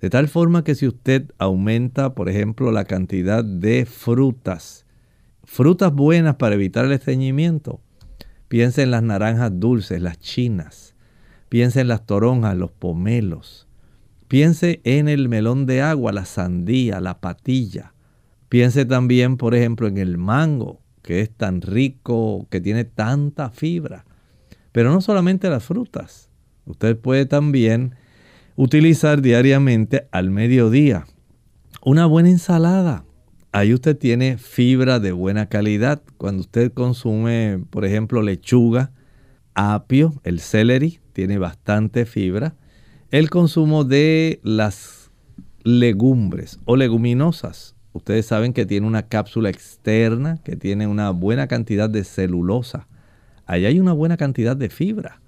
de 0.00 0.10
tal 0.10 0.26
forma 0.26 0.64
que 0.64 0.74
si 0.74 0.88
usted 0.88 1.30
aumenta, 1.38 2.16
por 2.16 2.28
ejemplo, 2.28 2.72
la 2.72 2.84
cantidad 2.84 3.44
de 3.44 3.86
frutas, 3.86 4.86
frutas 5.44 5.92
buenas 5.92 6.34
para 6.34 6.56
evitar 6.56 6.84
el 6.84 6.90
estreñimiento, 6.90 7.80
piense 8.48 8.82
en 8.82 8.90
las 8.90 9.04
naranjas 9.04 9.52
dulces, 9.54 10.02
las 10.02 10.18
chinas, 10.18 10.96
piense 11.48 11.82
en 11.82 11.86
las 11.86 12.04
toronjas, 12.06 12.56
los 12.56 12.72
pomelos, 12.72 13.65
piense 14.28 14.80
en 14.84 15.08
el 15.08 15.28
melón 15.28 15.66
de 15.66 15.82
agua, 15.82 16.12
la 16.12 16.24
sandía, 16.24 17.00
la 17.00 17.20
patilla, 17.20 17.94
piense 18.48 18.84
también, 18.84 19.36
por 19.36 19.54
ejemplo, 19.54 19.86
en 19.86 19.98
el 19.98 20.18
mango, 20.18 20.80
que 21.02 21.20
es 21.20 21.30
tan 21.30 21.60
rico, 21.60 22.46
que 22.50 22.60
tiene 22.60 22.84
tanta 22.84 23.50
fibra. 23.50 24.04
Pero 24.72 24.92
no 24.92 25.00
solamente 25.00 25.48
las 25.48 25.64
frutas, 25.64 26.28
usted 26.64 26.98
puede 26.98 27.26
también 27.26 27.94
utilizar 28.56 29.22
diariamente 29.22 30.08
al 30.10 30.30
mediodía. 30.30 31.06
Una 31.82 32.06
buena 32.06 32.30
ensalada. 32.30 33.04
Ahí 33.52 33.72
usted 33.72 33.96
tiene 33.96 34.36
fibra 34.38 34.98
de 34.98 35.12
buena 35.12 35.48
calidad. 35.48 36.02
Cuando 36.18 36.40
usted 36.40 36.72
consume, 36.72 37.64
por 37.70 37.84
ejemplo, 37.84 38.20
lechuga, 38.20 38.90
apio, 39.54 40.20
el 40.24 40.40
celery, 40.40 41.00
tiene 41.12 41.38
bastante 41.38 42.04
fibra. 42.04 42.56
El 43.12 43.30
consumo 43.30 43.84
de 43.84 44.40
las 44.42 45.12
legumbres 45.62 46.58
o 46.64 46.74
leguminosas. 46.74 47.76
Ustedes 47.92 48.26
saben 48.26 48.52
que 48.52 48.66
tiene 48.66 48.84
una 48.84 49.06
cápsula 49.06 49.48
externa 49.48 50.38
que 50.42 50.56
tiene 50.56 50.88
una 50.88 51.10
buena 51.10 51.46
cantidad 51.46 51.88
de 51.88 52.02
celulosa. 52.02 52.88
Ahí 53.46 53.64
hay 53.64 53.78
una 53.78 53.92
buena 53.92 54.16
cantidad 54.16 54.56
de 54.56 54.70
fibra. 54.70 55.20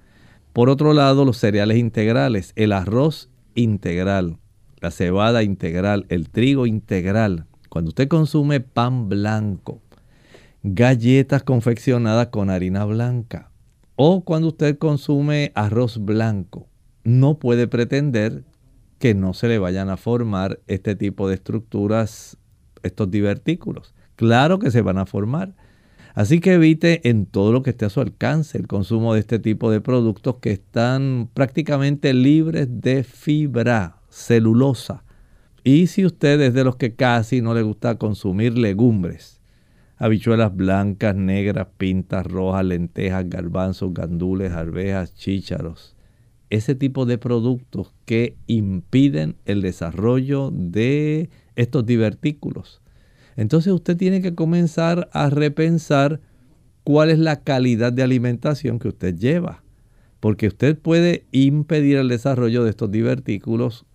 Por 0.53 0.71
otro 0.71 0.93
lado, 0.93 1.25
los 1.25 1.37
cereales 1.37 1.79
integrales, 1.79 2.53
el 2.57 2.73
arroz 2.73 3.31
integral, 3.55 4.39
la 4.81 4.91
cebada 4.91 5.45
integral, 5.45 6.05
el 6.09 6.31
trigo 6.31 6.67
integral. 6.67 7.47
Cuando 7.69 7.91
usted 7.91 8.09
consume 8.09 8.59
pan 8.59 9.09
blanco, 9.09 9.81
galletas 10.65 11.45
confeccionadas 11.45 12.27
con 12.27 12.51
harina 12.51 12.85
blanca, 12.85 13.53
o 13.95 14.25
cuando 14.25 14.49
usted 14.49 14.79
consume 14.79 15.53
arroz 15.55 16.05
blanco, 16.05 16.68
no 17.09 17.39
puede 17.39 17.67
pretender 17.67 18.45
que 18.99 19.15
no 19.15 19.33
se 19.33 19.49
le 19.49 19.59
vayan 19.59 19.89
a 19.89 19.97
formar 19.97 20.61
este 20.67 20.95
tipo 20.95 21.27
de 21.27 21.37
estructuras, 21.37 22.37
estos 22.83 23.11
divertículos. 23.11 23.95
Claro 24.17 24.59
que 24.59 24.71
se 24.71 24.83
van 24.83 24.99
a 24.99 25.07
formar. 25.07 25.55
Así 26.15 26.41
que 26.41 26.55
evite 26.55 27.09
en 27.09 27.25
todo 27.25 27.53
lo 27.53 27.63
que 27.63 27.71
esté 27.71 27.87
a 27.87 27.91
su 27.91 28.01
alcance 28.01 28.59
el 28.59 28.67
consumo 28.67 29.15
de 29.15 29.21
este 29.21 29.39
tipo 29.39 29.71
de 29.71 29.81
productos 29.81 30.37
que 30.43 30.51
están 30.51 31.31
prácticamente 31.33 32.13
libres 32.13 32.69
de 32.83 33.05
fibra, 33.05 34.01
celulosa. 34.11 35.05
Y 35.65 35.87
si 35.87 36.05
usted 36.05 36.39
es 36.43 36.53
de 36.53 36.65
los 36.65 36.77
que 36.77 36.95
casi 36.95 37.41
no 37.41 37.55
le 37.55 37.63
gusta 37.63 37.97
consumir 37.97 38.59
legumbres, 38.59 39.41
habichuelas 39.97 40.55
blancas, 40.55 41.15
negras, 41.15 41.69
pintas 41.79 42.27
rojas, 42.27 42.67
lentejas, 42.67 43.29
garbanzos, 43.31 43.95
gandules, 43.95 44.53
arvejas, 44.53 45.15
chícharos, 45.15 45.95
ese 46.51 46.75
tipo 46.75 47.07
de 47.07 47.19
productos 47.19 47.93
que 48.05 48.37
impiden 48.47 49.37
el 49.45 49.63
desarrollo 49.63 50.51
de 50.53 51.31
estos 51.57 51.85
divertículos 51.85 52.81
entonces 53.39 53.73
usted 53.73 53.97
tiene 53.97 54.21
que 54.21 54.35
comenzar 54.35 55.09
a 55.13 55.31
repensar 55.31 56.21
cuál 56.83 57.09
es 57.09 57.21
la 57.21 57.37
calidad 57.45 57.93
de 57.93 58.03
alimentación 58.03 58.81
que 58.81 58.89
usted 58.89 59.15
lleva. 59.15 59.63
Porque 60.19 60.49
usted 60.49 60.77
puede 60.77 61.25
impedir 61.31 61.99
el 61.99 62.09
desarrollo 62.09 62.65
de 62.65 62.71
estos 62.71 62.91
divertículos 62.91 63.87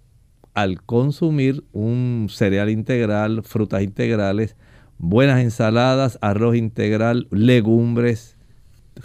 al 0.54 0.82
consumir 0.82 1.66
un 1.74 2.28
cereal 2.30 2.70
integral, 2.70 3.44
frutas 3.44 3.84
integrales, 3.84 4.56
buenas 4.98 5.42
ensaladas, 5.42 6.18
arroz 6.22 6.56
integral, 6.56 7.28
legumbres. 7.30 8.38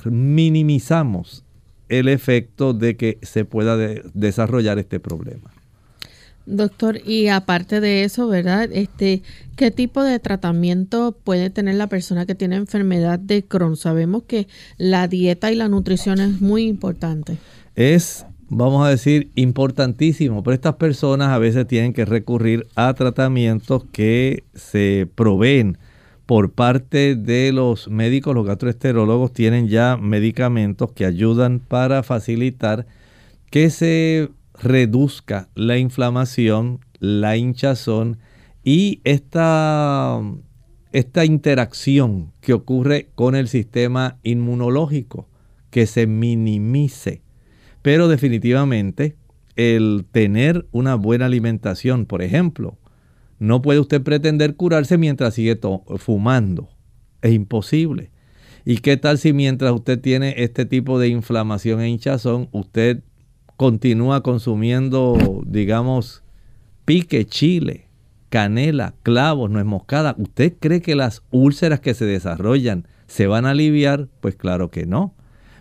Minimizamos 0.05 1.45
el 1.89 2.09
efecto 2.09 2.73
de 2.73 2.97
que 2.97 3.19
se 3.23 3.45
pueda 3.45 3.77
desarrollar 4.15 4.79
este 4.79 5.01
problema. 5.01 5.51
Doctor, 6.49 7.01
y 7.07 7.29
aparte 7.29 7.79
de 7.81 8.05
eso, 8.05 8.27
¿verdad? 8.27 8.71
Este, 8.73 9.23
¿qué 9.55 9.71
tipo 9.71 10.03
de 10.03 10.19
tratamiento 10.19 11.15
puede 11.23 11.51
tener 11.51 11.75
la 11.75 11.89
persona 11.89 12.25
que 12.25 12.35
tiene 12.35 12.57
enfermedad 12.57 13.19
de 13.19 13.45
Crohn? 13.45 13.77
Sabemos 13.77 14.23
que 14.23 14.49
la 14.79 15.09
dieta 15.09 15.53
y 15.53 15.57
la 15.57 15.69
nutrición 15.69 16.21
es 16.21 16.41
muy 16.41 16.65
importante. 16.65 17.37
Es, 17.75 18.25
vamos 18.49 18.87
a 18.87 18.89
decir, 18.89 19.31
importantísimo, 19.35 20.43
pero 20.43 20.55
estas 20.55 20.77
personas 20.77 21.29
a 21.29 21.39
veces 21.39 21.67
tienen 21.67 21.93
que 21.93 22.07
recurrir 22.07 22.67
a 22.77 22.95
tratamientos 22.95 23.85
que 23.93 24.45
se 24.55 25.07
proveen 25.15 25.77
por 26.29 26.53
parte 26.53 27.17
de 27.17 27.53
los 27.53 27.89
médicos, 27.89 28.35
los 28.35 28.45
gastroenterólogos 28.45 29.33
tienen 29.33 29.69
ya 29.69 29.97
medicamentos 29.97 30.93
que 30.93 31.07
ayudan 31.07 31.59
para 31.59 32.03
facilitar 32.03 32.87
que 33.49 33.71
se 33.71 34.29
reduzca 34.53 35.49
la 35.55 35.79
inflamación, 35.79 36.81
la 36.99 37.39
hinchazón 37.39 38.19
y 38.63 39.01
esta, 39.05 40.21
esta 40.93 41.25
interacción 41.25 42.31
que 42.43 42.53
ocurre 42.53 43.09
con 43.15 43.35
el 43.35 43.49
sistema 43.49 44.19
inmunológico, 44.23 45.31
que 45.71 45.87
se 45.87 46.07
minimice. 46.07 47.23
Pero 47.81 48.07
definitivamente 48.07 49.17
el 49.57 50.05
tener 50.13 50.67
una 50.73 50.95
buena 50.95 51.25
alimentación, 51.25 52.05
por 52.05 52.21
ejemplo, 52.21 52.77
no 53.39 53.63
puede 53.63 53.81
usted 53.81 54.03
pretender 54.03 54.57
curarse 54.57 54.99
mientras 54.99 55.35
sigue 55.35 55.59
fumando. 55.97 56.69
Es 57.23 57.33
imposible. 57.33 58.11
¿Y 58.65 58.79
qué 58.79 58.97
tal 58.97 59.19
si 59.19 59.33
mientras 59.33 59.73
usted 59.73 60.01
tiene 60.01 60.35
este 60.39 60.67
tipo 60.67 60.99
de 60.99 61.09
inflamación 61.09 61.81
e 61.81 61.89
hinchazón, 61.89 62.49
usted 62.53 63.03
continúa 63.57 64.23
consumiendo, 64.23 65.43
digamos, 65.47 66.23
pique, 66.85 67.25
chile, 67.27 67.89
canela, 68.29 68.95
clavos, 69.03 69.51
nuez 69.51 69.65
moscada, 69.65 70.15
¿usted 70.19 70.55
cree 70.59 70.83
que 70.83 70.95
las 70.95 71.23
úlceras 71.31 71.81
que 71.81 71.95
se 71.95 72.05
desarrollan 72.05 72.87
se 73.07 73.27
van 73.27 73.47
a 73.47 73.51
aliviar? 73.51 74.09
Pues 74.21 74.37
claro 74.37 74.71
que 74.71 74.87
no. 74.87 75.15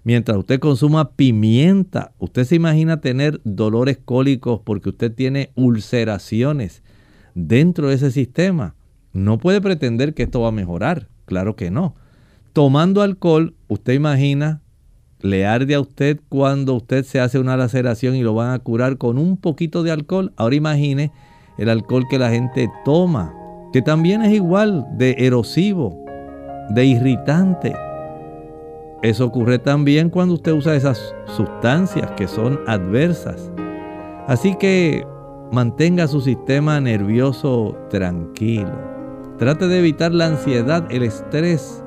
Mientras 0.04 0.38
usted 0.38 0.60
consuma 0.60 1.12
pimienta, 1.12 2.14
usted 2.18 2.46
se 2.46 2.56
imagina 2.56 3.02
tener 3.02 3.42
dolores 3.44 3.98
cólicos 4.04 4.62
porque 4.64 4.90
usted 4.90 5.14
tiene 5.14 5.52
ulceraciones 5.56 6.84
dentro 7.38 7.90
de 7.90 7.96
ese 7.96 8.12
sistema. 8.12 8.76
No 9.14 9.38
puede 9.38 9.62
pretender 9.62 10.14
que 10.14 10.24
esto 10.24 10.42
va 10.42 10.50
a 10.50 10.52
mejorar, 10.52 11.08
claro 11.26 11.56
que 11.56 11.70
no. 11.72 11.96
Tomando 12.52 13.02
alcohol, 13.02 13.54
usted 13.68 13.94
imagina 13.94 14.62
le 15.20 15.46
arde 15.46 15.74
a 15.74 15.80
usted 15.80 16.20
cuando 16.30 16.76
usted 16.76 17.04
se 17.04 17.20
hace 17.20 17.40
una 17.40 17.58
laceración 17.58 18.16
y 18.16 18.22
lo 18.22 18.34
van 18.34 18.52
a 18.52 18.60
curar 18.60 18.98
con 18.98 19.18
un 19.18 19.38
poquito 19.38 19.84
de 19.84 19.92
alcohol. 19.92 20.34
Ahora 20.36 20.56
imagine 20.56 21.12
el 21.58 21.70
alcohol 21.70 22.06
que 22.10 22.20
la 22.20 22.30
gente 22.30 22.70
toma, 22.86 23.34
que 23.74 23.82
también 23.82 24.22
es 24.22 24.34
igual 24.34 24.86
de 24.98 25.16
erosivo, 25.18 26.06
de 26.70 26.86
irritante. 26.86 27.76
Eso 29.02 29.26
ocurre 29.26 29.60
también 29.60 30.10
cuando 30.10 30.36
usted 30.36 30.54
usa 30.54 30.76
esas 30.76 31.16
sustancias 31.36 32.12
que 32.12 32.28
son 32.28 32.60
adversas. 32.68 33.52
Así 34.28 34.56
que 34.56 35.06
mantenga 35.52 36.08
su 36.08 36.22
sistema 36.22 36.80
nervioso 36.80 37.78
tranquilo. 37.90 38.72
Trate 39.38 39.68
de 39.68 39.80
evitar 39.80 40.14
la 40.14 40.28
ansiedad, 40.28 40.86
el 40.90 41.04
estrés. 41.04 41.84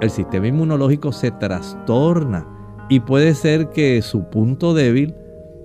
El 0.00 0.10
sistema 0.10 0.48
inmunológico 0.48 1.12
se 1.12 1.30
trastorna 1.30 2.46
y 2.88 3.00
puede 3.00 3.34
ser 3.34 3.70
que 3.70 4.02
su 4.02 4.24
punto 4.24 4.74
débil 4.74 5.14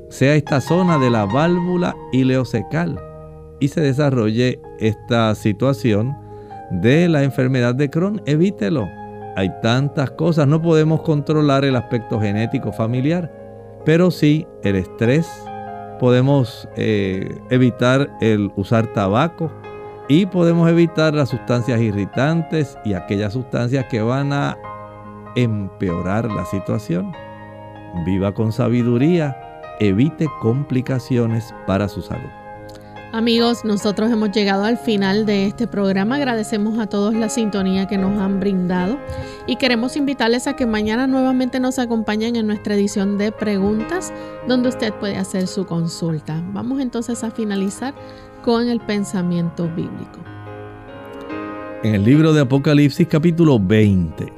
sea 0.10 0.36
esta 0.36 0.62
zona 0.62 0.98
de 0.98 1.10
la 1.10 1.26
válvula 1.26 1.96
ileocecal 2.12 3.00
y 3.60 3.68
se 3.68 3.82
desarrolle 3.82 4.62
esta 4.80 5.34
situación 5.36 6.16
de 6.72 7.10
la 7.10 7.24
enfermedad 7.24 7.76
de 7.76 7.90
Crohn. 7.90 8.22
Evítelo. 8.26 8.88
Hay 9.36 9.52
tantas 9.62 10.12
cosas, 10.12 10.48
no 10.48 10.62
podemos 10.62 11.02
controlar 11.02 11.66
el 11.66 11.76
aspecto 11.76 12.20
genético 12.20 12.72
familiar, 12.72 13.32
pero 13.86 14.10
sí 14.10 14.48
el 14.64 14.76
estrés. 14.76 15.47
Podemos 16.00 16.68
eh, 16.76 17.42
evitar 17.50 18.10
el 18.22 18.52
usar 18.56 18.88
tabaco 18.94 19.52
y 20.08 20.26
podemos 20.26 20.70
evitar 20.70 21.14
las 21.14 21.30
sustancias 21.30 21.82
irritantes 21.82 22.78
y 22.86 22.94
aquellas 22.94 23.34
sustancias 23.34 23.86
que 23.90 24.02
van 24.02 24.32
a 24.32 24.58
empeorar 25.36 26.26
la 26.32 26.46
situación. 26.46 27.12
Viva 28.06 28.34
con 28.34 28.52
sabiduría, 28.52 29.36
evite 29.80 30.28
complicaciones 30.42 31.54
para 31.66 31.88
su 31.88 32.02
salud. 32.02 32.47
Amigos, 33.18 33.66
nosotros 33.66 34.12
hemos 34.12 34.30
llegado 34.30 34.64
al 34.64 34.78
final 34.78 35.26
de 35.26 35.48
este 35.48 35.66
programa. 35.66 36.18
Agradecemos 36.18 36.78
a 36.78 36.86
todos 36.86 37.16
la 37.16 37.30
sintonía 37.30 37.88
que 37.88 37.98
nos 37.98 38.22
han 38.22 38.40
brindado 38.40 39.00
y 39.48 39.56
queremos 39.56 39.98
invitarles 39.98 40.46
a 40.46 40.56
que 40.56 40.68
mañana 40.68 41.08
nuevamente 41.08 41.60
nos 41.60 41.80
acompañen 41.80 42.36
en 42.36 42.46
nuestra 42.46 42.76
edición 42.76 43.18
de 43.18 43.32
preguntas 43.32 44.14
donde 44.48 44.70
usted 44.70 44.94
puede 44.94 45.18
hacer 45.18 45.48
su 45.48 45.66
consulta. 45.66 46.44
Vamos 46.54 46.80
entonces 46.80 47.24
a 47.24 47.32
finalizar 47.32 47.96
con 48.44 48.70
el 48.70 48.80
pensamiento 48.82 49.68
bíblico. 49.68 50.20
En 51.82 51.96
el 51.96 52.04
libro 52.04 52.34
de 52.34 52.42
Apocalipsis 52.42 53.08
capítulo 53.08 53.58
20 53.60 54.38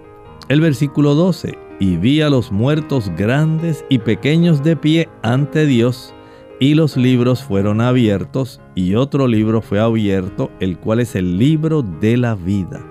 el 0.50 0.62
versículo 0.62 1.14
12, 1.14 1.60
y 1.80 1.98
vi 1.98 2.22
a 2.22 2.30
los 2.30 2.52
muertos 2.52 3.12
grandes 3.16 3.86
y 3.88 4.00
pequeños 4.00 4.64
de 4.64 4.76
pie 4.76 5.08
ante 5.22 5.68
Dios, 5.68 6.16
y 6.60 6.76
los 6.76 6.98
libros 6.98 7.42
fueron 7.42 7.80
abiertos, 7.80 8.60
y 8.76 8.96
otro 8.96 9.28
libro 9.28 9.62
fue 9.62 9.80
abierto, 9.80 10.52
el 10.60 10.78
cual 10.78 11.00
es 11.00 11.16
el 11.16 11.38
libro 11.38 11.82
de 11.82 12.18
la 12.18 12.36
vida. 12.36 12.82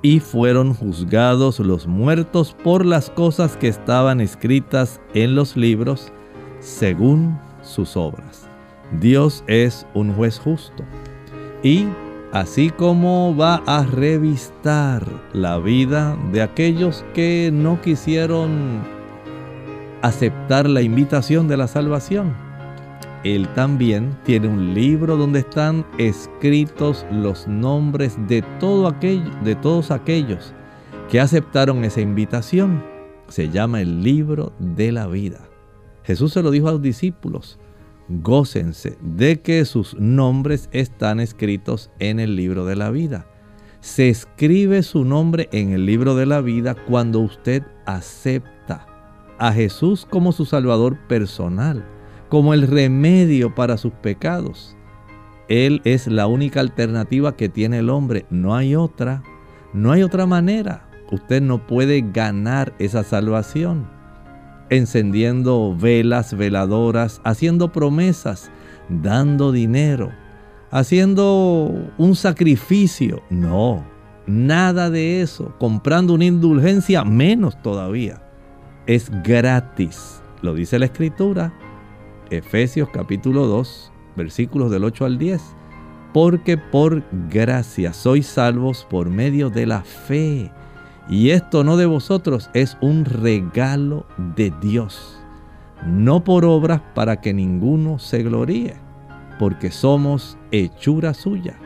Y 0.00 0.20
fueron 0.20 0.72
juzgados 0.74 1.58
los 1.58 1.86
muertos 1.86 2.56
por 2.62 2.86
las 2.86 3.10
cosas 3.10 3.56
que 3.56 3.68
estaban 3.68 4.20
escritas 4.20 5.00
en 5.12 5.34
los 5.34 5.56
libros, 5.56 6.12
según 6.60 7.38
sus 7.62 7.96
obras. 7.96 8.48
Dios 9.00 9.44
es 9.46 9.86
un 9.92 10.14
juez 10.14 10.38
justo. 10.38 10.84
Y 11.62 11.86
así 12.32 12.70
como 12.70 13.36
va 13.36 13.56
a 13.66 13.84
revistar 13.84 15.04
la 15.32 15.58
vida 15.58 16.16
de 16.32 16.42
aquellos 16.42 17.04
que 17.12 17.50
no 17.52 17.80
quisieron 17.80 18.80
aceptar 20.00 20.68
la 20.68 20.80
invitación 20.80 21.48
de 21.48 21.56
la 21.56 21.66
salvación. 21.66 22.49
Él 23.24 23.48
también 23.54 24.18
tiene 24.24 24.48
un 24.48 24.72
libro 24.72 25.16
donde 25.16 25.40
están 25.40 25.86
escritos 25.98 27.04
los 27.10 27.46
nombres 27.46 28.16
de, 28.28 28.42
todo 28.58 28.90
de 28.90 29.54
todos 29.60 29.90
aquellos 29.90 30.54
que 31.10 31.20
aceptaron 31.20 31.84
esa 31.84 32.00
invitación. 32.00 32.82
Se 33.28 33.50
llama 33.50 33.80
el 33.80 34.02
libro 34.02 34.52
de 34.58 34.92
la 34.92 35.06
vida. 35.06 35.40
Jesús 36.04 36.32
se 36.32 36.42
lo 36.42 36.50
dijo 36.50 36.68
a 36.68 36.72
los 36.72 36.82
discípulos 36.82 37.58
gócense 38.10 38.98
de 39.00 39.40
que 39.40 39.64
sus 39.64 39.94
nombres 39.94 40.68
están 40.72 41.20
escritos 41.20 41.90
en 41.98 42.18
el 42.18 42.36
libro 42.36 42.64
de 42.64 42.76
la 42.76 42.90
vida. 42.90 43.26
Se 43.80 44.08
escribe 44.08 44.82
su 44.82 45.04
nombre 45.04 45.48
en 45.52 45.72
el 45.72 45.86
libro 45.86 46.14
de 46.14 46.26
la 46.26 46.40
vida 46.40 46.74
cuando 46.74 47.20
usted 47.20 47.62
acepta 47.86 48.86
a 49.38 49.52
Jesús 49.52 50.06
como 50.10 50.32
su 50.32 50.44
Salvador 50.44 50.98
personal, 51.08 51.86
como 52.30 52.54
el 52.54 52.66
remedio 52.66 53.54
para 53.54 53.76
sus 53.76 53.92
pecados. 53.92 54.74
Él 55.48 55.82
es 55.84 56.06
la 56.06 56.26
única 56.26 56.60
alternativa 56.60 57.36
que 57.36 57.50
tiene 57.50 57.80
el 57.80 57.90
hombre, 57.90 58.24
no 58.30 58.56
hay 58.56 58.74
otra, 58.74 59.22
no 59.74 59.92
hay 59.92 60.02
otra 60.02 60.24
manera. 60.24 60.88
Usted 61.12 61.42
no 61.42 61.66
puede 61.66 62.02
ganar 62.12 62.72
esa 62.78 63.04
salvación 63.04 64.00
encendiendo 64.70 65.76
velas, 65.76 66.36
veladoras, 66.36 67.20
haciendo 67.24 67.72
promesas, 67.72 68.50
dando 68.88 69.52
dinero, 69.52 70.12
haciendo 70.70 71.92
un 71.98 72.14
sacrificio. 72.14 73.22
No, 73.28 73.84
nada 74.26 74.88
de 74.88 75.20
eso. 75.20 75.54
Comprando 75.58 76.14
una 76.14 76.24
indulgencia, 76.24 77.04
menos 77.04 77.60
todavía. 77.60 78.22
Es 78.86 79.10
gratis. 79.22 80.22
Lo 80.40 80.54
dice 80.54 80.78
la 80.78 80.86
escritura. 80.86 81.52
Efesios 82.30 82.88
capítulo 82.90 83.46
2, 83.46 83.92
versículos 84.16 84.70
del 84.70 84.84
8 84.84 85.04
al 85.04 85.18
10. 85.18 85.42
Porque 86.12 86.56
por 86.56 87.04
gracia 87.28 87.92
sois 87.92 88.26
salvos 88.26 88.86
por 88.88 89.08
medio 89.10 89.50
de 89.50 89.66
la 89.66 89.82
fe 89.82 90.50
y 91.10 91.30
esto 91.30 91.64
no 91.64 91.76
de 91.76 91.86
vosotros, 91.86 92.50
es 92.54 92.78
un 92.80 93.04
regalo 93.04 94.06
de 94.36 94.52
Dios, 94.60 95.18
no 95.84 96.22
por 96.22 96.44
obras 96.44 96.80
para 96.94 97.20
que 97.20 97.34
ninguno 97.34 97.98
se 97.98 98.22
gloríe, 98.22 98.76
porque 99.38 99.72
somos 99.72 100.38
hechura 100.52 101.12
suya, 101.12 101.58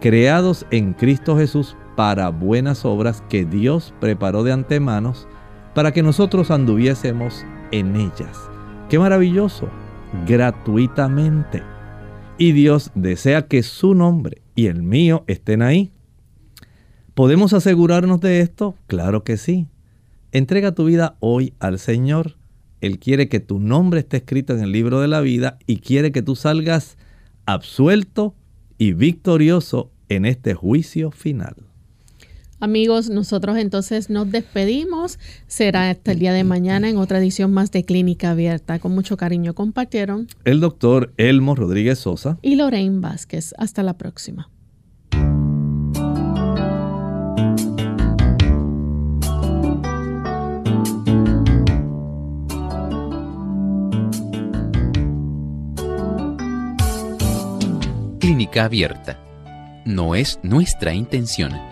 creados 0.00 0.66
en 0.70 0.92
Cristo 0.92 1.36
Jesús 1.36 1.76
para 1.96 2.28
buenas 2.28 2.84
obras 2.84 3.24
que 3.28 3.44
Dios 3.44 3.92
preparó 3.98 4.44
de 4.44 4.52
antemanos 4.52 5.26
para 5.74 5.90
que 5.90 6.04
nosotros 6.04 6.52
anduviésemos 6.52 7.44
en 7.72 7.96
ellas. 7.96 8.38
¡Qué 8.88 9.00
maravilloso! 9.00 9.68
Gratuitamente. 10.26 11.62
Y 12.38 12.52
Dios 12.52 12.90
desea 12.94 13.46
que 13.48 13.62
su 13.62 13.94
nombre 13.94 14.42
y 14.54 14.66
el 14.66 14.82
mío 14.82 15.24
estén 15.26 15.62
ahí. 15.62 15.92
¿Podemos 17.14 17.52
asegurarnos 17.52 18.20
de 18.20 18.40
esto? 18.40 18.74
Claro 18.86 19.24
que 19.24 19.36
sí. 19.36 19.68
Entrega 20.30 20.72
tu 20.72 20.84
vida 20.84 21.16
hoy 21.20 21.54
al 21.60 21.78
Señor. 21.78 22.36
Él 22.80 22.98
quiere 22.98 23.28
que 23.28 23.40
tu 23.40 23.58
nombre 23.58 24.00
esté 24.00 24.18
escrito 24.18 24.54
en 24.54 24.60
el 24.60 24.72
libro 24.72 25.00
de 25.00 25.08
la 25.08 25.20
vida 25.20 25.58
y 25.66 25.78
quiere 25.78 26.12
que 26.12 26.22
tú 26.22 26.36
salgas 26.36 26.98
absuelto 27.46 28.34
y 28.78 28.92
victorioso 28.92 29.92
en 30.08 30.24
este 30.24 30.54
juicio 30.54 31.10
final. 31.10 31.71
Amigos, 32.62 33.10
nosotros 33.10 33.58
entonces 33.58 34.08
nos 34.08 34.30
despedimos. 34.30 35.18
Será 35.48 35.90
hasta 35.90 36.12
el 36.12 36.20
día 36.20 36.32
de 36.32 36.44
mañana 36.44 36.88
en 36.88 36.96
otra 36.96 37.18
edición 37.18 37.52
más 37.52 37.72
de 37.72 37.84
Clínica 37.84 38.30
Abierta. 38.30 38.78
Con 38.78 38.94
mucho 38.94 39.16
cariño 39.16 39.52
compartieron 39.52 40.28
el 40.44 40.60
doctor 40.60 41.12
Elmo 41.16 41.56
Rodríguez 41.56 41.98
Sosa 41.98 42.38
y 42.40 42.54
Lorraine 42.54 43.00
Vázquez. 43.00 43.52
Hasta 43.58 43.82
la 43.82 43.98
próxima. 43.98 44.48
Clínica 58.20 58.66
Abierta. 58.66 59.18
No 59.84 60.14
es 60.14 60.38
nuestra 60.44 60.94
intención 60.94 61.71